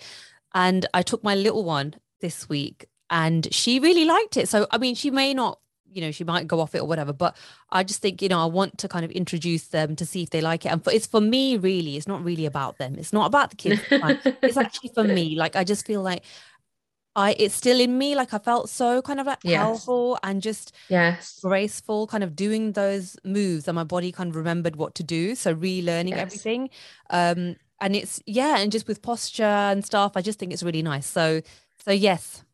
And 0.54 0.86
I 0.94 1.02
took 1.02 1.24
my 1.24 1.34
little 1.34 1.64
one 1.64 1.94
this 2.20 2.48
week, 2.48 2.86
and 3.10 3.52
she 3.52 3.80
really 3.80 4.04
liked 4.04 4.36
it. 4.36 4.48
So 4.48 4.66
I 4.70 4.78
mean, 4.78 4.94
she 4.94 5.10
may 5.10 5.34
not 5.34 5.58
you 5.94 6.00
know 6.00 6.10
she 6.10 6.24
might 6.24 6.46
go 6.46 6.60
off 6.60 6.74
it 6.74 6.80
or 6.80 6.86
whatever 6.86 7.12
but 7.12 7.36
i 7.70 7.82
just 7.82 8.02
think 8.02 8.20
you 8.20 8.28
know 8.28 8.40
i 8.40 8.44
want 8.44 8.76
to 8.78 8.88
kind 8.88 9.04
of 9.04 9.10
introduce 9.12 9.68
them 9.68 9.96
to 9.96 10.04
see 10.04 10.22
if 10.22 10.30
they 10.30 10.40
like 10.40 10.66
it 10.66 10.70
and 10.70 10.82
for, 10.82 10.90
it's 10.90 11.06
for 11.06 11.20
me 11.20 11.56
really 11.56 11.96
it's 11.96 12.08
not 12.08 12.22
really 12.22 12.46
about 12.46 12.78
them 12.78 12.96
it's 12.98 13.12
not 13.12 13.26
about 13.26 13.50
the 13.50 13.56
kids 13.56 13.80
it's 13.90 14.56
actually 14.56 14.90
for 14.92 15.04
me 15.04 15.36
like 15.36 15.56
i 15.56 15.64
just 15.64 15.86
feel 15.86 16.02
like 16.02 16.24
I 17.16 17.36
it's 17.38 17.54
still 17.54 17.80
in 17.80 17.96
me. 17.96 18.14
Like 18.14 18.34
I 18.34 18.38
felt 18.38 18.68
so 18.68 19.02
kind 19.02 19.20
of 19.20 19.26
like 19.26 19.38
yes. 19.42 19.58
powerful 19.58 20.18
and 20.22 20.42
just 20.42 20.74
yes 20.88 21.38
graceful, 21.42 22.06
kind 22.06 22.24
of 22.24 22.34
doing 22.34 22.72
those 22.72 23.16
moves, 23.24 23.68
and 23.68 23.76
my 23.76 23.84
body 23.84 24.12
kind 24.12 24.30
of 24.30 24.36
remembered 24.36 24.76
what 24.76 24.94
to 24.96 25.02
do. 25.02 25.34
So 25.34 25.54
relearning 25.54 26.10
yes. 26.10 26.20
everything. 26.20 26.70
Um, 27.10 27.56
and 27.80 27.96
it's 27.96 28.20
yeah, 28.26 28.58
and 28.58 28.72
just 28.72 28.88
with 28.88 29.02
posture 29.02 29.42
and 29.44 29.84
stuff, 29.84 30.12
I 30.16 30.22
just 30.22 30.38
think 30.38 30.52
it's 30.52 30.62
really 30.62 30.82
nice. 30.82 31.06
So 31.06 31.42
so 31.84 31.92
yes, 31.92 32.44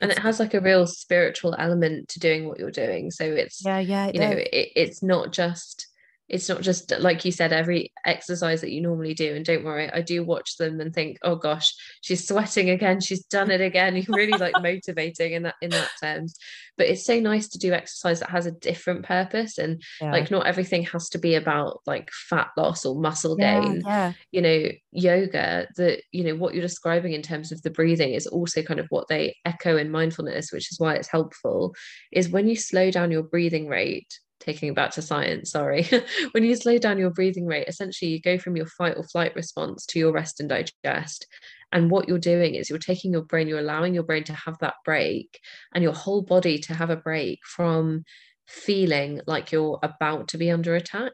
and 0.00 0.10
it 0.10 0.18
has 0.18 0.40
like 0.40 0.54
a 0.54 0.60
real 0.60 0.86
spiritual 0.86 1.54
element 1.58 2.08
to 2.08 2.18
doing 2.18 2.48
what 2.48 2.58
you're 2.58 2.70
doing 2.70 3.10
so 3.10 3.24
it's 3.24 3.64
yeah 3.64 3.78
yeah 3.78 4.06
it 4.06 4.14
you 4.14 4.20
does. 4.20 4.30
know 4.30 4.36
it, 4.38 4.68
it's 4.74 5.02
not 5.02 5.32
just 5.32 5.86
it's 6.30 6.48
not 6.48 6.62
just 6.62 6.92
like 7.00 7.24
you 7.24 7.32
said 7.32 7.52
every 7.52 7.92
exercise 8.06 8.60
that 8.60 8.70
you 8.70 8.80
normally 8.80 9.12
do 9.12 9.34
and 9.34 9.44
don't 9.44 9.64
worry 9.64 9.90
i 9.92 10.00
do 10.00 10.24
watch 10.24 10.56
them 10.56 10.80
and 10.80 10.94
think 10.94 11.18
oh 11.22 11.34
gosh 11.34 11.74
she's 12.00 12.26
sweating 12.26 12.70
again 12.70 13.00
she's 13.00 13.24
done 13.24 13.50
it 13.50 13.60
again 13.60 13.96
you're 13.96 14.16
really 14.16 14.38
like 14.38 14.54
motivating 14.62 15.32
in 15.32 15.42
that 15.42 15.56
in 15.60 15.70
that 15.70 15.90
terms 16.00 16.36
but 16.78 16.86
it's 16.86 17.04
so 17.04 17.18
nice 17.20 17.48
to 17.48 17.58
do 17.58 17.72
exercise 17.72 18.20
that 18.20 18.30
has 18.30 18.46
a 18.46 18.52
different 18.52 19.04
purpose 19.04 19.58
and 19.58 19.82
yeah. 20.00 20.12
like 20.12 20.30
not 20.30 20.46
everything 20.46 20.84
has 20.84 21.08
to 21.08 21.18
be 21.18 21.34
about 21.34 21.80
like 21.84 22.10
fat 22.10 22.48
loss 22.56 22.86
or 22.86 22.94
muscle 22.94 23.36
yeah, 23.38 23.60
gain 23.60 23.82
yeah. 23.84 24.12
you 24.30 24.40
know 24.40 24.68
yoga 24.92 25.66
that 25.76 26.00
you 26.12 26.24
know 26.24 26.36
what 26.36 26.54
you're 26.54 26.62
describing 26.62 27.12
in 27.12 27.22
terms 27.22 27.52
of 27.52 27.60
the 27.62 27.70
breathing 27.70 28.14
is 28.14 28.26
also 28.26 28.62
kind 28.62 28.80
of 28.80 28.86
what 28.90 29.08
they 29.08 29.36
echo 29.44 29.76
in 29.76 29.90
mindfulness 29.90 30.52
which 30.52 30.70
is 30.70 30.78
why 30.78 30.94
it's 30.94 31.10
helpful 31.10 31.74
is 32.12 32.28
when 32.28 32.48
you 32.48 32.56
slow 32.56 32.90
down 32.90 33.10
your 33.10 33.22
breathing 33.22 33.68
rate 33.68 34.20
taking 34.40 34.70
it 34.70 34.74
back 34.74 34.90
to 34.92 35.02
science, 35.02 35.52
sorry. 35.52 35.88
when 36.32 36.42
you 36.42 36.56
slow 36.56 36.78
down 36.78 36.98
your 36.98 37.10
breathing 37.10 37.46
rate, 37.46 37.68
essentially 37.68 38.10
you 38.10 38.20
go 38.20 38.38
from 38.38 38.56
your 38.56 38.66
fight 38.66 38.96
or 38.96 39.04
flight 39.04 39.34
response 39.36 39.86
to 39.86 39.98
your 39.98 40.12
rest 40.12 40.40
and 40.40 40.48
digest. 40.48 41.26
And 41.72 41.90
what 41.90 42.08
you're 42.08 42.18
doing 42.18 42.54
is 42.54 42.68
you're 42.68 42.78
taking 42.78 43.12
your 43.12 43.22
brain, 43.22 43.46
you're 43.46 43.60
allowing 43.60 43.94
your 43.94 44.02
brain 44.02 44.24
to 44.24 44.32
have 44.32 44.58
that 44.58 44.74
break 44.84 45.38
and 45.74 45.84
your 45.84 45.92
whole 45.92 46.22
body 46.22 46.58
to 46.58 46.74
have 46.74 46.90
a 46.90 46.96
break 46.96 47.40
from 47.44 48.04
feeling 48.48 49.20
like 49.26 49.52
you're 49.52 49.78
about 49.82 50.28
to 50.28 50.38
be 50.38 50.50
under 50.50 50.74
attack. 50.74 51.12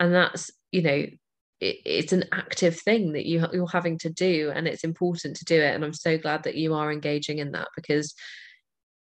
And 0.00 0.14
that's, 0.14 0.50
you 0.70 0.82
know, 0.82 1.06
it, 1.60 1.76
it's 1.84 2.12
an 2.12 2.24
active 2.32 2.78
thing 2.80 3.12
that 3.12 3.26
you, 3.26 3.46
you're 3.52 3.68
having 3.68 3.98
to 3.98 4.10
do, 4.10 4.50
and 4.54 4.66
it's 4.66 4.84
important 4.84 5.36
to 5.36 5.44
do 5.44 5.60
it. 5.60 5.74
And 5.74 5.84
I'm 5.84 5.92
so 5.92 6.16
glad 6.16 6.44
that 6.44 6.56
you 6.56 6.74
are 6.74 6.90
engaging 6.90 7.38
in 7.38 7.52
that 7.52 7.68
because 7.76 8.14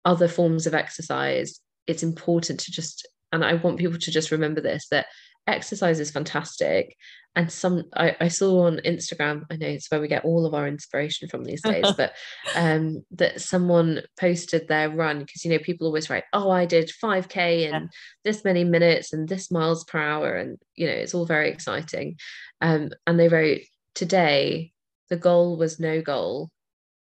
other 0.05 0.29
forms 0.29 0.67
of 0.67 0.75
exercise, 0.75 1.61
it's 1.87 2.03
important 2.03 2.61
to 2.61 2.73
just 2.73 3.09
and 3.33 3.45
I 3.45 3.55
want 3.55 3.79
people 3.79 3.99
to 3.99 4.11
just 4.11 4.31
remember 4.31 4.61
this 4.61 4.89
that 4.91 5.07
exercise 5.47 6.01
is 6.01 6.11
fantastic. 6.11 6.97
And 7.37 7.51
some 7.51 7.85
I, 7.95 8.17
I 8.21 8.29
saw 8.29 8.67
on 8.67 8.81
Instagram, 8.85 9.45
I 9.51 9.57
know 9.57 9.69
it's 9.69 9.91
where 9.91 10.01
we 10.01 10.09
get 10.09 10.25
all 10.25 10.47
of 10.47 10.55
our 10.55 10.67
inspiration 10.67 11.29
from 11.29 11.45
these 11.45 11.63
days, 11.63 11.87
but 11.97 12.15
um 12.57 13.05
that 13.13 13.41
someone 13.41 14.03
posted 14.19 14.67
their 14.69 14.91
run 14.91 15.21
because 15.21 15.45
you 15.45 15.51
know 15.51 15.59
people 15.59 15.87
always 15.87 16.11
write, 16.11 16.25
oh, 16.33 16.51
I 16.51 16.67
did 16.67 16.91
5k 17.03 17.67
in 17.67 17.73
yeah. 17.73 17.81
this 18.25 18.45
many 18.45 18.65
minutes 18.65 19.13
and 19.13 19.29
this 19.29 19.51
miles 19.51 19.85
per 19.85 19.99
hour, 19.99 20.35
and 20.35 20.59
you 20.75 20.87
know, 20.87 20.93
it's 20.93 21.15
all 21.15 21.27
very 21.27 21.51
exciting. 21.51 22.17
Um, 22.61 22.91
and 23.07 23.19
they 23.19 23.29
wrote, 23.29 23.61
today 23.95 24.73
the 25.09 25.17
goal 25.17 25.57
was 25.57 25.81
no 25.81 26.01
goal 26.01 26.51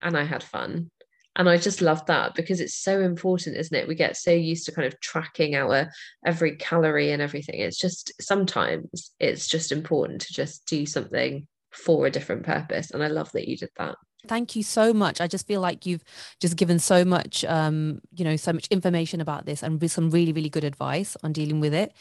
and 0.01 0.15
I 0.15 0.23
had 0.23 0.43
fun 0.43 0.89
and 1.35 1.49
i 1.49 1.57
just 1.57 1.81
love 1.81 2.05
that 2.05 2.33
because 2.35 2.61
it's 2.61 2.75
so 2.75 3.01
important 3.01 3.57
isn't 3.57 3.75
it? 3.75 3.87
We 3.87 3.95
get 3.95 4.17
so 4.17 4.31
used 4.31 4.65
to 4.65 4.71
kind 4.71 4.87
of 4.87 4.99
tracking 4.99 5.55
our 5.55 5.91
every 6.25 6.55
calorie 6.57 7.11
and 7.11 7.21
everything. 7.21 7.59
It's 7.59 7.77
just 7.77 8.11
sometimes 8.21 9.11
it's 9.19 9.47
just 9.47 9.71
important 9.71 10.21
to 10.21 10.33
just 10.33 10.65
do 10.65 10.85
something 10.85 11.47
for 11.71 12.05
a 12.05 12.11
different 12.11 12.43
purpose. 12.43 12.91
And 12.91 13.03
i 13.03 13.07
love 13.07 13.31
that 13.33 13.47
you 13.47 13.57
did 13.57 13.69
that. 13.77 13.95
Thank 14.27 14.55
you 14.55 14.63
so 14.63 14.91
much. 14.93 15.21
I 15.21 15.27
just 15.27 15.45
feel 15.45 15.61
like 15.61 15.85
you've 15.85 16.03
just 16.39 16.55
given 16.55 16.79
so 16.79 17.05
much 17.05 17.45
um 17.45 18.01
you 18.13 18.25
know 18.25 18.35
so 18.35 18.53
much 18.53 18.67
information 18.67 19.21
about 19.21 19.45
this 19.45 19.63
and 19.63 19.91
some 19.91 20.09
really 20.09 20.33
really 20.33 20.49
good 20.49 20.63
advice 20.63 21.17
on 21.23 21.33
dealing 21.33 21.59
with 21.59 21.73
it. 21.73 21.93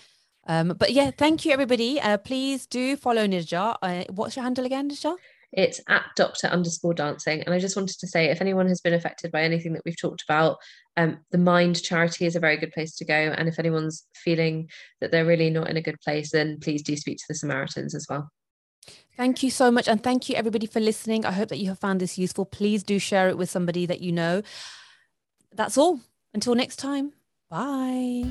Um 0.47 0.69
but 0.79 0.93
yeah 0.93 1.11
thank 1.11 1.45
you 1.45 1.53
everybody. 1.53 2.01
Uh 2.01 2.19
please 2.19 2.67
do 2.67 2.97
follow 2.97 3.27
nirja 3.27 3.77
uh, 3.83 4.05
what's 4.11 4.37
your 4.37 4.45
handle 4.45 4.67
again 4.67 4.91
nirja 4.91 5.17
it's 5.57 5.81
at 5.89 6.05
doctor 6.17 6.49
underscore 6.49 6.95
dancing. 6.95 7.43
And 7.43 7.55
I 7.55 7.59
just 7.59 7.77
wanted 7.77 7.99
to 8.01 8.09
say 8.09 8.27
if 8.27 8.41
anyone 8.41 8.67
has 8.67 8.81
been 8.81 8.93
affected 8.93 9.31
by 9.31 9.43
anything 9.43 9.73
that 9.75 9.83
we've 9.85 10.01
talked 10.01 10.25
about, 10.29 10.59
um, 10.97 11.19
the 11.31 11.39
Mind 11.39 11.83
charity 11.83 12.27
is 12.27 12.37
a 12.37 12.41
very 12.41 12.57
good 12.57 12.73
place 12.73 12.97
to 12.97 13.05
go. 13.05 13.15
And 13.15 13.49
if 13.49 13.59
anyone's 13.59 14.05
feeling 14.15 14.69
that 15.01 15.11
they're 15.11 15.25
really 15.25 15.51
not 15.51 15.71
in 15.71 15.77
a 15.77 15.83
good 15.83 16.01
place, 16.01 16.33
then 16.33 16.59
please 16.61 16.83
do 16.83 16.97
speak 16.97 17.19
to 17.19 17.25
the 17.29 17.35
Samaritans 17.35 17.95
as 17.95 18.07
well. 18.11 18.31
Thank 19.17 19.43
you 19.43 19.51
so 19.51 19.71
much. 19.71 19.89
And 19.89 20.03
thank 20.03 20.29
you, 20.29 20.35
everybody, 20.35 20.67
for 20.67 20.81
listening. 20.81 21.25
I 21.25 21.33
hope 21.33 21.49
that 21.51 21.59
you 21.59 21.69
have 21.69 21.79
found 21.79 22.01
this 22.01 22.19
useful. 22.19 22.45
Please 22.45 22.83
do 22.83 22.99
share 22.99 23.29
it 23.29 23.39
with 23.39 23.49
somebody 23.49 23.87
that 23.87 24.01
you 24.01 24.11
know. 24.11 24.43
That's 25.53 25.79
all. 25.79 26.01
Until 26.33 26.57
next 26.57 26.77
time, 26.77 27.13
bye. 27.49 28.25